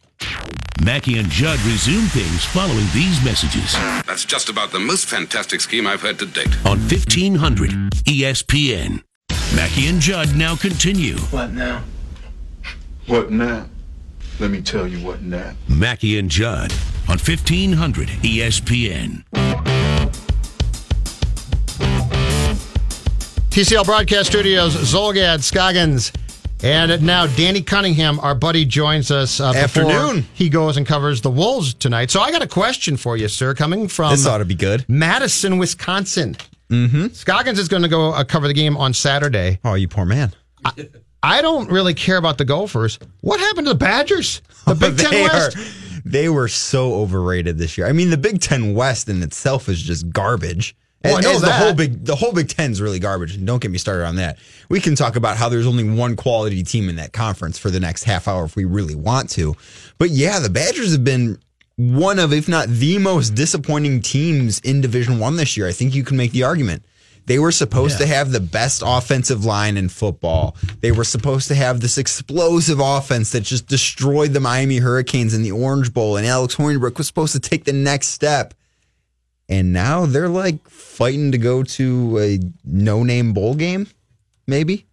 Mackey 0.84 1.18
and 1.18 1.28
Judd 1.30 1.58
resume 1.60 2.06
things 2.08 2.44
following 2.44 2.86
these 2.92 3.22
messages 3.24 3.72
That's 4.06 4.24
just 4.24 4.48
about 4.48 4.72
the 4.72 4.80
most 4.80 5.06
fantastic 5.06 5.60
scheme 5.60 5.86
I've 5.86 6.00
heard 6.02 6.18
to 6.18 6.26
date. 6.26 6.48
on 6.66 6.78
1500 6.78 7.70
ESPN. 8.04 9.02
Mackey 9.54 9.86
and 9.86 10.00
Judd 10.00 10.34
now 10.34 10.56
continue. 10.56 11.16
What 11.30 11.52
now? 11.52 11.82
What 13.06 13.30
now? 13.30 13.66
Let 14.42 14.50
me 14.50 14.60
tell 14.60 14.88
you 14.88 14.98
what 15.06 15.22
now. 15.22 15.54
Mackey 15.68 16.18
and 16.18 16.28
Judd 16.28 16.72
on 17.08 17.16
E 17.16 17.22
1500 17.22 18.08
ESPN. 18.08 19.22
TCL 23.50 23.84
Broadcast 23.84 24.28
Studios, 24.28 24.74
Zulgad, 24.74 25.44
Scoggins, 25.44 26.10
and 26.60 27.00
now 27.06 27.28
Danny 27.28 27.62
Cunningham, 27.62 28.18
our 28.18 28.34
buddy, 28.34 28.64
joins 28.64 29.12
us 29.12 29.38
uh, 29.38 29.52
Afternoon. 29.54 30.26
he 30.34 30.48
goes 30.48 30.76
and 30.76 30.84
covers 30.84 31.20
the 31.20 31.30
Wolves 31.30 31.72
tonight. 31.72 32.10
So 32.10 32.20
I 32.20 32.32
got 32.32 32.42
a 32.42 32.48
question 32.48 32.96
for 32.96 33.16
you, 33.16 33.28
sir, 33.28 33.54
coming 33.54 33.86
from 33.86 34.10
This 34.10 34.26
ought 34.26 34.38
to 34.38 34.44
be 34.44 34.56
good. 34.56 34.84
Madison, 34.88 35.58
Wisconsin. 35.58 36.34
Mm-hmm. 36.68 37.06
Scoggins 37.12 37.60
is 37.60 37.68
going 37.68 37.84
to 37.84 37.88
go 37.88 38.10
uh, 38.10 38.24
cover 38.24 38.48
the 38.48 38.54
game 38.54 38.76
on 38.76 38.92
Saturday. 38.92 39.60
Oh, 39.64 39.74
you 39.74 39.86
poor 39.86 40.04
man. 40.04 40.32
I, 40.64 40.72
I 41.22 41.40
don't 41.40 41.70
really 41.70 41.94
care 41.94 42.16
about 42.16 42.38
the 42.38 42.44
Gophers. 42.44 42.98
What 43.20 43.38
happened 43.40 43.66
to 43.66 43.72
the 43.74 43.78
Badgers? 43.78 44.42
The 44.66 44.74
Big 44.80 44.98
Ten 44.98 45.10
they 45.10 45.22
West? 45.22 45.56
Are, 45.56 45.60
they 46.04 46.28
were 46.28 46.48
so 46.48 46.94
overrated 46.94 47.58
this 47.58 47.78
year. 47.78 47.86
I 47.86 47.92
mean, 47.92 48.10
the 48.10 48.16
Big 48.16 48.40
Ten 48.40 48.74
West 48.74 49.08
in 49.08 49.22
itself 49.22 49.68
is 49.68 49.80
just 49.80 50.10
garbage. 50.10 50.74
Well, 51.04 51.18
I 51.18 51.20
know 51.20 51.38
the 51.40 51.52
whole 51.52 51.74
big 51.74 52.04
the 52.04 52.14
whole 52.14 52.32
Big 52.32 52.48
Ten 52.48 52.70
is 52.70 52.80
really 52.80 53.00
garbage. 53.00 53.34
And 53.34 53.46
don't 53.46 53.60
get 53.60 53.70
me 53.70 53.78
started 53.78 54.06
on 54.06 54.16
that. 54.16 54.38
We 54.68 54.80
can 54.80 54.94
talk 54.94 55.16
about 55.16 55.36
how 55.36 55.48
there's 55.48 55.66
only 55.66 55.84
one 55.84 56.14
quality 56.14 56.62
team 56.62 56.88
in 56.88 56.96
that 56.96 57.12
conference 57.12 57.58
for 57.58 57.70
the 57.70 57.80
next 57.80 58.04
half 58.04 58.28
hour 58.28 58.44
if 58.44 58.54
we 58.54 58.64
really 58.64 58.94
want 58.94 59.28
to. 59.30 59.56
But 59.98 60.10
yeah, 60.10 60.38
the 60.38 60.50
Badgers 60.50 60.92
have 60.92 61.02
been 61.02 61.38
one 61.76 62.18
of, 62.18 62.32
if 62.32 62.48
not 62.48 62.68
the 62.68 62.98
most 62.98 63.30
disappointing 63.30 64.00
teams 64.00 64.60
in 64.60 64.80
Division 64.80 65.18
One 65.18 65.36
this 65.36 65.56
year. 65.56 65.66
I 65.66 65.72
think 65.72 65.94
you 65.94 66.04
can 66.04 66.16
make 66.16 66.32
the 66.32 66.44
argument. 66.44 66.84
They 67.26 67.38
were 67.38 67.52
supposed 67.52 67.98
to 67.98 68.06
have 68.06 68.32
the 68.32 68.40
best 68.40 68.82
offensive 68.84 69.44
line 69.44 69.76
in 69.76 69.88
football. 69.88 70.56
They 70.80 70.92
were 70.92 71.04
supposed 71.04 71.48
to 71.48 71.54
have 71.54 71.80
this 71.80 71.96
explosive 71.96 72.80
offense 72.80 73.30
that 73.32 73.42
just 73.42 73.68
destroyed 73.68 74.32
the 74.32 74.40
Miami 74.40 74.78
Hurricanes 74.78 75.32
in 75.32 75.42
the 75.42 75.52
Orange 75.52 75.92
Bowl, 75.94 76.16
and 76.16 76.26
Alex 76.26 76.56
Hornibrook 76.56 76.98
was 76.98 77.06
supposed 77.06 77.32
to 77.32 77.40
take 77.40 77.64
the 77.64 77.72
next 77.72 78.08
step. 78.08 78.54
And 79.48 79.72
now 79.72 80.06
they're 80.06 80.28
like 80.28 80.68
fighting 80.68 81.32
to 81.32 81.38
go 81.38 81.62
to 81.62 82.18
a 82.18 82.38
no-name 82.64 83.32
bowl 83.32 83.54
game, 83.54 83.86
maybe. 84.46 84.86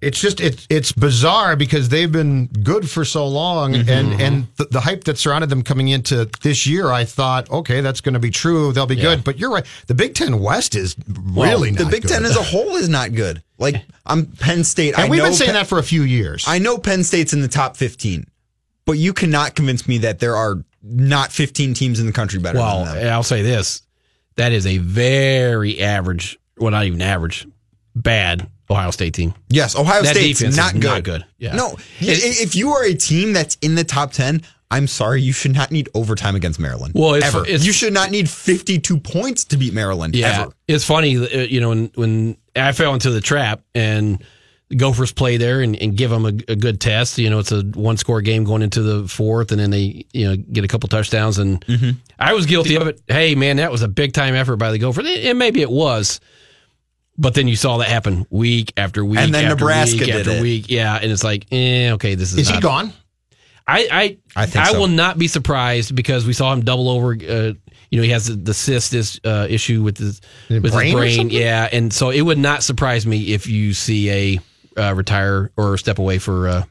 It's 0.00 0.18
just 0.18 0.40
it's 0.40 0.66
it's 0.70 0.92
bizarre 0.92 1.56
because 1.56 1.90
they've 1.90 2.10
been 2.10 2.46
good 2.46 2.88
for 2.88 3.04
so 3.04 3.26
long, 3.28 3.74
Mm-hmm. 3.74 3.90
and 3.90 4.20
and 4.20 4.46
the, 4.56 4.64
the 4.64 4.80
hype 4.80 5.04
that 5.04 5.18
surrounded 5.18 5.50
them 5.50 5.62
coming 5.62 5.88
into 5.88 6.24
this 6.42 6.66
year, 6.66 6.88
I 6.90 7.04
thought, 7.04 7.50
okay, 7.50 7.82
that's 7.82 8.00
going 8.00 8.14
to 8.14 8.18
be 8.20 8.30
true. 8.30 8.72
They'll 8.72 8.86
be 8.86 8.96
good. 8.96 9.24
But 9.24 9.38
you're 9.38 9.50
right, 9.50 9.66
the 9.88 9.94
Big 9.94 10.14
Ten 10.14 10.40
West 10.40 10.74
is 10.74 10.96
really 11.06 11.70
the 11.72 11.82
not 11.84 11.92
Big 11.92 12.02
good. 12.02 12.08
Ten 12.12 12.24
as 12.24 12.34
a 12.36 12.42
whole 12.42 12.76
is 12.76 12.88
not 12.88 13.12
good. 13.14 13.42
Like 13.58 13.82
I'm 14.06 14.24
Penn 14.26 14.64
State. 14.64 14.94
And 14.94 15.02
I 15.04 15.08
we've 15.10 15.18
know 15.18 15.24
been 15.26 15.34
saying 15.34 15.48
Penn- 15.48 15.54
that 15.56 15.66
for 15.66 15.78
a 15.78 15.82
few 15.82 16.02
years. 16.02 16.44
I 16.48 16.58
know 16.58 16.78
Penn 16.78 17.04
State's 17.04 17.34
in 17.34 17.42
the 17.42 17.48
top 17.48 17.76
15, 17.76 18.26
but 18.86 18.92
you 18.92 19.12
cannot 19.12 19.54
convince 19.54 19.86
me 19.86 19.98
that 19.98 20.18
there 20.18 20.34
are 20.34 20.64
not 20.82 21.30
15 21.30 21.74
teams 21.74 22.00
in 22.00 22.06
the 22.06 22.12
country 22.12 22.40
better 22.40 22.56
Well, 22.58 22.86
than 22.86 22.94
them. 22.96 23.12
I'll 23.12 23.22
say 23.22 23.42
this: 23.42 23.82
that 24.36 24.52
is 24.52 24.66
a 24.66 24.78
very 24.78 25.78
average, 25.82 26.38
well, 26.56 26.70
not 26.70 26.84
even 26.86 27.02
average, 27.02 27.46
bad 27.94 28.48
Ohio 28.70 28.90
State 28.90 29.14
team. 29.14 29.34
Yes, 29.48 29.74
Ohio 29.76 30.02
That 30.02 30.14
State's 30.16 30.38
defense 30.38 30.54
is 30.54 30.58
not 30.58 30.72
good. 30.74 30.84
not 30.84 31.02
good. 31.02 31.24
Yeah. 31.38 31.54
No, 31.56 31.72
i- 31.72 31.76
if 32.00 32.54
you 32.54 32.70
are 32.72 32.84
a 32.84 32.94
team 32.94 33.32
that's 33.32 33.56
in 33.60 33.74
the 33.74 33.84
top 33.84 34.12
10, 34.12 34.42
I'm 34.70 34.86
sorry, 34.86 35.20
you 35.20 35.32
should 35.32 35.52
not 35.52 35.72
need 35.72 35.88
overtime 35.94 36.36
against 36.36 36.60
Maryland. 36.60 36.92
Well, 36.94 37.14
it's- 37.16 37.34
ever. 37.34 37.44
it's- 37.44 37.64
you 37.66 37.72
should 37.72 37.92
not 37.92 38.10
need 38.12 38.30
52 38.30 38.98
points 38.98 39.44
to 39.46 39.56
beat 39.56 39.74
Maryland. 39.74 40.14
Yeah, 40.14 40.42
ever. 40.42 40.52
it's 40.68 40.84
funny. 40.84 41.16
uh, 41.16 41.38
You 41.40 41.60
know, 41.60 41.70
when 41.70 41.90
when 41.96 42.36
I 42.54 42.70
fell 42.72 42.94
into 42.94 43.10
the 43.10 43.20
trap 43.20 43.62
and 43.74 44.22
the 44.68 44.76
Gophers 44.76 45.10
play 45.10 45.36
there 45.36 45.60
and, 45.62 45.74
and 45.82 45.96
give 45.96 46.10
them 46.10 46.24
a, 46.24 46.28
a 46.46 46.54
good 46.54 46.80
test. 46.80 47.18
You 47.18 47.28
know, 47.28 47.40
it's 47.40 47.50
a 47.50 47.62
one 47.74 47.96
score 47.96 48.20
game 48.20 48.44
going 48.44 48.62
into 48.62 48.82
the 48.82 49.08
fourth, 49.08 49.50
and 49.50 49.60
then 49.60 49.70
they 49.70 50.04
you 50.12 50.28
know 50.28 50.36
get 50.36 50.62
a 50.62 50.68
couple 50.68 50.88
touchdowns. 50.88 51.38
And 51.38 51.64
Mm-hmm. 51.66 51.90
I 52.20 52.34
was 52.34 52.46
guilty 52.46 52.76
of 52.76 52.86
it. 52.86 53.00
Hey, 53.08 53.34
man, 53.34 53.56
that 53.56 53.72
was 53.72 53.82
a 53.82 53.88
big 53.88 54.12
time 54.12 54.36
effort 54.36 54.56
by 54.58 54.70
the 54.70 54.78
Gophers, 54.78 55.06
and 55.08 55.36
maybe 55.40 55.60
it 55.62 55.70
was. 55.70 56.20
But 57.20 57.34
then 57.34 57.46
you 57.48 57.54
saw 57.56 57.76
that 57.76 57.88
happen 57.88 58.26
week 58.30 58.72
after 58.78 59.04
week, 59.04 59.18
And 59.20 59.34
then 59.34 59.44
after 59.44 59.56
Nebraska 59.56 59.96
week 59.98 60.06
did 60.06 60.16
after 60.20 60.30
it. 60.38 60.42
week. 60.42 60.70
Yeah, 60.70 60.96
and 61.00 61.12
it's 61.12 61.22
like, 61.22 61.46
eh, 61.52 61.90
okay, 61.92 62.14
this 62.14 62.32
is. 62.32 62.38
Is 62.38 62.48
he 62.48 62.54
not- 62.54 62.62
gone? 62.62 62.92
I 63.68 63.88
I 63.92 64.42
I 64.42 64.46
think 64.46 64.66
so. 64.66 64.80
will 64.80 64.88
not 64.88 65.18
be 65.18 65.28
surprised 65.28 65.94
because 65.94 66.24
we 66.26 66.32
saw 66.32 66.52
him 66.52 66.62
double 66.64 66.88
over. 66.88 67.12
Uh, 67.12 67.52
you 67.90 67.98
know, 67.98 68.02
he 68.02 68.08
has 68.10 68.26
the, 68.26 68.34
the 68.36 68.54
cyst 68.54 68.94
is, 68.94 69.20
uh, 69.24 69.46
issue 69.50 69.82
with 69.82 69.98
his 69.98 70.20
The 70.48 70.60
with 70.60 70.72
brain 70.72 70.86
his 70.86 70.94
brain. 70.94 71.16
something? 71.16 71.36
Yeah, 71.38 71.68
and 71.70 71.92
so 71.92 72.10
it 72.10 72.22
would 72.22 72.38
not 72.38 72.62
surprise 72.62 73.06
me 73.06 73.32
if 73.34 73.46
you 73.46 73.74
see 73.74 74.10
a 74.10 74.40
uh, 74.80 74.94
retire 74.94 75.50
or 75.56 75.76
step 75.76 75.98
away 75.98 76.18
for 76.18 76.48
uh, 76.48 76.62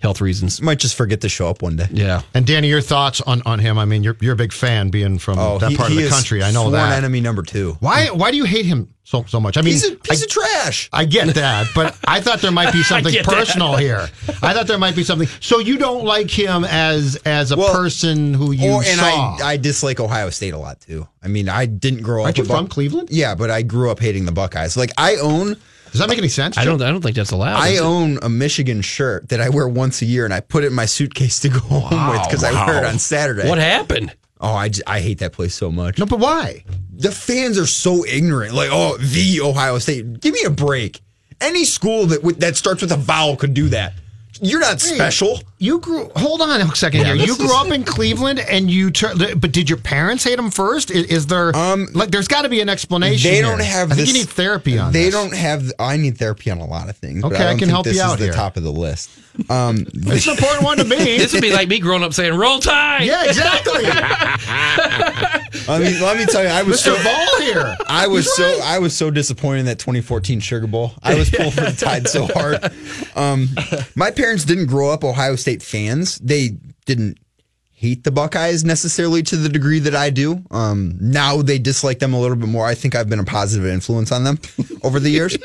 health 0.00 0.20
reasons. 0.20 0.62
Might 0.62 0.78
just 0.78 0.94
forget 0.94 1.20
to 1.22 1.28
show 1.28 1.48
up 1.48 1.62
one 1.62 1.76
day. 1.76 1.88
Yeah. 1.90 2.22
And 2.32 2.46
Danny, 2.46 2.68
your 2.68 2.80
thoughts 2.82 3.20
on, 3.22 3.42
on 3.44 3.58
him? 3.58 3.76
I 3.78 3.84
mean, 3.86 4.02
you're 4.04 4.16
you're 4.20 4.34
a 4.34 4.36
big 4.36 4.52
fan, 4.52 4.90
being 4.90 5.18
from 5.18 5.38
Oh, 5.38 5.58
that 5.58 5.70
he- 5.72 5.76
part 5.76 5.90
he 5.90 5.96
of 5.96 6.00
the 6.02 6.06
is 6.08 6.12
country. 6.12 6.42
I 6.42 6.52
know 6.52 6.60
sworn 6.62 6.74
that. 6.74 6.96
enemy 6.96 7.20
number 7.20 7.42
two. 7.42 7.76
Why 7.80 8.06
why 8.10 8.30
do 8.30 8.36
you 8.36 8.44
hate 8.44 8.66
him 8.66 8.94
so 9.08 9.24
so 9.28 9.38
much? 9.40 9.56
I 9.56 9.62
mean, 9.62 9.72
He's 9.74 9.86
a 9.86 9.94
piece 9.94 10.20
I, 10.22 10.24
of 10.24 10.30
trash. 10.30 10.88
I 10.92 11.04
get 11.04 11.34
that, 11.36 11.68
but 11.74 11.96
I 12.06 12.20
thought 12.20 12.40
there 12.40 12.50
might 12.50 12.72
be 12.72 12.82
something 12.82 13.12
get 13.12 13.24
that. 13.24 13.34
personal 13.34 13.76
here. 13.76 14.08
I 14.42 14.52
thought 14.52 14.66
there 14.66 14.78
might 14.78 14.96
be 14.96 15.04
something. 15.04 15.28
So 15.40 15.60
you 15.60 15.78
don't 15.78 16.04
like 16.04 16.28
him 16.30 16.64
as 16.64 17.16
as 17.24 17.52
a 17.52 17.56
Well, 17.56 17.72
person 17.72 18.34
who 18.34 18.50
you 18.52 18.70
Or, 18.72 18.82
and 18.82 18.98
saw. 18.98 19.36
I, 19.36 19.52
I 19.52 19.56
dislike 19.56 20.00
Ohio 20.00 20.30
State 20.30 20.54
a 20.54 20.58
lot 20.58 20.80
too. 20.80 21.06
I 21.22 21.28
mean, 21.28 21.48
I 21.48 21.66
didn't 21.66 22.02
grow 22.02 22.24
Aren't 22.24 22.38
up. 22.38 22.46
you 22.46 22.52
a 22.52 22.56
from 22.56 22.66
Cleveland? 22.68 23.08
Yeah, 23.12 23.34
but 23.36 23.48
I 23.50 23.62
grew 23.62 23.90
up 23.90 24.00
hating 24.00 24.24
the 24.26 24.32
Buckeyes. 24.32 24.76
Like 24.76 24.90
I 24.98 25.16
own, 25.16 25.56
Does 25.92 26.00
that 26.00 26.08
make 26.08 26.18
any 26.18 26.28
sense? 26.28 26.58
I 26.58 26.64
don't. 26.64 26.82
I 26.82 26.90
don't 26.90 27.00
think 27.00 27.14
that's 27.14 27.30
allowed. 27.30 27.56
I 27.60 27.68
is 27.68 27.80
it? 27.80 27.84
own 27.84 28.18
a 28.22 28.28
Michigan 28.28 28.82
shirt 28.82 29.28
that 29.28 29.40
I 29.40 29.48
wear 29.50 29.68
once 29.68 30.02
a 30.02 30.04
year, 30.04 30.24
and 30.24 30.34
I 30.34 30.40
put 30.40 30.64
it 30.64 30.68
in 30.68 30.74
my 30.74 30.86
suitcase 30.86 31.38
to 31.40 31.48
go 31.48 31.58
home 31.60 32.10
with 32.10 32.22
because 32.28 32.42
I 32.42 32.52
wear 32.66 32.78
it 32.82 32.84
on 32.84 32.98
Saturday. 32.98 33.48
What 33.48 33.58
happened? 33.58 34.14
Oh, 34.40 34.52
I 34.52 34.70
I 34.86 35.00
hate 35.00 35.18
that 35.18 35.32
place 35.32 35.54
so 35.54 35.70
much. 35.70 35.98
No, 35.98 36.06
but 36.06 36.18
why? 36.18 36.64
The 36.92 37.10
fans 37.10 37.58
are 37.58 37.66
so 37.66 38.04
ignorant. 38.04 38.54
Like, 38.54 38.70
oh, 38.72 38.96
the 38.98 39.40
Ohio 39.40 39.78
State. 39.78 40.20
Give 40.20 40.34
me 40.34 40.42
a 40.44 40.50
break. 40.50 41.00
Any 41.40 41.64
school 41.64 42.06
that 42.06 42.22
with, 42.22 42.40
that 42.40 42.56
starts 42.56 42.82
with 42.82 42.92
a 42.92 42.96
vowel 42.96 43.36
could 43.36 43.54
do 43.54 43.68
that. 43.70 43.94
You're 44.40 44.60
not 44.60 44.80
special. 44.80 45.40
You 45.58 45.78
grew. 45.78 46.10
Hold 46.16 46.42
on 46.42 46.60
a 46.60 46.76
second 46.76 47.00
Yeah, 47.00 47.14
here. 47.14 47.26
You 47.26 47.34
grew 47.36 47.46
is- 47.46 47.52
up 47.52 47.68
in 47.70 47.82
Cleveland, 47.84 48.40
and 48.40 48.70
you. 48.70 48.90
Tur- 48.90 49.14
but 49.36 49.52
did 49.52 49.70
your 49.70 49.78
parents 49.78 50.22
hate 50.24 50.38
him 50.38 50.50
first? 50.50 50.90
Is, 50.90 51.06
is 51.06 51.26
there 51.28 51.56
Um, 51.56 51.88
like? 51.94 52.10
There's 52.10 52.28
got 52.28 52.42
to 52.42 52.50
be 52.50 52.60
an 52.60 52.68
explanation. 52.68 53.30
They 53.30 53.36
here. 53.36 53.42
don't 53.46 53.62
have. 53.62 53.90
I 53.90 53.94
think 53.94 54.08
you 54.08 54.12
need 54.14 54.28
therapy 54.28 54.78
on. 54.78 54.92
They 54.92 55.04
this. 55.04 55.14
don't 55.14 55.34
have. 55.34 55.72
I 55.78 55.96
need 55.96 56.18
therapy 56.18 56.50
on 56.50 56.58
a 56.58 56.66
lot 56.66 56.90
of 56.90 56.96
things. 56.98 57.22
but 57.22 57.32
Okay, 57.32 57.36
I 57.42 57.46
don't 57.50 57.58
can 57.58 57.68
think 57.68 57.70
help 57.70 57.84
this 57.84 57.96
you 57.96 58.02
is 58.02 58.06
out 58.10 58.18
the 58.18 58.32
top 58.32 58.58
of 58.58 58.64
the 58.64 58.72
list. 58.72 59.08
Um, 59.48 59.86
It's 59.94 60.26
an 60.26 60.32
important 60.34 60.62
one 60.62 60.76
to 60.78 60.84
me. 60.84 60.96
This 61.18 61.32
would 61.32 61.40
be 61.42 61.52
like 61.52 61.68
me 61.68 61.78
growing 61.78 62.02
up 62.02 62.12
saying 62.12 62.34
"Roll 62.34 62.58
Tide." 62.58 63.04
yeah, 63.04 63.24
exactly. 63.24 63.84
I 65.68 65.78
mean, 65.80 66.00
let 66.00 66.16
me 66.18 66.26
tell 66.26 66.42
you, 66.42 66.48
I 66.50 66.62
was 66.62 66.80
Mr. 66.82 66.96
so. 66.96 67.02
Ball 67.02 67.40
here. 67.40 67.76
I 67.86 68.06
was 68.08 68.34
so 68.36 68.60
I 68.62 68.78
was 68.78 68.94
so 68.96 69.10
disappointed 69.10 69.60
in 69.60 69.66
that 69.66 69.78
2014 69.78 70.40
Sugar 70.40 70.66
Bowl. 70.66 70.92
I 71.02 71.14
was 71.14 71.30
pulling 71.30 71.50
for 71.52 71.62
the 71.62 71.72
Tide 71.72 72.08
so 72.08 72.26
hard. 72.26 72.70
Um, 73.16 73.48
my 73.94 74.10
parents 74.10 74.44
didn't 74.44 74.66
grow 74.66 74.90
up 74.90 75.02
Ohio 75.02 75.34
State 75.36 75.45
fans. 75.62 76.18
They 76.18 76.50
didn't 76.84 77.18
hate 77.72 78.04
the 78.04 78.10
Buckeyes 78.10 78.64
necessarily 78.64 79.22
to 79.22 79.36
the 79.36 79.48
degree 79.48 79.78
that 79.80 79.94
I 79.94 80.10
do. 80.10 80.42
Um, 80.50 80.96
now 81.00 81.42
they 81.42 81.58
dislike 81.58 81.98
them 81.98 82.14
a 82.14 82.20
little 82.20 82.36
bit 82.36 82.48
more. 82.48 82.66
I 82.66 82.74
think 82.74 82.94
I've 82.94 83.08
been 83.08 83.20
a 83.20 83.24
positive 83.24 83.66
influence 83.66 84.10
on 84.10 84.24
them 84.24 84.38
over 84.82 84.98
the 84.98 85.10
years. 85.10 85.36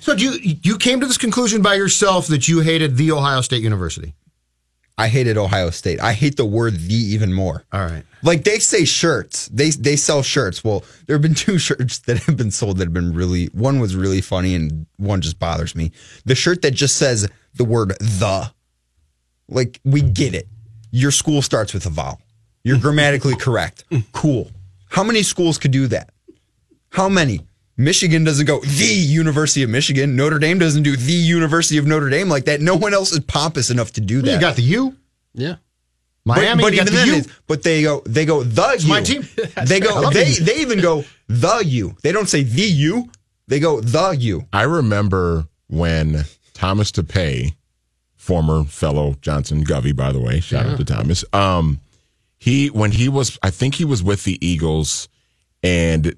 So 0.00 0.14
you 0.14 0.32
you 0.42 0.78
came 0.78 1.00
to 1.00 1.06
this 1.06 1.18
conclusion 1.18 1.62
by 1.62 1.74
yourself 1.74 2.26
that 2.26 2.48
you 2.48 2.60
hated 2.60 2.96
the 2.96 3.12
Ohio 3.12 3.40
State 3.40 3.62
University. 3.62 4.14
I 4.98 5.08
hated 5.08 5.36
Ohio 5.36 5.70
State. 5.70 6.00
I 6.00 6.12
hate 6.12 6.36
the 6.36 6.44
word 6.44 6.74
"the" 6.74 6.94
even 6.94 7.32
more. 7.32 7.64
All 7.72 7.84
right. 7.84 8.04
Like 8.22 8.44
they 8.44 8.58
say 8.58 8.84
shirts. 8.84 9.48
They 9.48 9.70
they 9.70 9.96
sell 9.96 10.22
shirts. 10.22 10.64
Well, 10.64 10.84
there 11.06 11.14
have 11.14 11.22
been 11.22 11.34
two 11.46 11.58
shirts 11.58 11.98
that 12.00 12.18
have 12.24 12.36
been 12.36 12.50
sold 12.50 12.78
that 12.78 12.84
have 12.84 12.92
been 12.92 13.14
really 13.14 13.46
one 13.46 13.80
was 13.80 13.94
really 13.94 14.20
funny 14.20 14.54
and 14.54 14.86
one 14.96 15.20
just 15.20 15.38
bothers 15.38 15.74
me. 15.74 15.92
The 16.24 16.34
shirt 16.34 16.62
that 16.62 16.72
just 16.72 16.96
says 16.96 17.28
the 17.54 17.64
word 17.64 17.90
the. 18.00 18.52
Like 19.52 19.80
we 19.84 20.02
get 20.02 20.34
it. 20.34 20.48
Your 20.90 21.10
school 21.10 21.42
starts 21.42 21.72
with 21.72 21.86
a 21.86 21.90
vowel. 21.90 22.20
You're 22.64 22.76
mm-hmm. 22.76 22.82
grammatically 22.82 23.36
correct. 23.36 23.84
Mm-hmm. 23.90 24.10
Cool. 24.12 24.50
How 24.88 25.02
many 25.02 25.22
schools 25.22 25.58
could 25.58 25.70
do 25.70 25.86
that? 25.88 26.10
How 26.90 27.08
many? 27.08 27.40
Michigan 27.76 28.22
doesn't 28.24 28.46
go 28.46 28.60
the 28.60 28.84
University 28.84 29.62
of 29.62 29.70
Michigan. 29.70 30.14
Notre 30.14 30.38
Dame 30.38 30.58
doesn't 30.58 30.82
do 30.82 30.94
the 30.94 31.12
University 31.12 31.78
of 31.78 31.86
Notre 31.86 32.10
Dame 32.10 32.28
like 32.28 32.44
that. 32.44 32.60
No 32.60 32.76
one 32.76 32.92
else 32.92 33.12
is 33.12 33.20
pompous 33.20 33.70
enough 33.70 33.92
to 33.92 34.00
do 34.00 34.20
that. 34.22 34.30
You 34.30 34.40
got 34.40 34.56
the 34.56 34.62
U. 34.62 34.96
Yeah. 35.34 35.56
Miami. 36.24 36.62
But, 36.62 36.66
but 36.66 36.72
you 36.72 36.78
got 36.78 36.86
even 36.88 36.94
the 36.94 36.98
then, 36.98 37.06
U. 37.06 37.14
it's- 37.14 37.36
but 37.46 37.62
they 37.62 37.82
go, 37.82 38.02
they 38.06 38.24
go 38.26 38.42
the 38.42 38.76
U. 38.80 38.88
my 38.88 39.00
team. 39.00 39.26
They 39.66 39.80
go, 39.80 40.10
they 40.10 40.24
the 40.24 40.44
they 40.44 40.56
even 40.60 40.80
go 40.80 41.04
the 41.28 41.62
U. 41.64 41.96
They 42.02 42.12
don't 42.12 42.28
say 42.28 42.42
the 42.42 42.62
U. 42.62 43.10
They 43.48 43.58
go 43.58 43.80
the 43.80 44.10
U. 44.10 44.46
I 44.52 44.62
remember 44.62 45.46
when 45.68 46.24
Thomas 46.54 46.92
DePay, 46.92 47.54
former 48.22 48.62
fellow 48.62 49.16
Johnson 49.20 49.64
Govey, 49.64 49.94
by 49.94 50.12
the 50.12 50.20
way, 50.20 50.38
shout 50.38 50.64
out 50.64 50.78
to 50.78 50.84
Thomas. 50.84 51.24
Um, 51.32 51.80
he 52.38 52.68
when 52.68 52.92
he 52.92 53.08
was, 53.08 53.36
I 53.42 53.50
think 53.50 53.74
he 53.74 53.84
was 53.84 54.00
with 54.00 54.22
the 54.22 54.38
Eagles, 54.46 55.08
and 55.64 56.14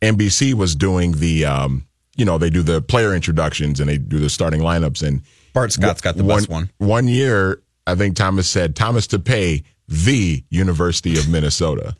NBC 0.00 0.54
was 0.54 0.74
doing 0.74 1.12
the, 1.12 1.44
um, 1.44 1.86
you 2.16 2.24
know, 2.24 2.38
they 2.38 2.48
do 2.48 2.62
the 2.62 2.80
player 2.80 3.14
introductions 3.14 3.78
and 3.78 3.90
they 3.90 3.98
do 3.98 4.18
the 4.18 4.30
starting 4.30 4.60
lineups. 4.60 5.06
And 5.06 5.20
Bart 5.52 5.70
Scott's 5.70 6.00
got 6.00 6.16
the 6.16 6.24
one, 6.24 6.38
best 6.38 6.48
one. 6.48 6.70
One 6.78 7.08
year, 7.08 7.62
I 7.86 7.94
think 7.94 8.16
Thomas 8.16 8.48
said 8.48 8.74
Thomas 8.74 9.06
Tapeh 9.06 9.62
the 9.86 10.42
University 10.48 11.18
of 11.18 11.28
Minnesota. 11.28 11.94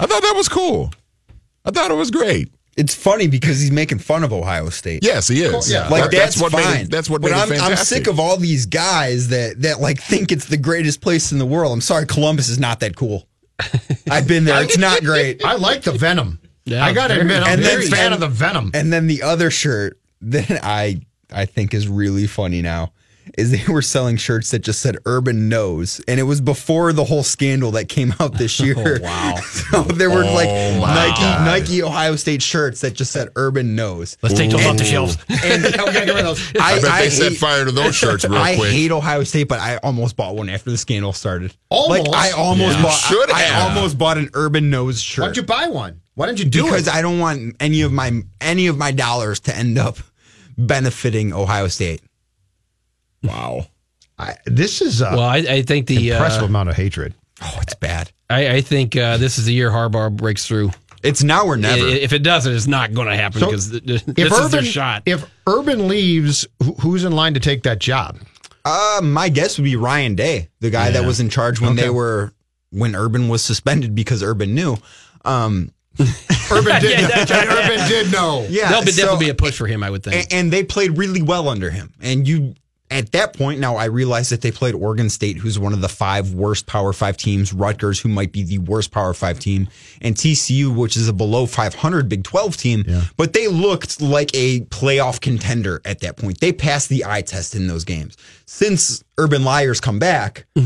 I 0.00 0.06
thought 0.06 0.22
that 0.22 0.34
was 0.36 0.48
cool. 0.48 0.90
I 1.64 1.70
thought 1.70 1.92
it 1.92 1.94
was 1.94 2.10
great. 2.10 2.52
It's 2.78 2.94
funny 2.94 3.26
because 3.26 3.60
he's 3.60 3.72
making 3.72 3.98
fun 3.98 4.22
of 4.24 4.32
Ohio 4.32 4.68
State. 4.70 5.04
Yes, 5.04 5.26
he 5.28 5.42
is. 5.42 5.70
Yeah. 5.70 5.88
Like 5.88 6.04
That- 6.04 6.12
that's, 6.12 6.40
what 6.40 6.52
fine. 6.52 6.62
Made 6.74 6.80
it, 6.82 6.90
that's 6.90 7.10
what 7.10 7.20
but 7.20 7.32
made 7.32 7.36
I'm, 7.36 7.52
it 7.52 7.60
I'm 7.60 7.76
sick 7.76 8.06
of 8.06 8.18
all 8.20 8.36
these 8.36 8.66
guys 8.66 9.28
that 9.28 9.60
that 9.62 9.80
like 9.80 10.00
think 10.00 10.30
it's 10.32 10.46
the 10.46 10.56
greatest 10.56 11.00
place 11.00 11.32
in 11.32 11.38
the 11.38 11.46
world. 11.46 11.72
I'm 11.72 11.80
sorry, 11.80 12.06
Columbus 12.06 12.48
is 12.48 12.58
not 12.58 12.80
that 12.80 12.94
cool. 12.96 13.26
I've 14.10 14.28
been 14.28 14.44
there. 14.44 14.62
It's 14.62 14.78
not 14.78 15.02
great. 15.02 15.44
I 15.44 15.56
like 15.56 15.82
the 15.82 15.92
Venom. 15.92 16.40
Yeah, 16.64 16.84
I 16.84 16.92
got 16.92 17.08
to 17.08 17.14
very- 17.14 17.22
admit, 17.22 17.42
I'm 17.42 17.52
And 17.54 17.60
a 17.60 17.64
then- 17.64 17.80
big 17.80 17.90
fan 17.90 18.04
and- 18.06 18.14
of 18.14 18.20
the 18.20 18.28
Venom. 18.28 18.70
And 18.74 18.92
then 18.92 19.06
the 19.08 19.22
other 19.22 19.50
shirt 19.50 19.98
that 20.22 20.60
I 20.64 21.00
I 21.32 21.44
think 21.46 21.74
is 21.74 21.88
really 21.88 22.26
funny 22.26 22.62
now 22.62 22.92
is 23.36 23.50
they 23.50 23.72
were 23.72 23.82
selling 23.82 24.16
shirts 24.16 24.50
that 24.52 24.60
just 24.60 24.80
said 24.80 24.96
Urban 25.06 25.48
Knows, 25.48 26.00
and 26.08 26.18
it 26.18 26.22
was 26.24 26.40
before 26.40 26.92
the 26.92 27.04
whole 27.04 27.22
scandal 27.22 27.72
that 27.72 27.88
came 27.88 28.14
out 28.20 28.34
this 28.38 28.60
oh, 28.60 28.64
year. 28.64 29.00
wow. 29.02 29.34
so 29.44 29.82
there 29.82 30.08
were 30.10 30.24
like 30.24 30.48
Oh, 30.48 30.80
my 30.80 30.94
Nike 30.94 31.20
God. 31.22 31.46
Nike 31.46 31.82
Ohio 31.82 32.16
State 32.16 32.42
shirts 32.42 32.80
that 32.82 32.94
just 32.94 33.12
said 33.12 33.28
Urban 33.36 33.74
Knows. 33.76 34.16
Let's 34.22 34.34
take 34.36 34.50
those 34.50 34.64
off 34.66 34.76
the 34.76 34.84
shelves. 34.84 35.16
And 35.44 35.62
we 35.64 35.70
gotta 35.72 35.92
get 35.92 36.14
rid 36.14 36.24
of. 36.24 36.52
I, 36.60 36.80
bet 36.80 37.00
they 37.00 37.10
set 37.10 37.32
hate- 37.32 37.38
fire 37.38 37.64
to 37.64 37.70
those 37.72 37.94
shirts 37.94 38.24
real 38.24 38.38
I 38.38 38.56
quick. 38.56 38.70
hate 38.72 38.90
Ohio 38.90 39.24
State, 39.24 39.48
but 39.48 39.60
I 39.60 39.76
almost 39.78 40.16
bought 40.16 40.36
one 40.36 40.48
after 40.48 40.70
the 40.70 40.78
scandal 40.78 41.12
started. 41.12 41.54
Almost? 41.68 42.08
Like 42.08 42.16
I 42.16 42.30
almost 42.32 42.76
Yeah. 42.76 42.82
bought. 42.82 42.92
Should 42.98 43.30
I, 43.30 43.48
I 43.48 43.68
almost 43.68 43.98
bought 43.98 44.18
an 44.18 44.30
Urban 44.34 44.70
Knows 44.70 45.00
shirt. 45.00 45.22
Why'd 45.26 45.36
you 45.36 45.42
buy 45.42 45.68
one? 45.68 46.00
Why 46.14 46.26
didn't 46.26 46.40
you 46.40 46.46
do 46.46 46.64
because 46.64 46.82
it? 46.82 46.84
Because 46.86 46.98
i 46.98 47.02
don't 47.02 47.18
want 47.20 47.56
any 47.60 47.82
of 47.82 47.92
my 47.92 48.22
any 48.40 48.66
of 48.66 48.76
my 48.76 48.90
dollars 48.90 49.38
to 49.40 49.56
end 49.56 49.78
up 49.78 49.98
benefiting 50.56 51.32
Ohio 51.32 51.68
State. 51.68 52.02
Wow. 53.22 53.66
I, 54.18 54.34
this 54.46 54.80
is 54.82 55.00
a 55.00 55.10
well, 55.10 55.20
I, 55.20 55.36
I 55.38 55.62
think 55.62 55.86
the 55.86 56.10
impressive 56.10 56.42
uh, 56.42 56.46
amount 56.46 56.68
of 56.70 56.76
hatred. 56.76 57.14
Oh, 57.40 57.58
it's 57.62 57.74
bad. 57.74 58.10
I, 58.28 58.54
I 58.56 58.60
think 58.62 58.96
uh, 58.96 59.16
this 59.16 59.38
is 59.38 59.44
the 59.46 59.52
year 59.54 59.70
Harbaugh 59.70 60.14
breaks 60.14 60.46
through. 60.46 60.70
It's 61.04 61.22
now 61.22 61.46
or 61.46 61.56
never. 61.56 61.86
If 61.86 62.12
it 62.12 62.24
doesn't, 62.24 62.52
it's 62.52 62.66
not 62.66 62.92
going 62.92 63.06
to 63.06 63.14
happen 63.16 63.38
because 63.40 63.70
th- 63.70 63.84
th- 63.86 64.02
If 64.08 64.14
this 64.16 64.38
is 64.40 64.50
their 64.50 64.64
shot. 64.64 65.04
if 65.06 65.24
Urban 65.46 65.86
leaves, 65.86 66.46
who's 66.80 67.04
in 67.04 67.12
line 67.12 67.34
to 67.34 67.40
take 67.40 67.62
that 67.62 67.78
job? 67.78 68.18
Uh, 68.64 69.00
my 69.04 69.28
guess 69.28 69.56
would 69.56 69.64
be 69.64 69.76
Ryan 69.76 70.16
Day, 70.16 70.48
the 70.58 70.70
guy 70.70 70.90
that 70.90 71.04
was 71.06 71.20
in 71.20 71.28
charge 71.30 71.60
when 71.60 71.72
Okay. 71.72 71.82
they 71.82 71.90
were 71.90 72.32
when 72.70 72.96
Urban 72.96 73.28
was 73.28 73.42
suspended 73.42 73.94
because 73.94 74.22
Urban 74.24 74.54
knew. 74.56 74.76
Um, 75.24 75.70
Urban 76.50 76.80
did. 76.82 76.98
Yeah, 77.00 77.06
that's 77.06 77.30
right. 77.30 77.46
Urban 77.48 77.88
did 77.88 78.10
know. 78.12 78.44
yeah, 78.50 78.68
There'll 78.68 78.84
be, 78.84 78.90
so- 78.90 79.02
definitely 79.02 79.26
be 79.26 79.30
a 79.30 79.34
push 79.34 79.56
for 79.56 79.68
him, 79.68 79.84
I 79.84 79.90
would 79.90 80.02
think. 80.02 80.16
and, 80.16 80.32
and 80.32 80.52
they 80.52 80.64
played 80.64 80.98
really 80.98 81.22
well 81.22 81.48
under 81.48 81.70
him. 81.70 81.94
And 82.00 82.26
you, 82.26 82.54
at 82.90 83.12
that 83.12 83.34
point, 83.36 83.60
now 83.60 83.76
I 83.76 83.86
realize 83.86 84.30
that 84.30 84.40
they 84.40 84.50
played 84.50 84.74
Oregon 84.74 85.10
State, 85.10 85.36
who's 85.36 85.58
one 85.58 85.72
of 85.72 85.80
the 85.80 85.88
five 85.88 86.32
worst 86.34 86.66
Power 86.66 86.92
Five 86.92 87.16
teams, 87.16 87.52
Rutgers, 87.52 88.00
who 88.00 88.08
might 88.08 88.32
be 88.32 88.42
the 88.42 88.58
worst 88.58 88.90
Power 88.90 89.14
Five 89.14 89.38
team, 89.38 89.68
and 90.00 90.14
TCU, 90.14 90.74
which 90.74 90.96
is 90.96 91.08
a 91.08 91.12
below 91.12 91.46
500 91.46 92.08
Big 92.08 92.24
12 92.24 92.56
team. 92.56 92.84
But 93.16 93.32
they 93.32 93.48
looked 93.48 94.00
like 94.00 94.30
a 94.34 94.60
playoff 94.66 95.20
contender 95.20 95.80
at 95.84 96.00
that 96.00 96.16
point. 96.16 96.40
They 96.40 96.52
passed 96.52 96.88
the 96.88 97.04
eye 97.04 97.22
test 97.22 97.54
in 97.54 97.66
those 97.66 97.84
games. 97.84 98.16
Since 98.46 99.04
Urban 99.18 99.44
Liars 99.44 99.80
come 99.80 99.98
back, 99.98 100.46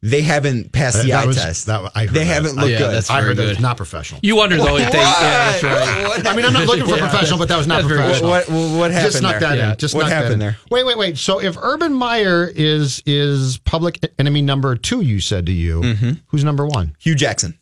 they 0.00 0.22
haven't 0.22 0.70
passed 0.72 1.02
the 1.02 1.08
That 1.10 1.24
eye 1.24 1.26
was- 1.26 1.36
test. 1.36 1.66
that- 1.66 1.90
I 1.94 2.06
heard 2.06 2.10
they 2.14 2.20
that. 2.20 2.24
haven't 2.26 2.54
looked 2.56 2.70
Yeah, 2.70 2.78
good. 2.78 2.94
that's 2.94 3.10
I 3.10 3.14
very 3.16 3.28
heard 3.28 3.36
that 3.38 3.42
good. 3.42 3.52
it's 3.52 3.60
not 3.60 3.76
professional. 3.76 4.20
You 4.22 4.36
wonder 4.36 4.56
though 4.56 4.76
if 4.76 4.92
they. 4.92 4.98
Yeah, 4.98 5.58
that's 5.60 5.62
right. 5.64 6.26
I 6.26 6.36
mean, 6.36 6.44
I'm 6.44 6.52
not 6.52 6.66
looking 6.66 6.84
for 6.86 6.90
Yeah. 6.96 7.08
professional, 7.08 7.38
but 7.38 7.48
that 7.48 7.56
was 7.56 7.66
not 7.66 7.82
That's 7.82 7.88
good. 7.88 7.96
professional. 7.98 8.30
What, 8.30 8.48
what, 8.48 8.78
what 8.78 8.90
happened 8.92 9.06
Just 9.12 9.18
snuck 9.18 9.32
there? 9.32 9.40
that 9.40 9.58
Yeah. 9.58 9.72
in. 9.72 9.76
Just 9.78 9.94
What 9.94 10.02
snuck 10.02 10.10
that 10.10 10.14
happened 10.16 10.32
in. 10.34 10.38
there? 10.38 10.56
Wait, 10.70 10.86
wait, 10.86 10.98
wait. 10.98 11.18
So 11.18 11.40
if 11.40 11.56
Urban 11.60 11.92
Meyer 11.92 12.46
is 12.54 13.02
is 13.06 13.58
public 13.58 13.98
enemy 14.20 14.40
number 14.42 14.76
two, 14.76 15.00
you 15.00 15.18
said 15.20 15.46
to 15.46 15.52
you, 15.52 15.80
Mm-hmm. 15.80 16.10
who's 16.26 16.44
number 16.44 16.64
one? 16.66 16.94
Hue 17.00 17.14
Jackson. 17.16 17.58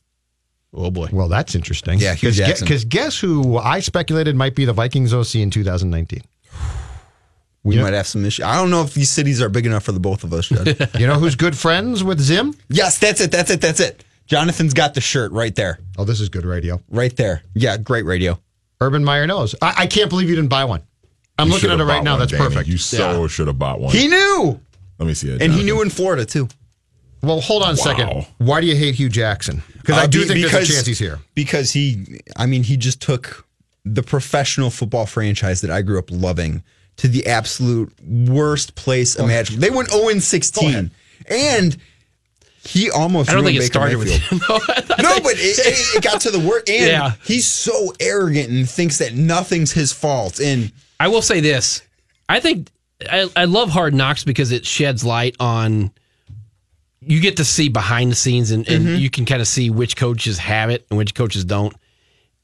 Oh 0.75 0.91
boy. 0.91 1.09
Well, 1.11 1.29
that's 1.29 1.55
interesting. 1.55 1.99
Yeah, 2.01 2.13
Hue 2.15 2.33
Jackson. 2.33 2.67
Because 2.67 2.85
guess 2.85 3.19
who 3.19 3.57
I 3.57 3.81
speculated 3.81 4.37
might 4.37 4.55
be 4.55 4.67
the 4.67 4.75
Vikings 4.75 5.15
OC 5.15 5.37
in 5.37 5.51
2019. 5.51 6.21
We 7.67 7.75
Yeah. 7.77 7.83
might 7.83 7.95
have 7.95 8.07
some 8.07 8.25
issues. 8.25 8.45
I 8.45 8.55
don't 8.55 8.71
know 8.71 8.83
if 8.83 8.95
these 8.95 9.11
cities 9.11 9.43
are 9.43 9.49
big 9.49 9.67
enough 9.67 9.83
for 9.83 9.91
the 9.93 9.99
both 9.99 10.23
of 10.23 10.33
us. 10.33 10.51
You 11.01 11.07
know 11.09 11.19
who's 11.19 11.35
good 11.35 11.59
friends 11.59 12.05
with 12.05 12.21
Zim? 12.21 12.55
yes, 12.69 12.99
that's 12.99 13.21
it. 13.21 13.33
That's 13.33 13.51
it. 13.51 13.61
That's 13.61 13.81
it. 13.81 14.05
Jonathan's 14.27 14.73
got 14.73 14.95
the 14.95 15.01
shirt 15.01 15.33
right 15.33 15.55
there. 15.55 15.81
Oh, 15.99 16.05
this 16.05 16.21
is 16.21 16.29
good 16.29 16.45
radio. 16.47 16.81
Right 16.91 17.15
there. 17.17 17.43
Yeah, 17.55 17.77
great 17.77 18.05
radio. 18.05 18.39
Urban 18.81 19.03
Meyer 19.05 19.27
knows. 19.27 19.55
I, 19.61 19.75
I 19.79 19.87
can't 19.89 20.09
believe 20.11 20.29
you 20.31 20.37
didn't 20.37 20.51
buy 20.51 20.65
one. 20.65 20.83
I'm 21.39 21.49
You 21.49 21.55
looking 21.55 21.71
at 21.71 21.81
it 21.81 21.85
right 21.85 21.97
bought 21.99 22.05
now. 22.05 22.11
one, 22.13 22.21
That's 22.21 22.33
Danny. 22.33 22.45
perfect. 22.45 22.69
You 22.69 22.79
so 22.79 23.27
should 23.29 23.49
have 23.49 23.59
bought 23.59 23.81
one. 23.81 23.93
He 23.93 24.07
knew, 24.09 24.61
Let 25.01 25.07
me 25.07 25.15
see 25.15 25.31
it. 25.31 25.43
and 25.43 25.53
he 25.53 25.63
knew 25.65 25.83
in 25.83 25.91
Florida 25.91 26.25
too. 26.25 26.49
Well, 27.23 27.41
hold 27.41 27.63
on 27.65 27.71
a 27.71 27.73
Wow. 27.73 27.75
second. 27.75 28.27
Why 28.39 28.61
do 28.61 28.67
you 28.69 28.77
hate 28.77 28.95
Hue 28.95 29.09
Jackson? 29.09 29.63
Because 29.79 29.99
I 29.99 30.05
Uh, 30.05 30.07
do 30.07 30.21
be- 30.23 30.29
think 30.29 30.37
because, 30.45 30.53
there's 30.53 30.71
a 30.71 30.73
chance 30.75 30.87
he's 30.87 30.99
here. 31.01 31.19
Because 31.35 31.73
he, 31.73 32.21
I 32.37 32.47
mean, 32.47 32.63
he 32.63 32.77
just 32.77 33.01
took 33.01 33.45
the 33.85 34.03
professional 34.05 34.71
football 34.71 35.07
franchise 35.07 35.61
that 35.63 35.71
I 35.71 35.83
grew 35.83 35.99
up 35.99 36.11
loving 36.11 36.63
to 36.99 37.09
the 37.09 37.27
absolute 37.27 37.93
worst 38.03 38.75
place 38.75 39.17
imaginable. 39.17 39.61
They 39.69 39.75
went 39.75 39.91
0 39.91 40.19
16, 40.19 40.91
and 41.29 41.77
he 42.65 42.91
almost. 42.91 43.31
I 43.31 43.35
don't 43.35 43.45
think 43.45 43.57
it 43.57 43.61
Baker 43.61 43.73
started 43.73 43.97
with 43.99 44.09
Mayfield. 44.09 44.41
him. 44.43 44.47
though. 44.49 44.59
No, 45.03 45.21
but 45.21 45.35
it, 45.35 45.59
it, 45.59 45.97
it 45.97 46.03
got 46.03 46.23
to 46.23 46.31
the 46.31 46.41
worst. 46.41 46.69
And 46.69 46.87
Yeah. 46.87 47.13
he's 47.25 47.47
so 47.47 47.93
arrogant 48.01 48.49
and 48.51 48.69
thinks 48.69 48.99
that 48.99 49.15
nothing's 49.15 49.73
his 49.73 49.93
fault. 49.93 50.41
And 50.41 50.73
I 50.99 51.09
will 51.09 51.23
say 51.23 51.41
this. 51.41 51.83
I 52.29 52.41
think 52.41 52.71
I, 53.09 53.29
I 53.37 53.45
love 53.45 53.69
Hard 53.71 53.95
Knocks 53.95 54.25
because 54.25 54.51
it 54.53 54.67
sheds 54.67 55.05
light 55.05 55.37
on. 55.39 55.93
You 57.03 57.21
get 57.21 57.37
to 57.37 57.45
see 57.45 57.69
behind 57.69 58.11
the 58.11 58.17
scenes, 58.17 58.51
and, 58.51 58.67
and 58.69 58.85
Mm-hmm. 58.87 58.97
you 58.97 59.11
can 59.11 59.27
kind 59.27 59.41
of 59.41 59.47
see 59.47 59.71
which 59.71 59.97
coaches 59.97 60.39
have 60.39 60.71
it 60.71 60.87
and 60.91 60.99
which 60.99 61.15
coaches 61.15 61.45
don't. 61.45 61.73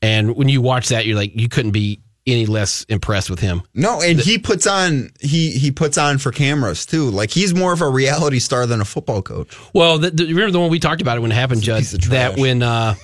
And 0.03 0.36
when 0.36 0.48
you 0.48 0.61
watch 0.61 0.90
that, 0.90 1.05
you're 1.07 1.16
like, 1.16 1.32
you 1.34 1.48
couldn't 1.48 1.72
be 1.72 2.00
any 2.27 2.47
less 2.47 2.85
impressed 2.85 3.29
with 3.31 3.41
him. 3.41 3.62
no, 3.75 4.01
and 4.01 4.20
he 4.20 4.39
puts 4.39 4.66
on 4.66 5.11
he 5.20 5.51
he 5.51 5.70
puts 5.73 5.99
on 5.99 6.18
for 6.18 6.31
cameras 6.31 6.87
too. 6.87 7.11
Like 7.11 7.31
he's 7.31 7.53
more 7.55 7.73
of 7.73 7.81
a 7.81 7.89
reality 7.89 8.39
star 8.39 8.64
than 8.66 8.81
a 8.81 8.85
football 8.85 9.23
coach. 9.23 9.57
Well, 9.75 9.99
the, 9.99 10.11
the, 10.11 10.27
remember 10.27 10.53
the 10.53 10.61
one 10.61 10.70
we 10.70 10.79
talked 10.79 11.03
about 11.03 11.16
it 11.16 11.20
when 11.20 11.33
it 11.33 11.35
happened, 11.35 11.62
Judd? 11.62 11.83
That 11.83 12.37
when 12.39 12.62
uh, 12.62 12.95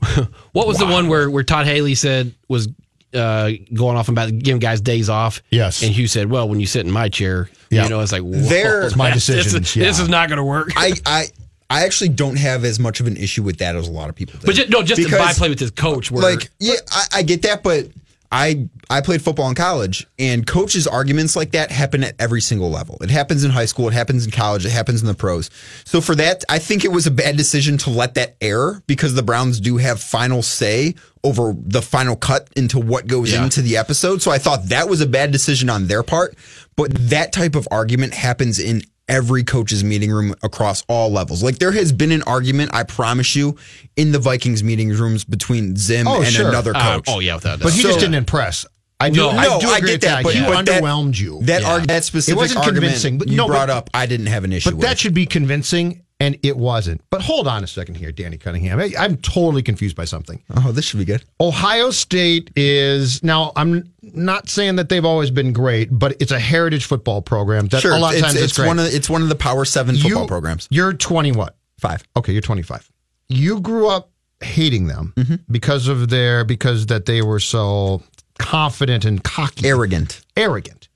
what 0.52 0.66
was 0.66 0.78
the 0.78 0.86
one 0.86 1.08
where 1.08 1.30
where 1.30 1.42
Todd 1.42 1.66
Haley 1.66 1.94
said 1.94 2.34
was 2.48 2.68
uh, 3.12 3.50
going 3.74 3.96
off 3.96 4.08
about 4.08 4.30
giving 4.38 4.60
guys 4.60 4.80
days 4.80 5.08
off? 5.08 5.42
Yes. 5.50 5.82
and 5.82 5.90
Hue 5.92 6.06
said, 6.06 6.30
"Well, 6.30 6.48
when 6.48 6.60
you 6.60 6.66
sit 6.66 6.86
in 6.86 6.92
my 6.92 7.08
chair, 7.08 7.50
Yeah. 7.70 7.84
you 7.84 7.90
know, 7.90 8.00
it's 8.00 8.12
like 8.12 8.22
whoa, 8.22 8.30
There- 8.38 8.82
It's 8.86 8.96
my 8.96 9.10
decision, 9.14 9.62
This, 9.62 9.76
yeah. 9.76 9.88
is 9.88 10.08
not 10.08 10.28
going 10.28 10.38
to 10.38 10.44
work." 10.44 10.70
I 10.76 10.92
I 11.04 11.24
I 11.68 11.84
actually 11.84 12.10
don't 12.10 12.36
have 12.36 12.64
as 12.64 12.78
much 12.78 13.00
of 13.00 13.06
an 13.06 13.16
issue 13.16 13.42
with 13.42 13.58
that 13.58 13.74
as 13.76 13.88
a 13.88 13.92
lot 13.92 14.08
of 14.08 14.14
people 14.16 14.38
do. 14.40 14.46
but 14.46 14.54
just, 14.54 14.70
no, 14.70 14.82
just 14.82 15.00
to 15.02 15.08
Because, 15.08 15.26
byplay 15.34 15.48
with 15.48 15.60
his 15.60 15.70
coach. 15.70 16.10
Where, 16.10 16.22
like 16.22 16.50
yeah, 16.60 16.74
I, 16.90 17.04
I 17.14 17.22
get 17.22 17.42
that, 17.42 17.62
but 17.62 17.86
I 18.32 18.68
I 18.88 19.00
played 19.00 19.22
football 19.22 19.48
in 19.48 19.54
college, 19.54 20.06
and 20.18 20.46
coaches' 20.46 20.86
arguments 20.86 21.34
like 21.34 21.50
that 21.52 21.70
happen 21.72 22.04
at 22.04 22.14
every 22.20 22.40
single 22.40 22.70
level. 22.70 22.96
It 23.00 23.10
happens 23.10 23.42
in 23.42 23.50
high 23.50 23.64
school, 23.64 23.88
it 23.88 23.92
happens 23.94 24.24
in 24.24 24.30
college, 24.30 24.64
it 24.64 24.70
happens 24.70 25.00
in 25.00 25.06
the 25.08 25.14
pros. 25.14 25.50
So 25.84 26.00
for 26.00 26.14
that, 26.14 26.44
I 26.48 26.58
think 26.60 26.84
it 26.84 26.92
was 26.92 27.06
a 27.06 27.10
bad 27.10 27.36
decision 27.36 27.76
to 27.78 27.90
let 27.90 28.14
that 28.14 28.36
air 28.40 28.82
because 28.86 29.14
the 29.14 29.22
Browns 29.22 29.58
do 29.60 29.78
have 29.78 30.00
final 30.00 30.42
say 30.42 30.94
over 31.24 31.54
the 31.56 31.82
final 31.82 32.16
cut 32.16 32.48
into 32.56 32.78
what 32.78 33.06
goes 33.06 33.32
Yeah. 33.32 33.42
into 33.44 33.62
the 33.62 33.76
episode. 33.76 34.22
So 34.22 34.30
I 34.30 34.38
thought 34.38 34.66
that 34.66 34.88
was 34.88 35.00
a 35.00 35.06
bad 35.06 35.32
decision 35.32 35.68
on 35.68 35.86
their 35.88 36.02
part. 36.02 36.36
But 36.76 36.92
that 37.10 37.32
type 37.32 37.54
of 37.56 37.66
argument 37.70 38.14
happens 38.14 38.58
in 38.58 38.82
every 39.10 39.42
coach's 39.44 39.82
meeting 39.84 40.10
room 40.10 40.34
across 40.42 40.82
all 40.88 41.10
levels. 41.10 41.42
Like 41.42 41.58
there 41.58 41.72
has 41.72 41.92
been 41.92 42.12
an 42.12 42.22
argument, 42.22 42.70
I 42.72 42.84
promise 42.84 43.34
you, 43.36 43.56
in 43.96 44.12
the 44.12 44.18
Vikings 44.18 44.62
meeting 44.64 44.88
rooms 44.90 45.24
between 45.24 45.76
Zim 45.76 46.06
Oh, 46.08 46.22
and 46.22 46.32
sure. 46.32 46.48
another 46.48 46.72
Uh, 46.74 46.94
coach. 46.94 47.04
oh 47.08 47.18
yeah, 47.18 47.34
without 47.34 47.60
a 47.60 47.64
But 47.64 47.72
he 47.74 47.82
So- 47.82 47.88
just 47.88 48.00
didn't 48.00 48.14
impress. 48.14 48.64
I 49.02 49.10
do. 49.10 49.16
No, 49.16 49.30
I 49.30 49.44
no, 49.46 49.60
do 49.60 49.68
I 49.68 49.80
get 49.80 49.90
with 49.92 50.00
that, 50.02 50.22
but, 50.22 50.34
he 50.34 50.40
but 50.42 50.64
that- 50.66 50.82
underwhelmed 50.82 51.18
you. 51.18 51.40
That, 51.44 51.62
Yeah. 51.62 51.68
arg- 51.72 51.86
that 51.88 52.04
specific 52.04 52.36
wasn't 52.38 52.58
argument 52.60 52.82
convincing, 52.84 53.18
but- 53.18 53.28
you 53.28 53.36
no, 53.36 53.46
but- 53.46 53.52
brought 53.54 53.70
up, 53.70 53.90
I 53.94 54.06
didn't 54.06 54.26
have 54.26 54.44
an 54.44 54.52
issue 54.52 54.68
But 54.70 54.76
with. 54.76 54.86
that 54.86 54.98
should 54.98 55.14
be 55.14 55.24
convincing, 55.26 56.02
and 56.20 56.38
it 56.42 56.56
wasn't. 56.56 57.00
But 57.10 57.22
hold 57.22 57.48
on 57.48 57.64
a 57.64 57.66
second 57.66 57.96
here, 57.96 58.12
Danny 58.12 58.36
Cunningham. 58.36 58.78
I, 58.78 58.92
I'm 58.98 59.16
totally 59.16 59.62
confused 59.62 59.96
by 59.96 60.04
something. 60.04 60.42
oh, 60.58 60.70
this 60.72 60.84
should 60.84 60.98
be 60.98 61.04
good. 61.04 61.24
Ohio 61.40 61.90
State 61.90 62.50
is 62.56 63.22
now. 63.24 63.52
I'm 63.56 63.90
not 64.02 64.48
saying 64.48 64.76
that 64.76 64.88
they've 64.90 65.04
always 65.04 65.30
been 65.30 65.52
great, 65.52 65.88
but 65.90 66.16
it's 66.20 66.32
a 66.32 66.38
heritage 66.38 66.84
football 66.84 67.22
program. 67.22 67.66
That 67.68 67.80
Sure, 67.80 67.92
a 67.92 67.98
lot 67.98 68.10
of 68.14 68.18
it's, 68.18 68.22
times 68.22 68.34
it's, 68.36 68.44
it's, 68.44 68.56
great. 68.58 68.66
one 68.68 68.78
of 68.78 68.84
the, 68.84 68.94
it's 68.96 69.08
one 69.10 69.22
of 69.22 69.28
the 69.28 69.34
Power 69.34 69.64
Seven 69.64 69.96
football 69.96 70.22
You- 70.22 70.28
programs. 70.28 70.68
You're 70.70 70.92
20 70.92 71.32
what? 71.32 71.56
Five. 71.80 72.04
Okay, 72.16 72.32
you're 72.32 72.42
25. 72.42 72.90
You 73.28 73.60
grew 73.60 73.88
up 73.88 74.10
hating 74.42 74.86
them 74.86 75.14
Mm-hmm. 75.16 75.34
because 75.50 75.88
of 75.88 76.08
their 76.10 76.44
because 76.44 76.86
that 76.86 77.06
they 77.06 77.22
were 77.22 77.40
so 77.40 78.02
confident 78.38 79.04
and 79.04 79.22
cocky, 79.24 79.66
Arrogant. 79.68 80.20
arrogant. 80.36 80.88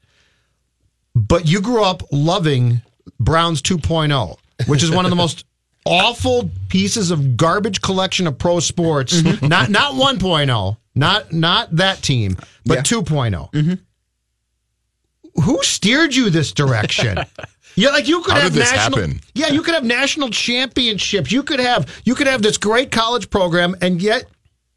But 1.14 1.46
you 1.46 1.60
grew 1.60 1.84
up 1.84 2.02
loving 2.10 2.82
Browns 3.20 3.62
2.0, 3.62 4.36
which 4.66 4.82
is 4.82 4.90
one 4.90 5.04
of 5.04 5.10
the 5.10 5.16
most 5.16 5.44
awful 5.86 6.50
pieces 6.68 7.10
of 7.10 7.36
garbage 7.36 7.80
collection 7.82 8.26
of 8.26 8.38
pro 8.38 8.60
sports. 8.60 9.20
Mm-hmm. 9.20 9.46
Not 9.46 9.70
not 9.70 9.92
1.0, 9.94 10.76
not 10.94 11.32
not 11.32 11.76
that 11.76 12.02
team, 12.02 12.36
but 12.64 12.90
Yeah. 12.90 12.98
2.0. 12.98 13.78
Who 15.42 15.62
steered 15.62 16.14
you 16.14 16.30
this 16.30 16.52
direction? 16.52 17.18
Yeah, 17.76 17.88
like 17.88 18.06
you 18.06 18.20
could 18.22 18.34
How 18.34 18.40
have 18.42 18.52
did 18.52 18.62
this 18.62 18.70
national. 18.70 19.00
happen? 19.00 19.20
Yeah, 19.34 19.48
you 19.48 19.60
could 19.60 19.74
have 19.74 19.82
national 19.82 20.30
championships. 20.30 21.32
You 21.32 21.42
could 21.42 21.58
have 21.58 21.92
you 22.04 22.14
could 22.14 22.28
have 22.28 22.40
this 22.40 22.56
great 22.56 22.92
college 22.92 23.30
program, 23.30 23.74
and 23.80 24.00
yet 24.00 24.26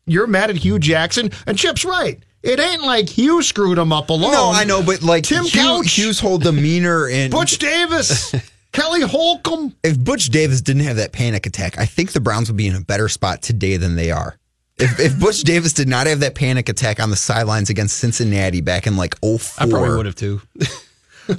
you're 0.08 0.26
mad 0.26 0.50
at 0.50 0.56
Hue 0.56 0.80
Jackson. 0.80 1.30
And 1.46 1.60
Chip's 1.60 1.86
right. 1.86 2.20
It 2.42 2.60
ain't 2.60 2.82
like 2.82 3.08
Hue 3.08 3.44
screwed 3.44 3.78
him 3.78 3.94
up 3.94 4.10
alone. 4.10 4.32
No, 4.32 4.50
I 4.52 4.64
know, 4.64 4.82
but 4.82 5.04
like 5.04 5.26
Tim 5.26 5.44
Hue, 5.44 5.62
Couch. 5.62 5.94
Hue's 5.94 6.20
whole 6.20 6.40
demeanor 6.40 7.08
and 7.08 7.32
Butch 7.32 7.60
Davis, 7.60 8.34
Kelly 8.78 9.02
Holcomb. 9.02 9.74
if 9.84 10.00
Butch 10.00 10.30
Davis 10.30 10.62
didn't 10.62 10.84
have 10.84 10.98
that 10.98 11.12
panic 11.12 11.48
attack, 11.48 11.80
I 11.80 11.88
think 11.88 12.12
the 12.12 12.20
Browns 12.20 12.48
would 12.48 12.58
be 12.58 12.68
in 12.68 12.76
a 12.76 12.82
better 12.82 13.10
spot 13.10 13.42
today 13.42 13.76
than 13.78 13.96
they 13.96 14.12
are. 14.12 14.38
If, 14.78 15.00
if 15.00 15.20
Butch 15.20 15.42
Davis 15.42 15.74
did 15.74 15.88
not 15.88 16.06
have 16.06 16.20
that 16.20 16.36
panic 16.36 16.70
attack 16.70 17.00
on 17.00 17.10
the 17.10 17.16
sidelines 17.16 17.72
against 17.72 17.98
Cincinnati 17.98 18.62
back 18.62 18.86
in 18.86 18.96
like 18.96 19.16
04, 19.22 19.40
I 19.58 19.68
probably 19.68 19.98
would 19.98 20.06
have 20.06 20.14
too. 20.16 20.42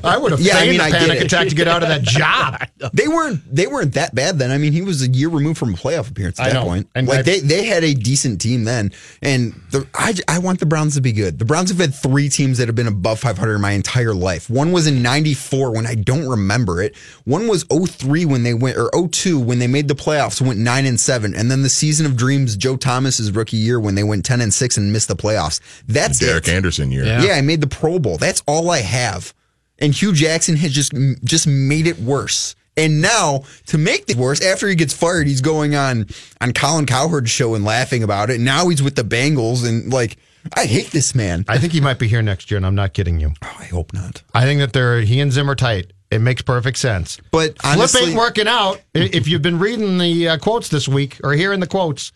I 0.05 0.16
would 0.18 0.32
have 0.32 0.41
Yeah, 0.41 0.57
I 0.57 0.61
feigned 0.61 0.70
mean, 0.72 0.80
a 0.80 0.84
I 0.84 0.91
get 0.91 1.01
panic 1.01 1.20
attack 1.22 1.49
to 1.49 1.55
get 1.55 1.68
out 1.68 1.82
of 1.82 1.89
that 1.89 2.03
job. 2.03 2.61
They 2.93 3.09
weren't 3.09 3.41
they 3.55 3.66
weren't 3.66 3.95
that 3.95 4.14
bad 4.14 4.39
then. 4.39 4.51
I 4.51 4.59
mean, 4.59 4.72
he 4.72 4.82
was 4.82 5.03
a 5.03 5.09
year 5.09 5.28
removed 5.28 5.59
from 5.59 5.74
a 5.74 5.76
playoff 5.76 6.11
appearance 6.11 6.39
at 6.39 6.47
I 6.47 6.49
that 6.51 6.55
know. 6.55 6.64
point. 6.64 6.89
And 6.95 7.07
like 7.09 7.20
I- 7.20 7.22
they 7.22 7.41
they 7.41 7.64
had 7.66 7.84
a 7.84 7.95
decent 7.95 8.41
team 8.41 8.64
then, 8.64 8.93
and 9.22 9.53
the, 9.70 9.86
I 9.95 10.14
I 10.28 10.39
want 10.39 10.61
the 10.61 10.66
Browns 10.66 10.95
to 10.95 11.01
be 11.01 11.12
good. 11.12 11.39
The 11.39 11.45
Browns 11.45 11.70
have 11.70 11.78
had 11.78 11.95
three 11.95 12.28
teams 12.28 12.59
that 12.59 12.68
have 12.68 12.74
been 12.76 12.86
above 12.86 13.18
500 13.20 13.55
in 13.55 13.61
my 13.61 13.72
entire 13.72 14.14
life. 14.14 14.49
One 14.51 14.72
was 14.72 14.86
in 14.86 15.03
'94 15.03 15.72
when 15.74 15.86
I 15.86 15.95
don't 15.95 16.28
remember 16.28 16.82
it. 16.82 16.97
One 17.24 17.49
was 17.49 17.64
03 17.64 18.24
when 18.24 18.43
they 18.43 18.55
went 18.55 18.76
or 18.76 18.91
02 19.09 19.39
when 19.41 19.59
they 19.59 19.66
made 19.66 19.89
the 19.89 19.95
playoffs 19.95 20.41
went 20.41 20.59
nine 20.61 20.86
and 20.86 20.99
seven, 21.01 21.34
and 21.34 21.51
then 21.51 21.62
the 21.62 21.68
season 21.68 22.07
of 22.07 22.16
dreams 22.16 22.57
Joe 22.57 22.76
Thomas's 22.76 23.30
rookie 23.32 23.57
year 23.57 23.78
when 23.80 23.95
they 23.95 24.05
went 24.05 24.24
10 24.24 24.41
and 24.41 24.53
six 24.53 24.76
and 24.76 24.93
missed 24.93 25.09
the 25.09 25.16
playoffs. 25.16 25.61
That's 25.86 26.18
Derek 26.18 26.49
it. 26.49 26.55
Anderson 26.55 26.91
year. 26.91 27.05
Yeah. 27.05 27.34
I 27.34 27.41
made 27.41 27.61
the 27.61 27.66
Pro 27.66 27.99
Bowl. 27.99 28.16
That's 28.18 28.43
all 28.47 28.70
I 28.70 28.78
have. 28.78 29.34
And 29.79 29.95
Hue 29.95 30.12
Jackson 30.12 30.57
has 30.57 30.72
just 30.72 30.93
just 31.24 31.47
made 31.47 31.87
it 31.87 31.99
worse. 31.99 32.55
And 32.76 33.03
now 33.03 33.43
to 33.66 33.79
make 33.79 34.09
it 34.09 34.16
worse, 34.16 34.45
after 34.45 34.68
he 34.68 34.76
gets 34.76 34.93
fired, 34.95 35.26
he's 35.26 35.41
going 35.41 35.74
on 35.74 36.07
on 36.41 36.53
Colin 36.53 36.87
Cowherd's 36.87 37.31
show 37.31 37.55
and 37.55 37.64
laughing 37.64 38.05
about 38.05 38.31
it. 38.31 38.41
Now 38.41 38.68
he's 38.68 38.83
with 38.83 38.95
the 38.95 39.03
Bengals 39.03 39.66
and 39.68 39.93
like 39.93 40.16
I 40.55 40.64
hate 40.64 40.91
this 40.93 41.14
man. 41.14 41.45
I 41.49 41.59
think 41.59 41.72
he 41.72 41.81
might 41.81 41.99
be 41.99 42.09
here 42.09 42.22
next 42.22 42.51
year, 42.51 42.57
and 42.57 42.64
I'm 42.66 42.74
not 42.74 42.95
kidding 42.95 43.20
you. 43.20 43.33
I 43.43 43.64
hope 43.64 43.93
not. 43.93 44.22
I 44.33 44.45
think 44.45 44.61
that 44.61 44.72
they're 44.72 45.01
he 45.01 45.20
and 45.20 45.33
Zim 45.33 45.51
are 45.51 45.55
tight. 45.55 45.93
It 46.11 46.20
makes 46.20 46.41
perfect 46.41 46.79
sense. 46.79 47.18
But 47.31 47.61
Flip 47.61 47.76
honestly, 47.76 48.11
ain't 48.11 48.16
working 48.16 48.49
out. 48.49 48.81
If 48.95 49.29
you've 49.29 49.43
been 49.43 49.59
reading 49.59 49.99
the 49.99 50.29
uh, 50.29 50.39
quotes 50.39 50.68
this 50.68 50.89
week 50.89 51.18
or 51.22 51.35
hearing 51.35 51.61
the 51.61 51.66
quotes, 51.66 52.12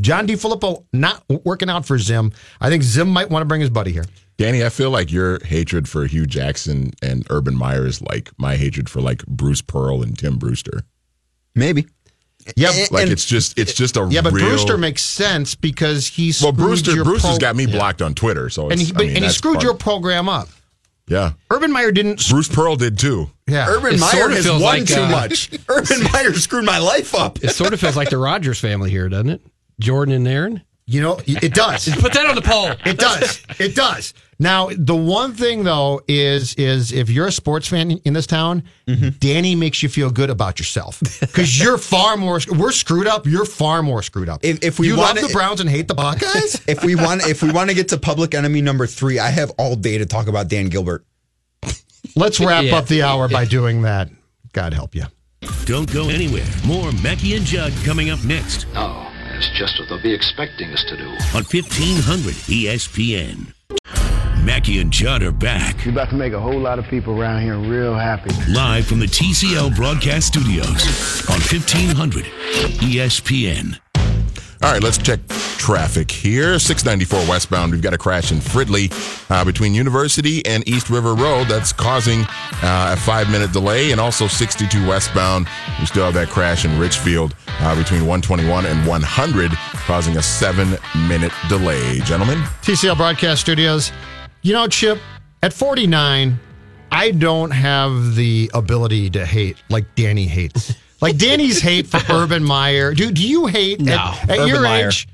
John 0.00 0.26
DeFilippo 0.26 0.84
not 0.92 1.22
working 1.44 1.70
out 1.70 1.86
for 1.86 1.98
Zim. 1.98 2.32
I 2.60 2.68
think 2.68 2.82
Zim 2.82 3.08
might 3.08 3.30
want 3.30 3.42
to 3.42 3.46
bring 3.46 3.60
his 3.60 3.70
buddy 3.70 3.92
here. 3.92 4.06
Danny, 4.38 4.64
I 4.64 4.68
feel 4.68 4.90
like 4.90 5.10
your 5.12 5.40
hatred 5.44 5.88
for 5.88 6.06
Hue 6.06 6.24
Jackson 6.24 6.92
and 7.02 7.26
Urban 7.28 7.56
Meyer 7.56 7.86
is 7.86 8.00
like 8.00 8.30
my 8.38 8.56
hatred 8.56 8.88
for 8.88 9.00
like 9.00 9.26
Bruce 9.26 9.60
Pearl 9.62 10.02
and 10.02 10.16
Tim 10.16 10.38
Brewster. 10.38 10.82
maybe. 11.54 11.86
Yeah, 12.56 12.70
Like 12.90 13.08
it's 13.08 13.26
just 13.26 13.58
it's 13.58 13.74
just 13.74 13.98
a 13.98 14.06
yeah, 14.10 14.22
but 14.22 14.32
real, 14.32 14.48
Brewster 14.48 14.78
makes 14.78 15.02
sense 15.04 15.54
because 15.54 16.06
he's 16.06 16.40
well 16.40 16.52
Brewster 16.52 16.92
your 16.94 17.04
Brewster's 17.04 17.32
pro- 17.32 17.38
got 17.38 17.56
me 17.56 17.66
blocked 17.66 18.00
on 18.00 18.14
Twitter, 18.14 18.48
so 18.48 18.70
and 18.70 18.80
it's, 18.80 18.88
he, 18.88 18.94
I 18.96 18.98
mean, 19.00 19.16
and 19.16 19.24
he 19.24 19.30
screwed 19.30 19.56
part- 19.56 19.64
your 19.64 19.74
program 19.74 20.30
up. 20.30 20.48
yeah. 21.08 21.32
Urban 21.50 21.70
Meyer 21.70 21.92
didn't. 21.92 22.26
Bruce 22.30 22.48
Pearl 22.48 22.76
did 22.76 22.98
too. 22.98 23.28
Yeah, 23.46 23.66
Urban 23.68 23.94
It 23.94 24.00
Meyer 24.00 24.10
sorta 24.12 24.34
has 24.36 24.44
feels 24.46 24.62
won 24.62 24.78
like, 24.78 24.86
too 24.88 25.00
uh, 25.02 25.10
much. 25.10 25.50
Urban 25.68 26.02
Meyer 26.10 26.32
screwed 26.32 26.64
my 26.64 26.78
life 26.78 27.14
up. 27.14 27.42
It 27.44 27.50
sort 27.50 27.74
of 27.74 27.80
feels 27.80 27.96
like 27.96 28.08
the 28.08 28.16
Rodgers 28.18 28.58
family 28.58 28.88
here, 28.88 29.10
doesn't 29.10 29.28
it? 29.28 29.42
Jordan 29.78 30.14
and 30.14 30.26
Aaron. 30.26 30.62
You 30.86 31.02
know, 31.02 31.20
it 31.26 31.52
does. 31.52 31.86
Put 31.98 32.14
that 32.14 32.24
on 32.24 32.34
the 32.34 32.40
poll. 32.40 32.70
It 32.86 32.96
does. 32.98 33.42
It 33.58 33.74
does. 33.74 34.14
Now, 34.40 34.68
the 34.76 34.94
one 34.94 35.34
thing 35.34 35.64
though 35.64 36.00
is 36.06 36.54
is 36.54 36.92
if 36.92 37.10
you're 37.10 37.26
a 37.26 37.32
sports 37.32 37.66
fan 37.68 37.90
in 37.90 38.12
this 38.14 38.26
town, 38.26 38.62
Mm-hmm. 38.86 39.08
Danny 39.18 39.54
makes 39.54 39.82
you 39.82 39.88
feel 39.90 40.08
good 40.10 40.30
about 40.30 40.58
yourself 40.58 40.98
because 41.20 41.60
you're 41.60 41.76
far 41.76 42.16
more. 42.16 42.40
We're 42.50 42.72
screwed 42.72 43.06
up. 43.06 43.26
You're 43.26 43.44
far 43.44 43.82
more 43.82 44.02
screwed 44.02 44.30
up. 44.30 44.42
If, 44.42 44.62
if 44.64 44.78
we 44.78 44.86
you 44.88 44.96
want 44.96 45.16
love 45.20 45.28
the 45.28 45.32
Browns 45.34 45.60
and 45.60 45.68
hate 45.68 45.88
the 45.88 45.94
Buckeyes, 45.94 46.62
if 46.68 46.82
we 46.82 46.94
want 46.94 47.26
if 47.26 47.42
we 47.42 47.52
want 47.52 47.68
to 47.68 47.76
get 47.76 47.88
to 47.88 47.98
public 47.98 48.34
enemy 48.34 48.62
number 48.62 48.86
three, 48.86 49.18
I 49.18 49.28
have 49.28 49.50
all 49.58 49.76
day 49.76 49.98
to 49.98 50.06
talk 50.06 50.26
about 50.26 50.48
Dan 50.48 50.68
Gilbert. 50.70 51.04
let's 52.16 52.40
wrap 52.40 52.64
Yeah. 52.64 52.76
up 52.76 52.86
the 52.86 53.02
hour 53.02 53.28
by 53.28 53.44
doing 53.44 53.82
that. 53.82 54.08
God 54.54 54.72
help 54.72 54.94
you. 54.94 55.04
Don't 55.66 55.92
go 55.92 56.08
anywhere. 56.08 56.46
More 56.64 56.90
Mackey 57.02 57.34
and 57.36 57.44
Judd 57.44 57.72
coming 57.84 58.08
up 58.08 58.24
next 58.24 58.66
Oh, 58.74 59.06
that's 59.30 59.50
just 59.58 59.78
what 59.78 59.88
they'll 59.90 60.02
be 60.02 60.14
expecting 60.14 60.70
us 60.72 60.82
to 60.88 60.96
do. 60.96 61.04
on 61.36 61.44
1500 61.44 62.34
ESPN. 62.48 63.52
Mackey 64.44 64.80
and 64.80 64.90
Judd 64.92 65.22
are 65.22 65.32
back 65.32 65.84
You're 65.84 65.92
about 65.92 66.10
to 66.10 66.16
make 66.16 66.32
a 66.32 66.40
whole 66.40 66.58
lot 66.58 66.78
of 66.78 66.86
people 66.86 67.20
around 67.20 67.42
here 67.42 67.58
real 67.58 67.94
happy. 67.94 68.30
live 68.50 68.86
from 68.86 68.98
the 69.00 69.06
TCL 69.06 69.74
broadcast 69.76 70.28
studios 70.28 71.28
on 71.28 71.36
E 71.36 71.58
1500 71.58 72.24
ESPN. 72.80 73.78
All 74.60 74.72
right, 74.72 74.82
let's 74.82 74.98
check 74.98 75.20
traffic 75.28 76.10
here. 76.10 76.58
694 76.58 77.30
westbound. 77.30 77.70
We've 77.70 77.80
got 77.82 77.94
a 77.94 77.98
crash 77.98 78.32
in 78.32 78.38
Fridley 78.38 78.90
uh, 79.30 79.44
between 79.44 79.72
University 79.72 80.44
and 80.46 80.66
East 80.68 80.90
River 80.90 81.14
Road. 81.14 81.46
That's 81.46 81.72
causing 81.72 82.22
uh, 82.62 82.92
a 82.92 82.96
five 82.96 83.30
minute 83.30 83.52
delay. 83.52 83.92
And 83.92 84.00
also 84.00 84.26
62 84.26 84.84
westbound. 84.88 85.46
We 85.78 85.86
still 85.86 86.04
have 86.06 86.14
that 86.14 86.28
crash 86.28 86.64
in 86.64 86.76
Richfield 86.76 87.36
uh, 87.60 87.76
between 87.76 88.00
121 88.00 88.66
and 88.66 88.84
100, 88.84 89.52
causing 89.86 90.16
a 90.16 90.22
seven 90.22 90.76
minute 91.06 91.32
delay. 91.48 92.00
Gentlemen, 92.00 92.38
TCL 92.62 92.96
Broadcast 92.96 93.40
Studios. 93.40 93.92
You 94.48 94.54
know, 94.54 94.66
Chip, 94.66 94.98
at 95.42 95.52
49, 95.52 96.40
I 96.90 97.10
don't 97.10 97.50
have 97.50 98.14
the 98.14 98.50
ability 98.54 99.10
to 99.10 99.26
hate 99.26 99.58
like 99.68 99.94
Danny 99.94 100.26
hates. 100.26 100.74
Like 101.00 101.16
Danny's 101.16 101.60
hate 101.60 101.86
for 101.86 102.00
Urban 102.12 102.42
Meyer. 102.42 102.92
Do 102.92 103.12
do 103.12 103.22
you 103.24 103.46
hate 103.46 103.80
No, 103.80 103.94
at, 103.94 104.30
at 104.30 104.48
your 104.48 104.62
Meyer. 104.62 104.88
age? 104.88 105.06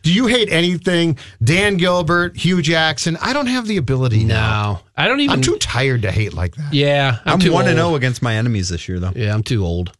Do 0.00 0.10
you 0.10 0.28
hate 0.28 0.50
anything? 0.50 1.18
Dan 1.42 1.76
Gilbert, 1.76 2.38
Hue 2.38 2.62
Jackson. 2.62 3.18
I 3.20 3.34
don't 3.34 3.48
have 3.48 3.66
the 3.66 3.76
ability 3.76 4.24
now. 4.24 4.80
I 4.96 5.06
don't 5.06 5.20
even. 5.20 5.34
I'm 5.34 5.42
too 5.42 5.58
tired 5.58 6.00
to 6.02 6.10
hate 6.10 6.32
like 6.32 6.54
that. 6.54 6.72
Yeah, 6.72 7.18
I'm, 7.26 7.38
I'm 7.38 7.52
one 7.52 7.66
and 7.66 7.76
zero 7.76 7.88
oh 7.90 7.96
against 7.96 8.22
my 8.22 8.36
enemies 8.36 8.70
this 8.70 8.88
year, 8.88 8.98
though. 8.98 9.12
Yeah, 9.14 9.34
I'm 9.34 9.42
too 9.42 9.62
old. 9.62 9.92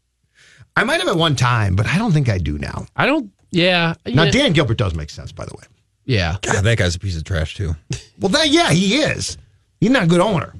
I 0.74 0.84
might 0.84 1.00
have 1.00 1.08
at 1.08 1.16
one 1.16 1.36
time, 1.36 1.76
but 1.76 1.86
I 1.86 1.98
don't 1.98 2.12
think 2.12 2.30
I 2.30 2.38
do 2.38 2.56
now. 2.56 2.86
I 2.96 3.04
don't. 3.04 3.30
Yeah. 3.50 3.96
Now 4.06 4.22
yeah, 4.22 4.30
Dan 4.30 4.54
Gilbert 4.54 4.78
does 4.78 4.94
make 4.94 5.10
sense, 5.10 5.32
by 5.32 5.44
the 5.44 5.54
way. 5.54 5.64
Yeah. 6.04 6.36
God, 6.42 6.64
that 6.64 6.78
guy's 6.78 6.96
a 6.96 6.98
piece 6.98 7.16
of 7.16 7.24
trash 7.24 7.56
too. 7.56 7.74
Well, 8.18 8.30
that 8.30 8.48
yeah, 8.48 8.70
he 8.70 8.96
is. 8.98 9.38
He's 9.80 9.90
not 9.90 10.04
a 10.04 10.06
good 10.06 10.20
owner. 10.20 10.54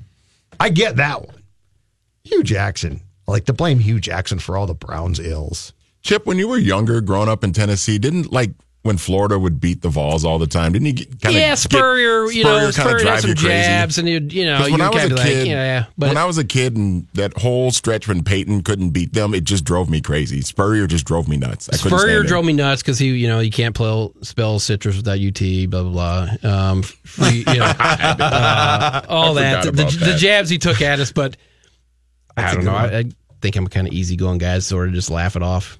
I 0.59 0.71
get 0.71 0.97
that 0.97 1.27
one. 1.27 1.43
Hue 2.25 2.43
Jackson. 2.43 3.01
I 3.27 3.31
like 3.31 3.45
to 3.47 3.53
blame 3.53 3.79
Hue 3.79 4.01
Jackson 4.01 4.39
for 4.39 4.57
all 4.57 4.67
the 4.67 4.75
Browns 4.75 5.19
ills. 5.19 5.73
Chip, 6.03 6.27
when 6.27 6.39
you 6.39 6.49
were 6.49 6.59
younger, 6.59 7.01
growing 7.01 7.29
up 7.29 7.45
in 7.45 7.53
Tennessee, 7.53 7.99
didn't 7.99 8.33
like 8.33 8.51
when 8.85 8.99
Florida 8.99 9.39
would 9.39 9.61
beat 9.61 9.81
the 9.81 9.89
Vols 9.89 10.27
all 10.27 10.39
the 10.39 10.47
time? 10.47 10.73
Didn't 10.75 10.87
you 10.87 11.07
kind 11.07 11.35
of 11.35 11.41
yeah, 11.41 11.55
Spurrier, 11.55 12.31
you 12.31 12.45
know, 12.45 12.71
Spurrier 12.71 13.03
had 13.03 13.21
some 13.23 13.31
crazy? 13.31 13.49
jabs, 13.49 13.97
and 13.97 14.07
you'd, 14.07 14.31
you 14.31 14.45
know, 14.45 14.61
when 14.61 14.75
you 14.75 14.85
I 14.85 14.91
was 14.91 15.05
a 15.05 15.09
kid, 15.09 15.17
like, 15.17 15.47
yeah, 15.47 15.87
but 15.97 16.09
when 16.09 16.17
I 16.19 16.27
was 16.27 16.37
a 16.37 16.45
kid, 16.45 16.77
and 16.77 17.09
that 17.15 17.37
whole 17.39 17.71
stretch 17.71 18.07
when 18.07 18.23
Peyton 18.23 18.63
couldn't 18.63 18.91
beat 18.91 19.15
them, 19.15 19.33
it 19.35 19.45
just 19.45 19.65
drove 19.65 19.89
me 19.89 20.03
crazy. 20.03 20.43
Spurrier 20.43 20.87
just 20.87 21.07
drove 21.07 21.29
me 21.29 21.39
nuts. 21.39 21.71
I 21.71 21.77
Spurrier 21.77 21.99
stand 21.99 22.25
it. 22.27 22.29
drove 22.29 22.45
me 22.45 22.53
nuts 22.53 22.83
because 22.83 22.99
he, 22.99 23.09
you 23.09 23.27
know, 23.27 23.41
he 23.41 23.51
can't 23.51 23.75
play, 23.75 24.11
spell 24.21 24.59
citrus 24.59 24.97
without 24.99 25.19
UT, 25.19 25.71
blah 25.71 25.83
blah 25.83 26.29
blah. 26.43 26.51
Um, 26.51 26.83
free, 26.83 27.39
you 27.39 27.59
know, 27.59 27.65
uh, 27.79 29.01
all 29.09 29.35
that. 29.35 29.65
forgot 29.65 29.77
The, 29.77 29.83
about 29.83 29.93
the 30.13 30.15
jabs 30.19 30.51
he 30.51 30.59
took 30.59 30.83
at 30.83 31.01
us, 31.01 31.11
but 31.11 31.39
I, 32.37 32.51
I 32.51 32.55
don't 32.55 32.65
know. 32.67 32.75
I, 32.75 32.99
I 32.99 33.05
think 33.41 33.57
I'm 33.57 33.67
kind 33.67 33.87
of 33.87 33.95
easygoing 33.95 34.37
guy, 34.39 34.59
sort 34.59 34.89
of 34.89 34.95
just 34.95 35.11
laugh 35.11 35.37
it 35.37 35.43
off. 35.43 35.79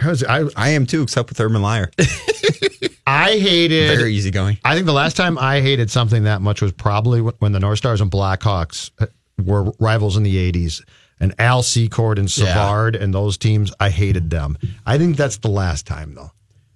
I, 0.00 0.08
was, 0.08 0.24
I, 0.24 0.44
I 0.56 0.68
am 0.70 0.86
too, 0.86 1.02
except 1.02 1.28
with 1.28 1.40
Urban 1.40 1.62
Liar. 1.62 1.90
I 3.06 3.38
hated. 3.38 3.96
Very 3.98 4.14
easygoing. 4.14 4.58
I 4.64 4.74
think 4.74 4.86
the 4.86 4.92
last 4.92 5.16
time 5.16 5.38
I 5.38 5.60
hated 5.60 5.90
something 5.90 6.24
that 6.24 6.42
much 6.42 6.60
was 6.60 6.72
probably 6.72 7.20
when 7.20 7.52
the 7.52 7.60
North 7.60 7.78
Stars 7.78 8.00
and 8.00 8.10
Blackhawks 8.10 8.90
uh, 8.98 9.06
were 9.42 9.72
rivals 9.78 10.16
in 10.16 10.22
the 10.24 10.52
80s. 10.52 10.82
And 11.20 11.34
Al 11.38 11.62
Secord 11.62 12.18
and 12.18 12.28
Yeah. 12.36 12.46
Savard 12.46 12.94
and 12.96 13.12
those 13.14 13.38
teams, 13.38 13.72
I 13.80 13.90
hated 13.90 14.30
them. 14.30 14.56
I 14.86 14.98
think 14.98 15.16
that's 15.16 15.38
the 15.38 15.48
last 15.48 15.86
time, 15.86 16.14
though. 16.14 16.30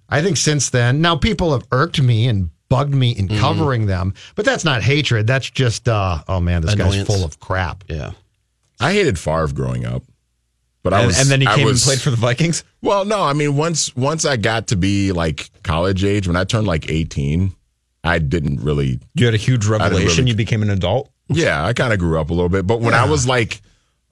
I 0.09 0.21
think 0.21 0.37
since 0.37 0.69
then, 0.69 1.01
now 1.01 1.15
people 1.15 1.53
have 1.53 1.65
irked 1.71 2.01
me 2.01 2.27
and 2.27 2.49
bugged 2.67 2.93
me 2.93 3.11
in 3.11 3.27
covering 3.27 3.85
them, 3.85 4.13
but 4.35 4.43
that's 4.45 4.65
not 4.65 4.81
hatred. 4.81 5.27
That's 5.27 5.49
just, 5.49 5.87
uh, 5.87 6.23
oh 6.27 6.39
man, 6.39 6.61
this 6.63 6.75
guy's 6.75 7.05
full 7.05 7.23
of 7.23 7.39
crap. 7.39 7.83
Yeah. 7.87 8.11
I 8.79 8.91
hated 8.93 9.17
Favre 9.19 9.47
growing 9.53 9.85
up, 9.85 10.03
but 10.83 10.93
I 10.93 10.99
And, 10.99 11.07
was, 11.07 11.19
and 11.19 11.29
then 11.29 11.41
he 11.41 11.47
came 11.47 11.65
was- 11.65 11.81
and 11.85 11.89
played 11.89 12.01
for 12.01 12.09
the 12.11 12.17
Vikings. 12.17 12.63
Well, 12.81 13.05
no, 13.05 13.21
I 13.23 13.33
mean 13.33 13.55
once 13.55 13.95
once 13.95 14.25
I 14.25 14.37
got 14.37 14.67
to 14.67 14.75
be 14.75 15.11
like 15.11 15.49
college 15.63 16.03
age, 16.03 16.27
when 16.27 16.35
I 16.35 16.43
turned 16.43 16.67
like 16.67 16.89
eighteen, 16.89 17.55
I 18.03 18.19
didn't 18.19 18.61
really. 18.61 18.99
You 19.15 19.25
had 19.25 19.33
a 19.33 19.37
huge 19.37 19.65
revelation. 19.65 20.07
really- 20.25 20.31
You 20.31 20.35
became 20.35 20.61
an 20.61 20.69
adult. 20.69 21.09
Yeah, 21.29 21.65
I 21.65 21.73
kind 21.73 21.93
of 21.93 21.99
grew 21.99 22.19
up 22.19 22.29
a 22.29 22.33
little 22.33 22.49
bit, 22.49 22.67
but 22.67 22.81
when 22.81 22.93
I 22.93 23.05
was 23.05 23.25
like 23.25 23.61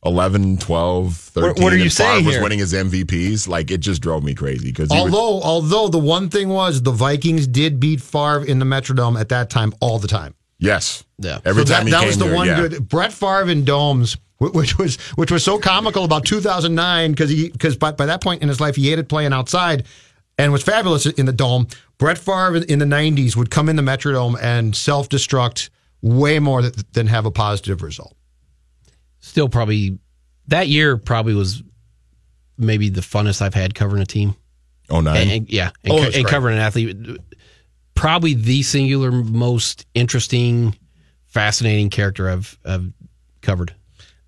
11, 0.04 0.58
12, 0.58 1.16
13, 1.16 1.48
What- 1.50 1.60
what 1.62 1.74
are 1.74 1.78
you 1.78 1.84
and 1.84 1.94
Favre 1.94 2.24
was 2.26 2.38
winning 2.40 2.60
his 2.60 2.74
MVPs, 2.74 3.48
like 3.48 3.70
it 3.70 3.80
just 3.82 4.02
drove 4.02 4.24
me 4.24 4.34
crazy 4.34 4.70
because 4.72 4.90
Although, 4.90 5.42
although 5.42 5.90
the 5.90 6.00
one 6.00 6.30
thing 6.30 6.50
was 6.50 6.82
the 6.82 6.92
Vikings 6.92 7.46
did 7.48 7.80
beat 7.80 8.02
Favre 8.02 8.44
in 8.44 8.58
the 8.60 8.66
Metrodome 8.66 9.20
at 9.20 9.30
that 9.30 9.50
time 9.50 9.74
all 9.80 10.00
the 10.00 10.08
time. 10.08 10.34
yes, 10.58 11.04
Yeah. 11.20 11.40
every 11.46 11.66
So 11.66 11.74
time 11.74 11.84
that, 11.84 11.86
he 11.86 11.92
that 11.92 12.00
came 12.00 12.08
was 12.08 12.18
the 12.18 12.26
there, 12.26 12.34
one 12.36 12.48
yeah. 12.48 12.56
good 12.68 12.88
Brett 12.90 13.14
Favre 13.14 13.50
in 13.50 13.64
domes, 13.66 14.14
wh- 14.14 14.18
which 14.50 14.78
was 14.78 14.98
which 15.16 15.32
was 15.32 15.44
so 15.44 15.60
comical 15.60 16.04
about 16.04 16.26
2009 16.26 17.12
because 17.12 17.30
he 17.30 17.50
because 17.52 17.78
by, 17.78 17.92
by 17.92 18.08
that 18.08 18.22
point 18.22 18.42
in 18.42 18.50
his 18.50 18.60
life 18.60 18.76
he 18.76 18.90
hated 18.90 19.08
playing 19.08 19.34
outside 19.34 19.86
and 20.38 20.52
was 20.52 20.64
fabulous 20.64 21.06
in 21.06 21.26
the 21.28 21.34
dome. 21.34 21.68
Brett 22.00 22.18
Favre 22.18 22.56
in 22.58 22.80
the 22.80 22.86
90s 22.86 23.36
would 23.36 23.52
come 23.52 23.70
in 23.70 23.76
the 23.76 23.84
Metrodome 23.84 24.36
and 24.42 24.76
self 24.76 25.08
destruct 25.10 25.70
way 26.02 26.40
more 26.40 26.64
than 26.94 27.06
have 27.08 27.26
a 27.28 27.32
positive 27.32 27.84
result. 27.84 28.16
Still, 29.20 29.48
probably 29.50 30.00
that 30.48 30.68
year 30.68 30.98
probably 30.98 31.36
was 31.36 31.62
maybe 32.58 32.90
the 32.90 33.02
funnest 33.02 33.42
I've 33.42 33.54
had 33.54 33.76
covering 33.76 34.02
a 34.02 34.06
team. 34.08 34.36
Oh 34.90 35.02
nine, 35.02 35.18
And, 35.18 35.32
and- 35.32 35.50
yeah, 35.54 35.70
and, 35.84 35.94
Oh, 35.94 35.98
co- 36.12 36.18
and 36.18 36.28
covering 36.28 36.58
an 36.58 36.64
athlete. 36.64 36.98
Probably 37.94 38.34
the 38.34 38.64
singular 38.64 39.12
most 39.12 39.86
interesting, 39.94 40.76
fascinating 41.28 41.90
character 41.92 42.28
I've, 42.30 42.58
I've 42.66 42.92
covered. 43.42 43.76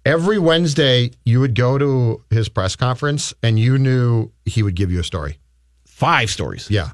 Every 0.06 0.38
Wednesday, 0.38 1.12
you 1.26 1.40
would 1.40 1.56
go 1.56 1.78
to 1.78 2.22
his 2.30 2.50
press 2.50 2.76
conference, 2.76 3.34
and 3.42 3.58
you 3.58 3.78
knew 3.78 4.32
he 4.46 4.62
would 4.62 4.76
give 4.76 4.92
you 4.92 5.00
a 5.00 5.04
story. 5.04 5.38
Five 5.86 6.30
stories. 6.30 6.70
Yeah, 6.70 6.90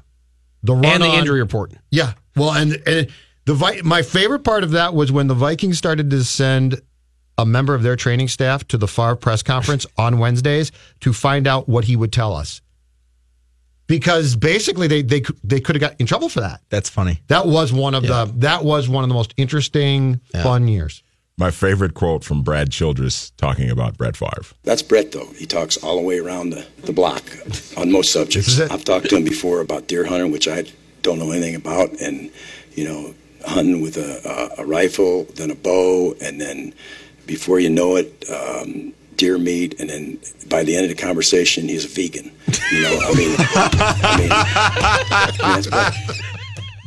the 0.62 0.74
run 0.74 0.84
and 0.84 1.02
the 1.02 1.06
run-on- 1.06 1.18
injury 1.20 1.40
report. 1.40 1.72
Yeah. 1.90 2.12
Well, 2.36 2.52
and, 2.52 2.80
and 2.86 3.08
the 3.46 3.54
Vi- 3.54 3.80
my 3.82 4.02
favorite 4.02 4.44
part 4.44 4.62
of 4.62 4.70
that 4.72 4.94
was 4.94 5.10
when 5.10 5.26
the 5.26 5.34
Vikings 5.34 5.76
started 5.78 6.10
to 6.10 6.22
send 6.22 6.80
a 7.36 7.44
member 7.44 7.74
of 7.74 7.82
their 7.82 7.96
training 7.96 8.28
staff 8.28 8.68
to 8.68 8.76
the 8.78 8.86
Favre 8.86 9.16
press 9.16 9.42
conference 9.42 9.86
on 9.98 10.18
Wednesdays 10.18 10.70
to 11.00 11.12
find 11.12 11.48
out 11.48 11.68
what 11.68 11.84
he 11.86 11.96
would 11.96 12.12
tell 12.12 12.34
us. 12.34 12.60
Because 13.88 14.36
basically 14.36 14.86
they 14.86 15.02
they 15.02 15.22
they 15.42 15.58
could 15.58 15.74
have 15.74 15.80
got 15.80 16.00
in 16.00 16.06
trouble 16.06 16.28
for 16.28 16.40
that. 16.40 16.60
That's 16.68 16.88
funny. 16.88 17.20
That 17.26 17.46
was 17.46 17.72
one 17.72 17.94
of 17.94 18.04
the 18.04 18.30
that 18.36 18.64
was 18.64 18.88
one 18.88 19.02
of 19.02 19.08
the 19.08 19.14
most 19.14 19.34
interesting 19.36 20.20
fun 20.44 20.68
years. 20.68 21.02
My 21.40 21.50
favorite 21.50 21.94
quote 21.94 22.22
from 22.22 22.42
Brad 22.42 22.70
Childress 22.70 23.30
talking 23.38 23.70
about 23.70 23.96
Brett 23.96 24.14
Favre. 24.14 24.44
That's 24.64 24.82
Brett, 24.82 25.12
though. 25.12 25.28
He 25.38 25.46
talks 25.46 25.78
all 25.78 25.96
the 25.96 26.02
way 26.02 26.18
around 26.18 26.50
the, 26.50 26.66
the 26.82 26.92
block 26.92 27.22
on 27.78 27.90
most 27.90 28.12
subjects. 28.12 28.60
I've 28.60 28.84
talked 28.84 29.08
to 29.08 29.16
him 29.16 29.24
before 29.24 29.62
about 29.62 29.88
deer 29.88 30.04
hunting, 30.04 30.32
which 30.32 30.46
I 30.46 30.64
don't 31.00 31.18
know 31.18 31.30
anything 31.30 31.54
about, 31.54 31.98
and 31.98 32.30
you 32.74 32.84
know, 32.84 33.14
hunting 33.46 33.80
with 33.80 33.96
a, 33.96 34.50
a, 34.58 34.64
a 34.64 34.66
rifle, 34.66 35.24
then 35.36 35.50
a 35.50 35.54
bow, 35.54 36.14
and 36.20 36.38
then 36.38 36.74
before 37.26 37.58
you 37.58 37.70
know 37.70 37.96
it, 37.96 38.22
um, 38.28 38.92
deer 39.16 39.38
meat, 39.38 39.80
and 39.80 39.88
then 39.88 40.18
by 40.50 40.62
the 40.62 40.76
end 40.76 40.90
of 40.90 40.94
the 40.94 41.02
conversation, 41.02 41.68
he's 41.68 41.86
a 41.86 41.88
vegan. 41.88 42.30
You 42.70 42.82
know, 42.82 43.00
I 43.02 43.14
mean, 43.14 43.36
I 43.38 44.16
mean, 44.18 44.28
I 44.30 45.36
mean, 45.40 45.54
that's 45.54 45.66
Brett. 45.68 46.39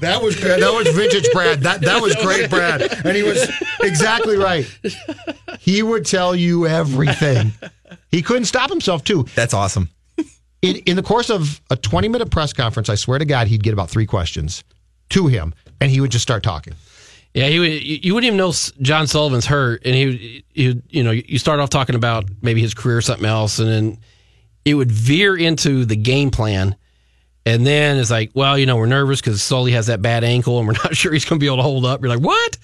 That 0.03 0.21
was 0.21 0.35
good. 0.39 0.61
that 0.61 0.73
was 0.73 0.87
vintage 0.95 1.27
Brad. 1.33 1.61
That 1.61 1.81
that 1.81 2.01
was 2.01 2.15
great 2.17 2.49
Brad. 2.49 2.81
And 3.05 3.15
he 3.15 3.23
was 3.23 3.49
exactly 3.81 4.37
right. 4.37 4.65
He 5.59 5.81
would 5.83 6.05
tell 6.05 6.35
you 6.35 6.67
everything. 6.67 7.51
He 8.11 8.21
couldn't 8.21 8.45
stop 8.45 8.69
himself 8.69 9.03
too. 9.03 9.25
That's 9.35 9.53
awesome. 9.53 9.89
In 10.61 10.77
in 10.85 10.95
the 10.95 11.03
course 11.03 11.29
of 11.29 11.61
a 11.69 11.75
20 11.75 12.07
minute 12.07 12.29
press 12.31 12.53
conference, 12.53 12.89
I 12.89 12.95
swear 12.95 13.19
to 13.19 13.25
God, 13.25 13.47
he'd 13.47 13.63
get 13.63 13.73
about 13.73 13.89
three 13.89 14.05
questions 14.05 14.63
to 15.09 15.27
him, 15.27 15.53
and 15.81 15.89
he 15.91 15.99
would 15.99 16.11
just 16.11 16.23
start 16.23 16.43
talking. 16.43 16.73
Yeah, 17.33 17.47
he 17.47 17.59
would, 17.59 17.71
you 17.83 17.99
you 18.03 18.13
wouldn't 18.13 18.27
even 18.27 18.37
know 18.37 18.53
John 18.81 19.07
Sullivan's 19.07 19.45
hurt, 19.47 19.81
and 19.85 19.95
he, 19.95 20.05
would- 20.05 20.19
he, 20.53 20.67
would, 20.67 20.83
you 20.89 21.03
know, 21.03 21.11
you 21.11 21.39
start 21.39 21.59
off 21.59 21.69
talking 21.69 21.95
about 21.95 22.25
maybe 22.41 22.61
his 22.61 22.73
career 22.73 22.97
or 22.97 23.01
something 23.01 23.25
else, 23.25 23.57
and 23.59 23.67
then 23.67 23.97
it 24.65 24.75
would 24.75 24.91
veer 24.91 25.35
into 25.35 25.83
the 25.83 25.95
game 25.95 26.29
plan, 26.29 26.75
and 27.45 27.65
then 27.65 27.97
it's 27.97 28.11
like, 28.11 28.31
well, 28.33 28.57
you 28.57 28.65
know, 28.65 28.77
we're 28.77 28.85
nervous 28.85 29.19
because 29.19 29.41
Sully 29.41 29.71
has 29.73 29.87
that 29.87 30.01
bad 30.01 30.23
ankle, 30.23 30.59
and 30.59 30.67
we're 30.67 30.73
not 30.83 30.95
sure 30.95 31.11
he's 31.13 31.25
going 31.25 31.39
to 31.39 31.43
be 31.43 31.47
able 31.47 31.57
to 31.57 31.63
hold 31.63 31.85
up. 31.85 32.01
You're 32.01 32.15
like, 32.15 32.25
what? 32.25 32.57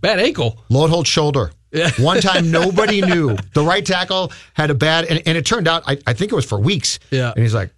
Bad 0.00 0.20
ankle? 0.20 0.58
Loadholt 0.70 1.06
shoulder. 1.06 1.52
One 1.98 2.20
time, 2.20 2.50
nobody 2.50 3.00
knew 3.06 3.36
the 3.54 3.62
right 3.62 3.84
tackle 3.84 4.32
had 4.54 4.70
a 4.70 4.74
bad, 4.74 5.06
and, 5.06 5.22
and 5.26 5.36
it 5.36 5.44
turned 5.44 5.68
out, 5.68 5.82
I, 5.86 5.98
I 6.06 6.12
think 6.12 6.32
it 6.32 6.34
was 6.34 6.44
for 6.44 6.58
weeks. 6.58 6.98
Yeah. 7.10 7.32
And 7.32 7.42
he's 7.42 7.54
like, 7.54 7.70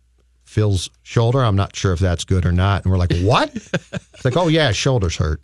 Phil's 0.44 0.90
shoulder. 1.02 1.44
I'm 1.44 1.56
not 1.56 1.76
sure 1.76 1.92
if 1.92 1.98
that's 1.98 2.24
good 2.24 2.46
or 2.46 2.52
not. 2.52 2.84
And 2.84 2.90
we're 2.90 2.98
like, 2.98 3.14
what? 3.18 3.54
it's 3.54 4.24
like, 4.24 4.36
oh 4.36 4.48
yeah, 4.48 4.72
shoulder's 4.72 5.16
hurt. 5.16 5.42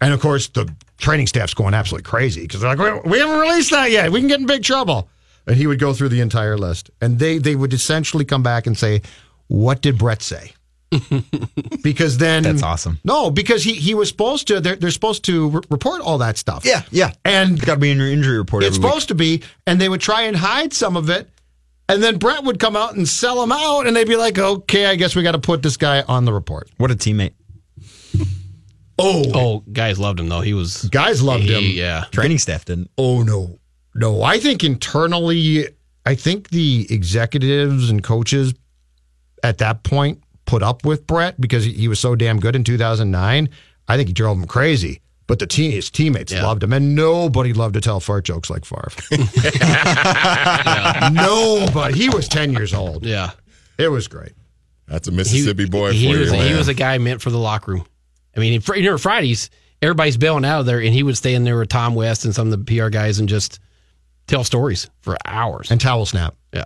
And 0.00 0.12
of 0.12 0.20
course, 0.20 0.48
the 0.48 0.68
training 0.98 1.26
staff's 1.26 1.54
going 1.54 1.74
absolutely 1.74 2.08
crazy 2.08 2.42
because 2.42 2.60
they're 2.60 2.74
like, 2.74 3.04
we, 3.04 3.10
we 3.10 3.18
haven't 3.18 3.38
released 3.38 3.70
that 3.70 3.90
yet. 3.90 4.10
We 4.10 4.20
can 4.20 4.28
get 4.28 4.40
in 4.40 4.46
big 4.46 4.64
trouble. 4.64 5.08
And 5.46 5.56
he 5.56 5.68
would 5.68 5.78
go 5.78 5.92
through 5.92 6.08
the 6.08 6.20
entire 6.20 6.58
list, 6.58 6.90
and 7.00 7.20
they 7.20 7.38
they 7.38 7.54
would 7.54 7.72
essentially 7.72 8.24
come 8.24 8.42
back 8.42 8.66
and 8.66 8.76
say, 8.76 9.02
what 9.48 9.82
did 9.82 9.98
Brett 9.98 10.22
say? 10.22 10.52
because 11.82 12.18
then 12.18 12.44
That's 12.44 12.62
awesome. 12.62 13.00
No, 13.04 13.30
because 13.30 13.64
he 13.64 13.74
he 13.74 13.94
was 13.94 14.08
supposed 14.08 14.46
to. 14.48 14.60
They're, 14.60 14.76
they're 14.76 14.90
supposed 14.92 15.24
to 15.24 15.48
re- 15.50 15.60
report 15.68 16.00
all 16.00 16.18
that 16.18 16.38
stuff. 16.38 16.64
Yeah, 16.64 16.82
yeah. 16.90 17.12
And 17.24 17.56
it's 17.56 17.64
got 17.64 17.74
to 17.74 17.80
be 17.80 17.90
in 17.90 17.98
your 17.98 18.08
injury 18.08 18.38
report. 18.38 18.62
it's 18.62 18.76
every 18.76 18.82
week. 18.84 18.88
supposed 18.92 19.08
to 19.08 19.14
be, 19.16 19.42
and 19.66 19.80
they 19.80 19.88
would 19.88 20.00
try 20.00 20.22
and 20.22 20.36
hide 20.36 20.72
some 20.72 20.96
of 20.96 21.10
it, 21.10 21.28
and 21.88 22.00
then 22.02 22.18
Brett 22.18 22.44
would 22.44 22.60
come 22.60 22.76
out 22.76 22.94
and 22.94 23.06
sell 23.06 23.40
them 23.40 23.50
out, 23.52 23.86
and 23.88 23.96
they'd 23.96 24.06
be 24.06 24.16
like, 24.16 24.38
"Okay, 24.38 24.86
I 24.86 24.94
guess 24.94 25.16
we 25.16 25.22
got 25.24 25.32
to 25.32 25.40
put 25.40 25.62
this 25.62 25.76
guy 25.76 26.02
on 26.02 26.24
the 26.24 26.32
report." 26.32 26.70
What 26.76 26.90
a 26.90 26.94
teammate. 26.94 27.32
Oh, 28.98 29.24
Oh, 29.34 29.58
guys 29.72 29.98
loved 29.98 30.20
him 30.20 30.28
though. 30.30 30.40
He 30.40 30.54
was 30.54 30.84
guys 30.84 31.20
loved 31.22 31.44
him. 31.44 31.62
Yeah, 31.64 32.04
Training 32.12 32.38
staff 32.38 32.64
didn't. 32.64 32.90
Oh 32.96 33.22
no, 33.22 33.58
no. 33.94 34.22
I 34.22 34.38
think 34.38 34.64
internally, 34.64 35.68
I 36.06 36.14
think 36.14 36.48
the 36.48 36.86
executives 36.88 37.90
and 37.90 38.02
coaches 38.02 38.54
at 39.46 39.58
that 39.58 39.82
point 39.82 40.22
put 40.44 40.62
up 40.62 40.84
with 40.84 41.06
Brett 41.06 41.40
because 41.40 41.64
he- 41.64 41.72
he 41.72 41.88
was 41.88 41.98
so 41.98 42.14
damn 42.14 42.38
good 42.38 42.54
in 42.56 42.64
2009. 42.64 43.48
I 43.88 43.96
think 43.96 44.08
he 44.08 44.12
drove 44.12 44.38
them 44.38 44.46
crazy. 44.46 45.00
But 45.28 45.40
the 45.40 45.46
team, 45.48 45.72
his 45.72 45.90
teammates 45.90 46.32
loved 46.32 46.62
him, 46.62 46.72
and 46.72 46.94
nobody 46.94 47.52
loved 47.52 47.74
to 47.74 47.80
tell 47.80 47.98
fart 47.98 48.24
jokes 48.24 48.48
like 48.48 48.64
Favre. 48.64 48.92
Nobody. 51.12 51.94
He 51.98 52.08
was 52.08 52.28
10 52.28 52.52
years 52.52 52.74
old. 52.74 53.04
yeah. 53.04 53.30
It 53.78 53.88
was 53.88 54.08
great. 54.08 54.32
That's 54.86 55.08
a 55.08 55.12
Mississippi 55.12 55.66
boy 55.68 55.92
he 55.92 56.12
for 56.12 56.18
was 56.20 56.30
you, 56.30 56.34
he 56.38 56.48
man. 56.50 56.56
was 56.56 56.68
a 56.68 56.74
guy 56.74 56.96
meant 56.98 57.20
for 57.20 57.30
the 57.30 57.38
locker 57.38 57.72
room. 57.72 57.84
I 58.36 58.40
mean, 58.40 58.60
fr- 58.60 58.76
you 58.76 58.84
know, 58.88 58.96
Fridays 58.98 59.50
everybody's 59.82 60.16
bailing 60.16 60.44
out 60.44 60.60
of 60.60 60.66
there, 60.66 60.80
and 60.80 60.94
he 60.94 61.02
would 61.02 61.16
stay 61.16 61.34
in 61.34 61.42
there 61.44 61.58
with 61.58 61.68
Tom 61.68 61.94
West 61.96 62.24
and 62.24 62.32
some 62.34 62.50
of 62.52 62.64
the 62.64 62.76
PR 62.76 62.88
guys 62.88 63.18
and 63.18 63.28
just 63.28 63.58
tell 64.28 64.44
stories 64.44 64.88
for 65.00 65.16
hours. 65.26 65.70
And 65.72 65.80
towel 65.80 66.06
snap. 66.06 66.36
Yeah, 66.54 66.64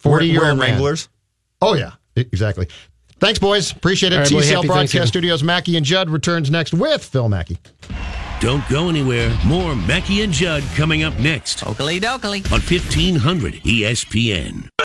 40 0.00 0.26
year 0.26 0.50
old 0.50 0.58
Wranglers. 0.60 1.08
Oh, 1.60 1.74
yeah. 1.74 1.92
Exactly. 2.16 2.68
Thanks, 3.18 3.38
boys. 3.38 3.72
Appreciate 3.72 4.12
it. 4.12 4.16
All 4.16 4.22
right, 4.22 4.30
boy, 4.32 4.40
TCL 4.40 4.54
happy 4.56 4.66
Broadcast 4.66 5.08
Studios, 5.08 5.42
Mackey 5.42 5.76
and 5.76 5.84
Judd 5.84 6.08
returns 6.08 6.50
next 6.50 6.72
with 6.72 7.04
Phil 7.04 7.28
Mackey. 7.28 7.58
Don't 8.40 8.66
go 8.70 8.88
anywhere. 8.88 9.36
More 9.46 9.76
Mackey 9.76 10.22
and 10.22 10.32
Judd 10.32 10.62
coming 10.74 11.02
up 11.02 11.18
next 11.18 11.66
Oakley 11.66 12.00
dokley. 12.00 12.44
on 12.50 12.60
1500 12.60 13.54
ESPN. 13.62 14.70